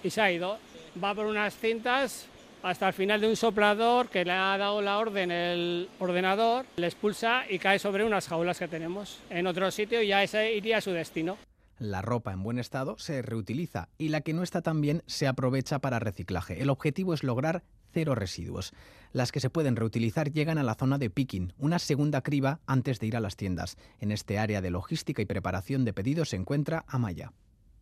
Y 0.03 0.11
se 0.11 0.21
ha 0.21 0.33
ido. 0.33 0.59
Va 1.03 1.15
por 1.15 1.27
unas 1.27 1.55
cintas 1.57 2.27
hasta 2.63 2.89
el 2.89 2.95
final 2.95 3.21
de 3.21 3.29
un 3.29 3.37
soplador 3.37 4.09
que 4.09 4.25
le 4.25 4.33
ha 4.33 4.57
dado 4.59 4.83
la 4.83 4.99
orden 4.99 5.31
el 5.31 5.89
ordenador, 5.99 6.67
le 6.77 6.87
expulsa 6.87 7.45
y 7.49 7.59
cae 7.59 7.79
sobre 7.79 8.05
unas 8.05 8.29
jaulas 8.29 8.59
que 8.59 8.69
tenemos 8.69 9.21
en 9.31 9.47
otro 9.47 9.71
sitio 9.71 10.03
y 10.03 10.09
ya 10.09 10.23
ese 10.23 10.55
iría 10.55 10.79
a 10.79 10.81
su 10.81 10.91
destino. 10.91 11.37
La 11.79 12.03
ropa 12.03 12.33
en 12.33 12.43
buen 12.43 12.59
estado 12.59 12.99
se 12.99 13.23
reutiliza 13.23 13.89
y 13.99 14.09
la 14.09 14.21
que 14.21 14.33
no 14.33 14.43
está 14.43 14.63
tan 14.63 14.81
bien 14.81 15.03
se 15.07 15.29
aprovecha 15.29 15.79
para 15.79 16.01
reciclaje. 16.01 16.61
El 16.61 16.71
objetivo 16.71 17.15
es 17.15 17.23
lograr 17.23 17.63
cero 17.93 18.17
residuos. 18.17 18.73
Las 19.13 19.31
que 19.31 19.41
se 19.41 19.49
pueden 19.49 19.77
reutilizar 19.77 20.33
llegan 20.33 20.59
a 20.59 20.65
la 20.65 20.75
zona 20.75 20.99
de 20.99 21.09
picking, 21.09 21.53
una 21.57 21.79
segunda 21.79 22.23
criba 22.23 22.61
antes 22.67 22.99
de 22.99 23.07
ir 23.07 23.17
a 23.17 23.21
las 23.21 23.37
tiendas. 23.37 23.77
En 24.01 24.11
este 24.11 24.39
área 24.39 24.61
de 24.61 24.71
logística 24.71 25.23
y 25.23 25.27
preparación 25.27 25.85
de 25.85 25.93
pedidos 25.93 26.31
se 26.31 26.37
encuentra 26.37 26.85
Amaya 26.89 27.33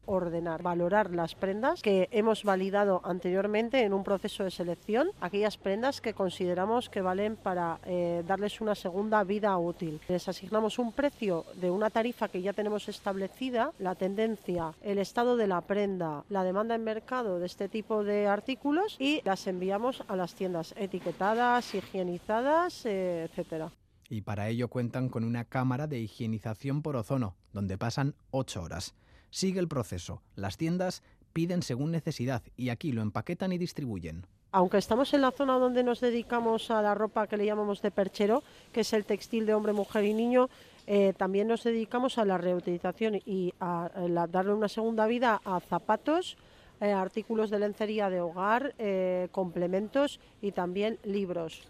ordenar, 0.06 0.62
valorar 0.62 1.10
las 1.10 1.34
prendas 1.34 1.82
que 1.82 2.08
hemos 2.10 2.44
validado 2.44 3.00
anteriormente 3.04 3.82
en 3.82 3.92
un 3.92 4.04
proceso 4.04 4.44
de 4.44 4.50
selección, 4.50 5.10
aquellas 5.20 5.56
prendas 5.56 6.00
que 6.00 6.14
consideramos 6.14 6.88
que 6.88 7.02
valen 7.02 7.36
para 7.36 7.78
eh, 7.84 8.22
darles 8.26 8.60
una 8.60 8.74
segunda 8.74 9.22
vida 9.24 9.56
útil. 9.58 10.00
Les 10.08 10.28
asignamos 10.28 10.78
un 10.78 10.92
precio 10.92 11.44
de 11.54 11.70
una 11.70 11.90
tarifa 11.90 12.28
que 12.28 12.42
ya 12.42 12.52
tenemos 12.52 12.88
establecida, 12.88 13.72
la 13.78 13.94
tendencia, 13.94 14.72
el 14.82 14.98
estado 14.98 15.36
de 15.36 15.46
la 15.46 15.60
prenda, 15.60 16.24
la 16.28 16.44
demanda 16.44 16.74
en 16.74 16.84
mercado 16.84 17.38
de 17.38 17.46
este 17.46 17.68
tipo 17.68 18.04
de 18.04 18.26
artículos 18.26 18.96
y 18.98 19.20
las 19.24 19.46
enviamos 19.46 20.02
a 20.08 20.16
las 20.16 20.34
tiendas 20.34 20.74
etiquetadas, 20.76 21.74
higienizadas, 21.74 22.86
eh, 22.86 23.24
etcétera. 23.24 23.70
Y 24.08 24.20
para 24.20 24.48
ello 24.48 24.68
cuentan 24.68 25.08
con 25.08 25.24
una 25.24 25.44
cámara 25.44 25.86
de 25.86 25.98
higienización 25.98 26.82
por 26.82 26.96
ozono, 26.96 27.34
donde 27.52 27.76
pasan 27.76 28.14
8 28.30 28.62
horas. 28.62 28.94
Sigue 29.30 29.60
el 29.60 29.68
proceso. 29.68 30.22
Las 30.34 30.56
tiendas 30.56 31.02
piden 31.32 31.62
según 31.62 31.90
necesidad 31.90 32.42
y 32.56 32.70
aquí 32.70 32.92
lo 32.92 33.02
empaquetan 33.02 33.52
y 33.52 33.58
distribuyen. 33.58 34.26
Aunque 34.52 34.78
estamos 34.78 35.12
en 35.12 35.20
la 35.20 35.32
zona 35.32 35.58
donde 35.58 35.82
nos 35.84 36.00
dedicamos 36.00 36.70
a 36.70 36.80
la 36.80 36.94
ropa 36.94 37.26
que 37.26 37.36
le 37.36 37.44
llamamos 37.44 37.82
de 37.82 37.90
perchero, 37.90 38.42
que 38.72 38.80
es 38.80 38.92
el 38.94 39.04
textil 39.04 39.44
de 39.44 39.52
hombre, 39.52 39.74
mujer 39.74 40.04
y 40.04 40.14
niño, 40.14 40.48
eh, 40.86 41.12
también 41.16 41.48
nos 41.48 41.64
dedicamos 41.64 42.16
a 42.16 42.24
la 42.24 42.38
reutilización 42.38 43.16
y 43.26 43.52
a, 43.60 43.90
a 43.94 44.26
darle 44.28 44.54
una 44.54 44.68
segunda 44.68 45.06
vida 45.06 45.42
a 45.44 45.60
zapatos, 45.60 46.38
eh, 46.80 46.92
artículos 46.92 47.50
de 47.50 47.58
lencería 47.58 48.08
de 48.08 48.20
hogar, 48.20 48.74
eh, 48.78 49.28
complementos 49.32 50.20
y 50.40 50.52
también 50.52 50.98
libros. 51.04 51.68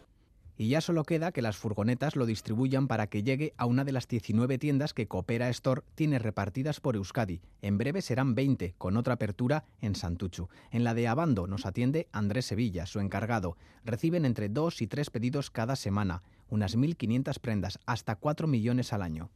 Y 0.57 0.69
ya 0.69 0.81
solo 0.81 1.05
queda 1.05 1.33
que 1.33 1.43
las 1.43 1.57
furgonetas 1.57 2.17
lo 2.17 2.27
distribuyan 2.27 2.89
para 2.89 3.07
que 3.07 3.23
llegue 3.23 3.55
a 3.57 3.67
una 3.67 3.85
de 3.85 3.93
las 3.93 4.09
19 4.09 4.59
tiendas 4.59 4.95
que 4.95 5.07
Coopera 5.07 5.49
Store 5.51 5.83
tiene 5.95 6.19
repartidas 6.19 6.81
por 6.81 6.97
Euskadi. 6.97 7.41
En 7.63 7.79
breve 7.79 8.03
serán 8.03 8.35
20, 8.35 8.75
con 8.79 8.97
otra 8.97 9.15
apertura 9.15 9.65
en 9.81 9.95
Santuchu. 9.95 10.49
En 10.71 10.85
la 10.85 10.95
de 10.95 11.09
Abando 11.09 11.47
nos 11.47 11.67
atiende 11.67 12.09
Andrés 12.13 12.47
Sevilla, 12.47 12.87
su 12.87 13.01
encargado. 13.01 13.57
Reciben 13.85 14.25
entre 14.25 14.49
2 14.49 14.83
y 14.83 14.87
3 14.87 15.11
pedidos 15.11 15.51
cada 15.51 15.77
semana, 15.77 16.23
unas 16.49 16.77
1.500 16.77 17.39
prendas, 17.41 17.79
hasta 17.87 18.17
4 18.17 18.47
millones 18.47 18.93
al 18.93 19.03
año. 19.03 19.31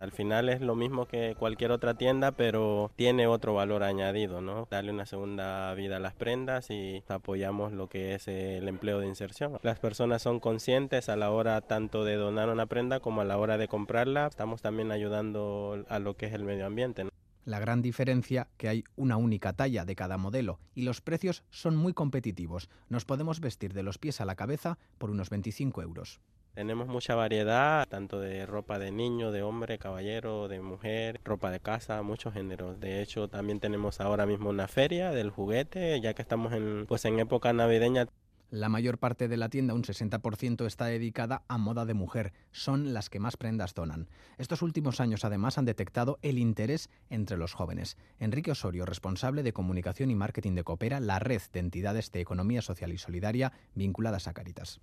Al 0.00 0.12
final 0.12 0.48
es 0.48 0.62
lo 0.62 0.74
mismo 0.74 1.04
que 1.04 1.36
cualquier 1.38 1.72
otra 1.72 1.92
tienda, 1.92 2.32
pero 2.32 2.90
tiene 2.96 3.26
otro 3.26 3.52
valor 3.52 3.82
añadido, 3.82 4.40
¿no? 4.40 4.66
Darle 4.70 4.92
una 4.92 5.04
segunda 5.04 5.74
vida 5.74 5.98
a 5.98 6.00
las 6.00 6.14
prendas 6.14 6.70
y 6.70 7.04
apoyamos 7.06 7.72
lo 7.72 7.86
que 7.88 8.14
es 8.14 8.26
el 8.26 8.66
empleo 8.66 9.00
de 9.00 9.08
inserción. 9.08 9.58
Las 9.62 9.78
personas 9.78 10.22
son 10.22 10.40
conscientes 10.40 11.10
a 11.10 11.16
la 11.16 11.30
hora 11.30 11.60
tanto 11.60 12.02
de 12.04 12.14
donar 12.14 12.48
una 12.48 12.64
prenda 12.64 13.00
como 13.00 13.20
a 13.20 13.26
la 13.26 13.36
hora 13.36 13.58
de 13.58 13.68
comprarla. 13.68 14.28
Estamos 14.28 14.62
también 14.62 14.90
ayudando 14.90 15.84
a 15.90 15.98
lo 15.98 16.16
que 16.16 16.26
es 16.26 16.32
el 16.32 16.44
medio 16.44 16.64
ambiente. 16.64 17.04
La 17.44 17.58
gran 17.58 17.82
diferencia 17.82 18.48
que 18.56 18.68
hay 18.68 18.84
una 18.96 19.18
única 19.18 19.52
talla 19.52 19.84
de 19.84 19.96
cada 19.96 20.16
modelo 20.16 20.60
y 20.74 20.82
los 20.82 21.02
precios 21.02 21.42
son 21.50 21.76
muy 21.76 21.92
competitivos. 21.92 22.70
Nos 22.88 23.04
podemos 23.04 23.40
vestir 23.40 23.74
de 23.74 23.82
los 23.82 23.98
pies 23.98 24.22
a 24.22 24.24
la 24.24 24.34
cabeza 24.34 24.78
por 24.96 25.10
unos 25.10 25.28
25 25.28 25.82
euros. 25.82 26.20
Tenemos 26.54 26.88
mucha 26.88 27.14
variedad, 27.14 27.86
tanto 27.88 28.20
de 28.20 28.44
ropa 28.44 28.78
de 28.78 28.90
niño, 28.90 29.30
de 29.30 29.42
hombre, 29.42 29.78
caballero, 29.78 30.48
de 30.48 30.60
mujer, 30.60 31.20
ropa 31.24 31.50
de 31.50 31.60
casa, 31.60 32.02
muchos 32.02 32.34
géneros. 32.34 32.80
De 32.80 33.00
hecho, 33.00 33.28
también 33.28 33.60
tenemos 33.60 34.00
ahora 34.00 34.26
mismo 34.26 34.50
una 34.50 34.66
feria 34.66 35.12
del 35.12 35.30
juguete, 35.30 36.00
ya 36.00 36.12
que 36.12 36.22
estamos 36.22 36.52
en, 36.52 36.86
pues 36.86 37.04
en 37.04 37.20
época 37.20 37.52
navideña. 37.52 38.08
La 38.50 38.68
mayor 38.68 38.98
parte 38.98 39.28
de 39.28 39.36
la 39.36 39.48
tienda, 39.48 39.74
un 39.74 39.84
60%, 39.84 40.66
está 40.66 40.86
dedicada 40.86 41.44
a 41.46 41.56
moda 41.56 41.86
de 41.86 41.94
mujer. 41.94 42.32
Son 42.50 42.92
las 42.92 43.08
que 43.08 43.20
más 43.20 43.36
prendas 43.36 43.74
donan. 43.74 44.08
Estos 44.38 44.62
últimos 44.62 45.00
años, 45.00 45.24
además, 45.24 45.56
han 45.56 45.66
detectado 45.66 46.18
el 46.20 46.36
interés 46.36 46.90
entre 47.10 47.36
los 47.36 47.54
jóvenes. 47.54 47.96
Enrique 48.18 48.50
Osorio, 48.50 48.86
responsable 48.86 49.44
de 49.44 49.52
comunicación 49.52 50.10
y 50.10 50.16
marketing 50.16 50.56
de 50.56 50.64
Coopera, 50.64 50.98
la 50.98 51.20
red 51.20 51.42
de 51.52 51.60
entidades 51.60 52.10
de 52.10 52.22
economía 52.22 52.60
social 52.60 52.92
y 52.92 52.98
solidaria 52.98 53.52
vinculadas 53.76 54.26
a 54.26 54.32
Caritas. 54.32 54.80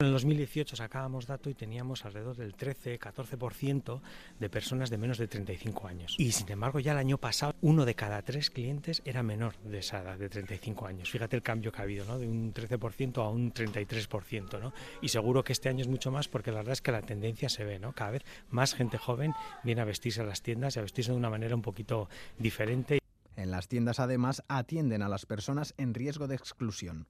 En 0.00 0.06
el 0.06 0.12
2018 0.12 0.76
sacábamos 0.76 1.26
dato 1.26 1.50
y 1.50 1.54
teníamos 1.54 2.04
alrededor 2.04 2.36
del 2.36 2.56
13-14% 2.56 4.00
de 4.38 4.48
personas 4.48 4.90
de 4.90 4.96
menos 4.96 5.18
de 5.18 5.26
35 5.26 5.88
años. 5.88 6.14
Y 6.18 6.30
sin 6.30 6.48
embargo, 6.52 6.78
ya 6.78 6.92
el 6.92 6.98
año 6.98 7.18
pasado, 7.18 7.56
uno 7.62 7.84
de 7.84 7.96
cada 7.96 8.22
tres 8.22 8.48
clientes 8.48 9.02
era 9.04 9.24
menor 9.24 9.58
de 9.64 9.78
esa 9.78 9.98
edad, 10.02 10.16
de 10.16 10.28
35 10.28 10.86
años. 10.86 11.10
Fíjate 11.10 11.34
el 11.34 11.42
cambio 11.42 11.72
que 11.72 11.80
ha 11.80 11.82
habido, 11.82 12.04
¿no? 12.04 12.16
De 12.16 12.28
un 12.28 12.54
13% 12.54 13.24
a 13.24 13.28
un 13.28 13.52
33%, 13.52 14.60
¿no? 14.60 14.72
Y 15.02 15.08
seguro 15.08 15.42
que 15.42 15.52
este 15.52 15.68
año 15.68 15.80
es 15.80 15.88
mucho 15.88 16.12
más 16.12 16.28
porque 16.28 16.52
la 16.52 16.58
verdad 16.58 16.74
es 16.74 16.80
que 16.80 16.92
la 16.92 17.02
tendencia 17.02 17.48
se 17.48 17.64
ve, 17.64 17.80
¿no? 17.80 17.92
Cada 17.92 18.12
vez 18.12 18.22
más 18.50 18.74
gente 18.74 18.98
joven 18.98 19.34
viene 19.64 19.80
a 19.80 19.84
vestirse 19.84 20.20
a 20.20 20.24
las 20.24 20.42
tiendas 20.42 20.76
y 20.76 20.78
a 20.78 20.82
vestirse 20.82 21.10
de 21.10 21.16
una 21.16 21.28
manera 21.28 21.56
un 21.56 21.62
poquito 21.62 22.08
diferente. 22.38 23.00
En 23.34 23.50
las 23.50 23.66
tiendas, 23.66 23.98
además, 23.98 24.44
atienden 24.46 25.02
a 25.02 25.08
las 25.08 25.26
personas 25.26 25.74
en 25.76 25.92
riesgo 25.92 26.28
de 26.28 26.36
exclusión. 26.36 27.08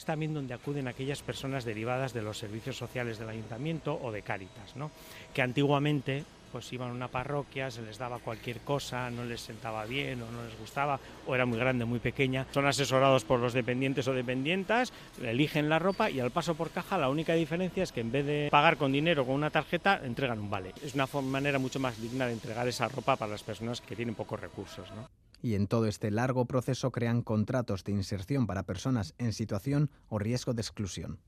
Es 0.00 0.06
también 0.06 0.32
donde 0.32 0.54
acuden 0.54 0.88
aquellas 0.88 1.20
personas 1.20 1.66
derivadas 1.66 2.14
de 2.14 2.22
los 2.22 2.38
servicios 2.38 2.74
sociales 2.74 3.18
del 3.18 3.28
ayuntamiento 3.28 4.00
o 4.02 4.10
de 4.10 4.22
Cáritas, 4.22 4.74
¿no? 4.74 4.90
que 5.34 5.42
antiguamente 5.42 6.24
pues 6.50 6.72
iban 6.72 6.88
a 6.88 6.92
una 6.94 7.08
parroquia, 7.08 7.70
se 7.70 7.82
les 7.82 7.98
daba 7.98 8.18
cualquier 8.18 8.60
cosa, 8.60 9.10
no 9.10 9.24
les 9.24 9.42
sentaba 9.42 9.84
bien 9.84 10.22
o 10.22 10.32
no 10.32 10.42
les 10.42 10.58
gustaba, 10.58 10.98
o 11.26 11.34
era 11.34 11.44
muy 11.44 11.58
grande, 11.58 11.84
muy 11.84 11.98
pequeña. 11.98 12.46
Son 12.50 12.66
asesorados 12.66 13.26
por 13.26 13.40
los 13.40 13.52
dependientes 13.52 14.08
o 14.08 14.14
dependientas, 14.14 14.90
eligen 15.22 15.68
la 15.68 15.78
ropa 15.78 16.10
y 16.10 16.18
al 16.18 16.30
paso 16.30 16.54
por 16.54 16.70
caja 16.70 16.96
la 16.96 17.10
única 17.10 17.34
diferencia 17.34 17.82
es 17.82 17.92
que 17.92 18.00
en 18.00 18.10
vez 18.10 18.24
de 18.24 18.48
pagar 18.50 18.78
con 18.78 18.92
dinero 18.92 19.26
con 19.26 19.34
una 19.34 19.50
tarjeta, 19.50 20.00
entregan 20.02 20.38
un 20.38 20.48
vale. 20.48 20.72
Es 20.82 20.94
una 20.94 21.06
manera 21.20 21.58
mucho 21.58 21.78
más 21.78 22.00
digna 22.00 22.26
de 22.26 22.32
entregar 22.32 22.66
esa 22.66 22.88
ropa 22.88 23.16
para 23.16 23.32
las 23.32 23.42
personas 23.42 23.82
que 23.82 23.94
tienen 23.94 24.14
pocos 24.14 24.40
recursos. 24.40 24.90
¿no? 24.92 25.10
Y 25.42 25.54
en 25.54 25.66
todo 25.66 25.86
este 25.86 26.10
largo 26.10 26.44
proceso 26.44 26.90
crean 26.90 27.22
contratos 27.22 27.84
de 27.84 27.92
inserción 27.92 28.46
para 28.46 28.64
personas 28.64 29.14
en 29.18 29.32
situación 29.32 29.90
o 30.08 30.18
riesgo 30.18 30.52
de 30.52 30.62
exclusión. 30.62 31.18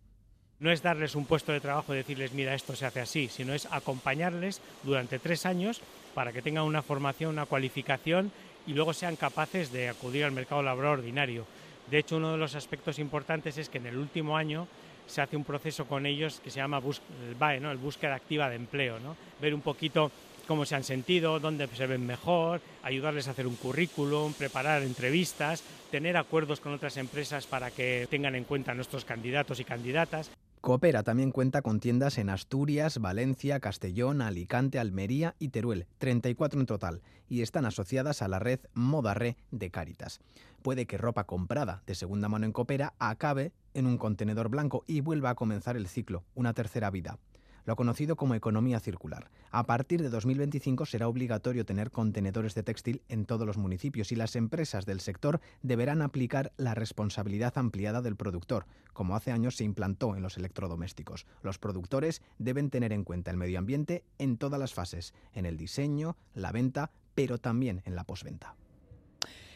No 0.60 0.70
es 0.70 0.82
darles 0.82 1.16
un 1.16 1.24
puesto 1.24 1.50
de 1.50 1.60
trabajo 1.60 1.92
y 1.92 1.96
decirles, 1.96 2.32
mira, 2.34 2.54
esto 2.54 2.76
se 2.76 2.86
hace 2.86 3.00
así, 3.00 3.28
sino 3.28 3.52
es 3.52 3.66
acompañarles 3.70 4.60
durante 4.84 5.18
tres 5.18 5.44
años 5.44 5.80
para 6.14 6.32
que 6.32 6.42
tengan 6.42 6.64
una 6.64 6.82
formación, 6.82 7.30
una 7.30 7.46
cualificación 7.46 8.30
y 8.66 8.74
luego 8.74 8.92
sean 8.92 9.16
capaces 9.16 9.72
de 9.72 9.88
acudir 9.88 10.24
al 10.24 10.32
mercado 10.32 10.62
laboral 10.62 11.00
ordinario. 11.00 11.46
De 11.90 11.98
hecho, 11.98 12.16
uno 12.16 12.30
de 12.30 12.38
los 12.38 12.54
aspectos 12.54 13.00
importantes 13.00 13.58
es 13.58 13.68
que 13.68 13.78
en 13.78 13.86
el 13.86 13.96
último 13.96 14.36
año 14.36 14.68
se 15.06 15.20
hace 15.20 15.36
un 15.36 15.44
proceso 15.44 15.86
con 15.86 16.06
ellos 16.06 16.40
que 16.42 16.50
se 16.50 16.60
llama 16.60 16.78
el 16.78 17.34
BAE, 17.34 17.56
el 17.56 17.76
búsqueda 17.76 18.14
activa 18.14 18.48
de 18.48 18.56
empleo, 18.56 18.98
ver 19.40 19.52
un 19.52 19.60
poquito 19.60 20.12
cómo 20.46 20.64
se 20.64 20.74
han 20.74 20.84
sentido, 20.84 21.40
dónde 21.40 21.68
se 21.68 21.86
ven 21.86 22.06
mejor, 22.06 22.60
ayudarles 22.82 23.28
a 23.28 23.32
hacer 23.32 23.46
un 23.46 23.56
currículum, 23.56 24.32
preparar 24.32 24.82
entrevistas, 24.82 25.62
tener 25.90 26.16
acuerdos 26.16 26.60
con 26.60 26.72
otras 26.72 26.96
empresas 26.96 27.46
para 27.46 27.70
que 27.70 28.06
tengan 28.10 28.34
en 28.34 28.44
cuenta 28.44 28.72
a 28.72 28.74
nuestros 28.74 29.04
candidatos 29.04 29.60
y 29.60 29.64
candidatas. 29.64 30.30
Coopera 30.62 31.02
también 31.02 31.32
cuenta 31.32 31.60
con 31.60 31.80
tiendas 31.80 32.18
en 32.18 32.30
Asturias, 32.30 32.98
Valencia, 32.98 33.58
Castellón, 33.58 34.22
Alicante, 34.22 34.78
Almería 34.78 35.34
y 35.40 35.48
Teruel, 35.48 35.86
34 35.98 36.60
en 36.60 36.66
total, 36.66 37.02
y 37.28 37.42
están 37.42 37.64
asociadas 37.64 38.22
a 38.22 38.28
la 38.28 38.38
red 38.38 38.60
Modarre 38.72 39.36
de 39.50 39.70
Cáritas. 39.70 40.20
Puede 40.62 40.86
que 40.86 40.98
ropa 40.98 41.24
comprada 41.24 41.82
de 41.84 41.96
segunda 41.96 42.28
mano 42.28 42.46
en 42.46 42.52
Coopera 42.52 42.94
acabe 43.00 43.50
en 43.74 43.86
un 43.86 43.98
contenedor 43.98 44.50
blanco 44.50 44.84
y 44.86 45.00
vuelva 45.00 45.30
a 45.30 45.34
comenzar 45.34 45.76
el 45.76 45.88
ciclo, 45.88 46.22
una 46.36 46.54
tercera 46.54 46.90
vida 46.90 47.18
lo 47.64 47.76
conocido 47.76 48.16
como 48.16 48.34
economía 48.34 48.80
circular. 48.80 49.30
A 49.50 49.64
partir 49.64 50.02
de 50.02 50.10
2025 50.10 50.86
será 50.86 51.08
obligatorio 51.08 51.64
tener 51.64 51.90
contenedores 51.90 52.54
de 52.54 52.62
textil 52.62 53.02
en 53.08 53.24
todos 53.24 53.46
los 53.46 53.58
municipios 53.58 54.12
y 54.12 54.16
las 54.16 54.36
empresas 54.36 54.86
del 54.86 55.00
sector 55.00 55.40
deberán 55.62 56.02
aplicar 56.02 56.52
la 56.56 56.74
responsabilidad 56.74 57.56
ampliada 57.56 58.02
del 58.02 58.16
productor, 58.16 58.66
como 58.92 59.16
hace 59.16 59.32
años 59.32 59.56
se 59.56 59.64
implantó 59.64 60.16
en 60.16 60.22
los 60.22 60.36
electrodomésticos. 60.36 61.26
Los 61.42 61.58
productores 61.58 62.22
deben 62.38 62.70
tener 62.70 62.92
en 62.92 63.04
cuenta 63.04 63.30
el 63.30 63.36
medio 63.36 63.58
ambiente 63.58 64.04
en 64.18 64.36
todas 64.36 64.58
las 64.58 64.74
fases, 64.74 65.14
en 65.32 65.46
el 65.46 65.56
diseño, 65.56 66.16
la 66.34 66.52
venta, 66.52 66.90
pero 67.14 67.38
también 67.38 67.82
en 67.84 67.94
la 67.94 68.04
posventa. 68.04 68.56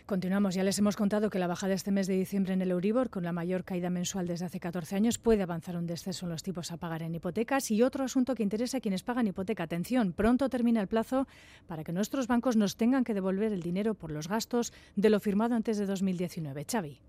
Continuamos. 0.06 0.54
Ya 0.54 0.62
les 0.62 0.78
hemos 0.78 0.94
contado 0.94 1.30
que 1.30 1.40
la 1.40 1.48
bajada 1.48 1.74
este 1.74 1.90
mes 1.90 2.06
de 2.06 2.14
diciembre 2.14 2.54
en 2.54 2.62
el 2.62 2.70
Euribor, 2.70 3.10
con 3.10 3.24
la 3.24 3.32
mayor 3.32 3.64
caída 3.64 3.90
mensual 3.90 4.28
desde 4.28 4.44
hace 4.44 4.60
14 4.60 4.94
años, 4.94 5.18
puede 5.18 5.42
avanzar 5.42 5.76
un 5.76 5.88
descenso 5.88 6.26
en 6.26 6.30
los 6.30 6.44
tipos 6.44 6.70
a 6.70 6.76
pagar 6.76 7.02
en 7.02 7.16
hipotecas. 7.16 7.72
Y 7.72 7.82
otro 7.82 8.04
asunto 8.04 8.36
que 8.36 8.44
interesa 8.44 8.78
a 8.78 8.80
quienes 8.80 9.02
pagan 9.02 9.26
hipoteca. 9.26 9.64
Atención, 9.64 10.12
pronto 10.12 10.48
termina 10.48 10.80
el 10.80 10.86
plazo 10.86 11.26
para 11.66 11.82
que 11.82 11.92
nuestros 11.92 12.28
bancos 12.28 12.56
nos 12.56 12.76
tengan 12.76 13.02
que 13.02 13.14
devolver 13.14 13.52
el 13.52 13.62
dinero 13.62 13.94
por 13.94 14.12
los 14.12 14.28
gastos 14.28 14.72
de 14.94 15.10
lo 15.10 15.18
firmado 15.18 15.56
antes 15.56 15.76
de 15.76 15.86
2019. 15.86 16.66
Xavi. 16.70 17.00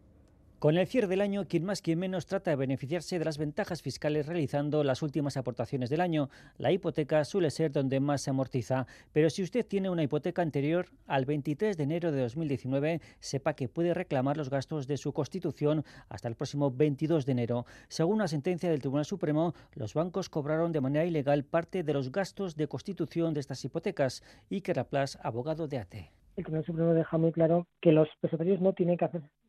Con 0.59 0.75
el 0.75 0.87
cierre 0.87 1.05
del 1.05 1.21
año, 1.21 1.45
quien 1.47 1.65
más 1.65 1.83
quien 1.83 1.99
menos 1.99 2.25
trata 2.25 2.49
de 2.49 2.55
beneficiarse 2.55 3.19
de 3.19 3.25
las 3.25 3.37
ventajas 3.37 3.83
fiscales 3.83 4.25
realizando 4.25 4.83
las 4.83 5.03
últimas 5.03 5.37
aportaciones 5.37 5.91
del 5.91 6.01
año. 6.01 6.31
La 6.57 6.71
hipoteca 6.71 7.23
suele 7.25 7.51
ser 7.51 7.71
donde 7.71 7.99
más 7.99 8.21
se 8.21 8.31
amortiza, 8.31 8.87
pero 9.13 9.29
si 9.29 9.43
usted 9.43 9.63
tiene 9.67 9.91
una 9.91 10.01
hipoteca 10.01 10.41
anterior 10.41 10.87
al 11.05 11.25
23 11.25 11.77
de 11.77 11.83
enero 11.83 12.11
de 12.11 12.21
2019, 12.21 13.01
sepa 13.19 13.53
que 13.53 13.69
puede 13.69 13.93
reclamar 13.93 14.35
los 14.35 14.49
gastos 14.49 14.87
de 14.87 14.97
su 14.97 15.13
constitución 15.13 15.85
hasta 16.09 16.27
el 16.27 16.33
próximo 16.33 16.71
22 16.71 17.27
de 17.27 17.33
enero. 17.33 17.67
Según 17.87 18.15
una 18.15 18.27
sentencia 18.27 18.71
del 18.71 18.79
Tribunal 18.79 19.05
Supremo, 19.05 19.53
los 19.75 19.93
bancos 19.93 20.27
cobraron 20.27 20.71
de 20.71 20.81
manera 20.81 21.05
ilegal 21.05 21.43
parte 21.43 21.83
de 21.83 21.93
los 21.93 22.11
gastos 22.11 22.55
de 22.55 22.67
constitución 22.67 23.35
de 23.35 23.41
estas 23.41 23.63
hipotecas 23.63 24.23
y 24.49 24.61
que 24.61 24.73
Raplas, 24.73 25.19
abogado 25.21 25.67
de 25.67 25.77
ATE 25.77 26.11
el 26.37 26.43
Tribunal 26.43 26.65
Supremo 26.65 26.93
deja 26.93 27.17
muy 27.17 27.31
claro 27.31 27.67
que 27.81 27.91
los 27.91 28.07
prestatarios 28.21 28.61
no 28.61 28.73
tienen 28.73 28.95
que 28.95 29.05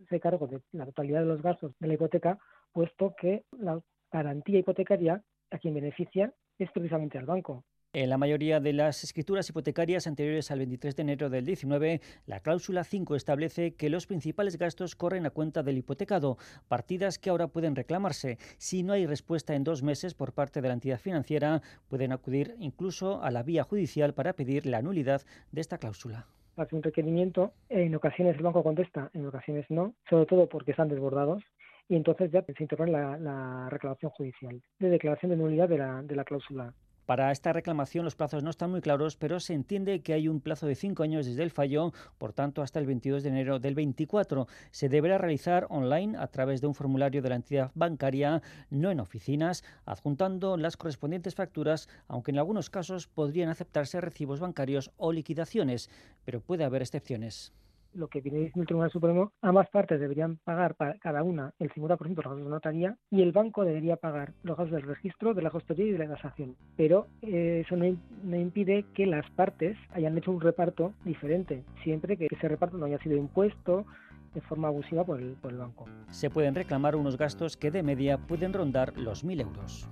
hacerse 0.09 0.21
cargo 0.21 0.47
de 0.47 0.61
la 0.73 0.87
totalidad 0.87 1.21
de 1.21 1.27
los 1.27 1.43
gastos 1.43 1.73
de 1.79 1.87
la 1.87 1.95
hipoteca, 1.95 2.39
puesto 2.73 3.15
que 3.21 3.45
la 3.59 3.81
garantía 4.11 4.59
hipotecaria 4.59 5.23
a 5.51 5.59
quien 5.59 5.75
beneficia 5.75 6.33
es 6.59 6.71
precisamente 6.73 7.19
al 7.19 7.27
banco. 7.27 7.65
En 7.95 8.11
la 8.11 8.19
mayoría 8.19 8.61
de 8.61 8.75
las 8.75 9.03
escrituras 9.03 9.49
hipotecarias 9.49 10.07
anteriores 10.07 10.51
al 10.51 10.59
23 10.59 10.95
de 10.95 11.03
enero 11.03 11.31
del 11.31 11.47
19, 11.47 12.03
la 12.27 12.41
cláusula 12.41 12.85
5 12.85 13.17
establece 13.17 13.75
que 13.77 13.89
los 13.89 14.07
principales 14.07 14.59
gastos 14.59 14.95
corren 14.95 15.25
a 15.25 15.31
cuenta 15.31 15.63
del 15.63 15.79
hipotecado, 15.79 16.37
partidas 16.69 17.19
que 17.19 17.31
ahora 17.31 17.49
pueden 17.49 17.75
reclamarse. 17.75 18.37
Si 18.59 18.83
no 18.83 18.93
hay 18.93 19.07
respuesta 19.07 19.55
en 19.55 19.65
dos 19.65 19.83
meses 19.83 20.13
por 20.13 20.35
parte 20.35 20.61
de 20.61 20.69
la 20.69 20.75
entidad 20.75 21.01
financiera, 21.01 21.63
pueden 21.89 22.13
acudir 22.13 22.57
incluso 22.59 23.23
a 23.23 23.31
la 23.31 23.43
vía 23.43 23.65
judicial 23.65 24.13
para 24.13 24.35
pedir 24.35 24.67
la 24.67 24.83
nulidad 24.83 25.23
de 25.51 25.63
esta 25.63 25.79
cláusula 25.79 26.27
hace 26.59 26.77
un 26.77 26.83
requerimiento, 26.83 27.53
en 27.69 27.95
ocasiones 27.95 28.37
el 28.37 28.43
banco 28.43 28.63
contesta, 28.63 29.11
en 29.15 29.27
ocasiones 29.27 29.67
no, 29.71 29.95
sobre 30.09 30.27
todo 30.27 30.49
porque 30.49 30.73
están 30.73 30.89
desbordados, 30.89 31.43
y 31.89 31.97
entonces 31.97 32.31
ya 32.31 32.43
se 32.43 32.63
interpone 32.63 32.93
la, 32.93 33.69
reclamación 33.71 34.11
judicial 34.13 34.61
de 34.79 34.91
declaración 34.91 35.31
de 35.31 35.37
nulidad 35.37 35.69
de 35.69 35.79
la, 35.79 36.03
de 36.03 36.17
la 36.17 36.25
cláusula 36.25 36.75
Para 37.09 37.33
esta 37.33 37.55
reclamación 37.55 38.05
los 38.05 38.17
plazos 38.17 38.43
no 38.43 38.51
están 38.51 38.71
muy 38.71 38.83
claros, 38.83 39.17
pero 39.17 39.41
se 39.41 39.55
entiende 39.55 40.03
que 40.03 40.13
hay 40.13 40.29
un 40.29 40.43
plazo 40.43 40.67
de 40.67 40.75
cinco 40.75 41.05
años 41.05 41.25
desde 41.25 41.43
el 41.43 41.51
fallo, 41.51 41.95
por 42.19 42.35
tanto 42.35 42.61
hasta 42.61 42.81
el 42.81 42.85
22 42.85 43.23
de 43.23 43.31
enero 43.31 43.59
del 43.59 43.75
24. 43.75 44.47
Se 44.73 44.91
deberá 44.91 45.17
realizar 45.17 45.67
online 45.71 46.19
a 46.19 46.27
través 46.27 46.61
de 46.61 46.67
un 46.67 46.75
formulario 46.75 47.23
de 47.23 47.31
la 47.31 47.37
entidad 47.37 47.71
bancaria, 47.75 48.43
no 48.69 48.91
en 48.91 49.01
oficinas, 49.01 49.65
adjuntando 49.87 50.59
las 50.59 50.77
correspondientes 50.77 51.35
facturas, 51.35 51.89
aunque 52.09 52.31
en 52.31 52.41
algunos 52.41 52.69
casos 52.69 53.07
podrían 53.07 53.49
aceptarse 53.49 54.03
recibos 54.03 54.39
bancarios 54.39 54.91
o 54.99 55.11
liquidaciones, 55.11 55.89
pero 56.27 56.43
puede 56.43 56.65
haber 56.65 56.83
excepciones 56.83 57.55
lo 57.95 58.09
que 58.09 58.21
viene 58.21 58.39
diciendo 58.39 58.63
el 58.63 58.67
Tribunal 58.67 58.91
Supremo, 58.91 59.33
ambas 59.43 59.69
partes 59.71 60.01
deberían 60.01 60.37
pagar 60.37 60.75
para 60.75 60.99
cada 60.99 61.23
una 61.23 61.53
el 61.59 61.71
50% 61.71 61.99
de 61.99 62.15
los 62.15 62.17
gastos 62.17 62.45
de 62.45 62.51
notaría 62.51 62.97
y 63.11 63.23
el 63.23 63.33
banco 63.33 63.65
debería 63.65 63.97
pagar 63.97 64.33
los 64.43 64.57
gastos 64.57 64.77
del 64.77 64.89
registro, 64.89 65.35
de 65.35 65.43
la 65.43 65.51
custodia 65.51 65.85
y 65.85 65.93
de 65.93 65.99
la 65.99 66.15
tasación. 66.15 66.57
Pero 66.77 67.07
eh, 67.23 67.63
eso 67.65 67.77
no, 67.77 67.85
no, 68.23 68.37
impide 68.37 68.85
que 68.95 69.07
las 69.07 69.29
partes 69.31 69.77
hayan 69.93 70.17
hecho 70.19 70.31
un 70.31 70.41
reparto 70.41 70.93
diferente, 71.05 71.65
siempre 71.83 72.17
que 72.17 72.29
ese 72.31 72.49
reparto 72.49 72.77
no 72.77 72.87
haya 72.87 72.99
sido 72.99 73.17
impuesto 73.17 73.87
de 74.35 74.41
forma 74.43 74.69
abusiva 74.69 75.05
por 75.05 75.21
el, 75.21 75.33
por 75.35 75.53
el 75.53 75.59
banco. 75.59 75.87
Se 76.11 76.31
pueden 76.31 76.55
reclamar 76.55 76.97
unos 76.97 77.17
gastos 77.17 77.57
que 77.57 77.71
de 77.71 77.83
media 77.83 78.19
pueden 78.19 78.53
rondar 78.53 78.97
los 78.97 79.25
1.000 79.25 79.41
euros. 79.41 79.89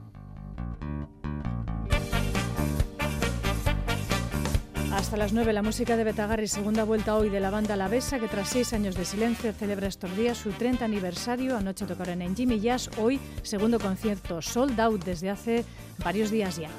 Hasta 4.97 5.19
las 5.19 5.35
9 5.35 5.53
la 5.53 5.63
música 5.63 5.95
de 5.95 6.05
Betagarri, 6.05 6.49
segunda 6.49 6.83
vuelta 6.83 7.17
hoy 7.17 7.29
de 7.29 7.39
la 7.39 7.51
banda 7.51 7.77
La 7.77 7.87
Besa, 7.87 8.19
que 8.19 8.29
tras 8.29 8.49
seis 8.49 8.73
años 8.73 8.95
de 8.95 9.05
silencio 9.05 9.53
celebra 9.53 9.89
estos 9.89 10.17
días 10.17 10.39
su 10.39 10.53
30 10.53 10.87
aniversario. 10.87 11.55
Anoche 11.55 11.85
tocaron 11.85 12.23
en 12.23 12.35
Jimmy 12.35 12.61
Jazz, 12.61 12.89
hoy 12.97 13.21
segundo 13.43 13.79
concierto 13.79 14.41
sold 14.41 14.81
out 14.81 15.05
desde 15.05 15.29
hace 15.29 15.67
varios 16.03 16.31
días 16.31 16.57
ya. 16.57 16.71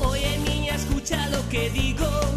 Oye 0.00 0.38
niña, 0.38 0.76
escucha 0.76 1.28
lo 1.28 1.46
que 1.50 1.68
digo. 1.68 2.31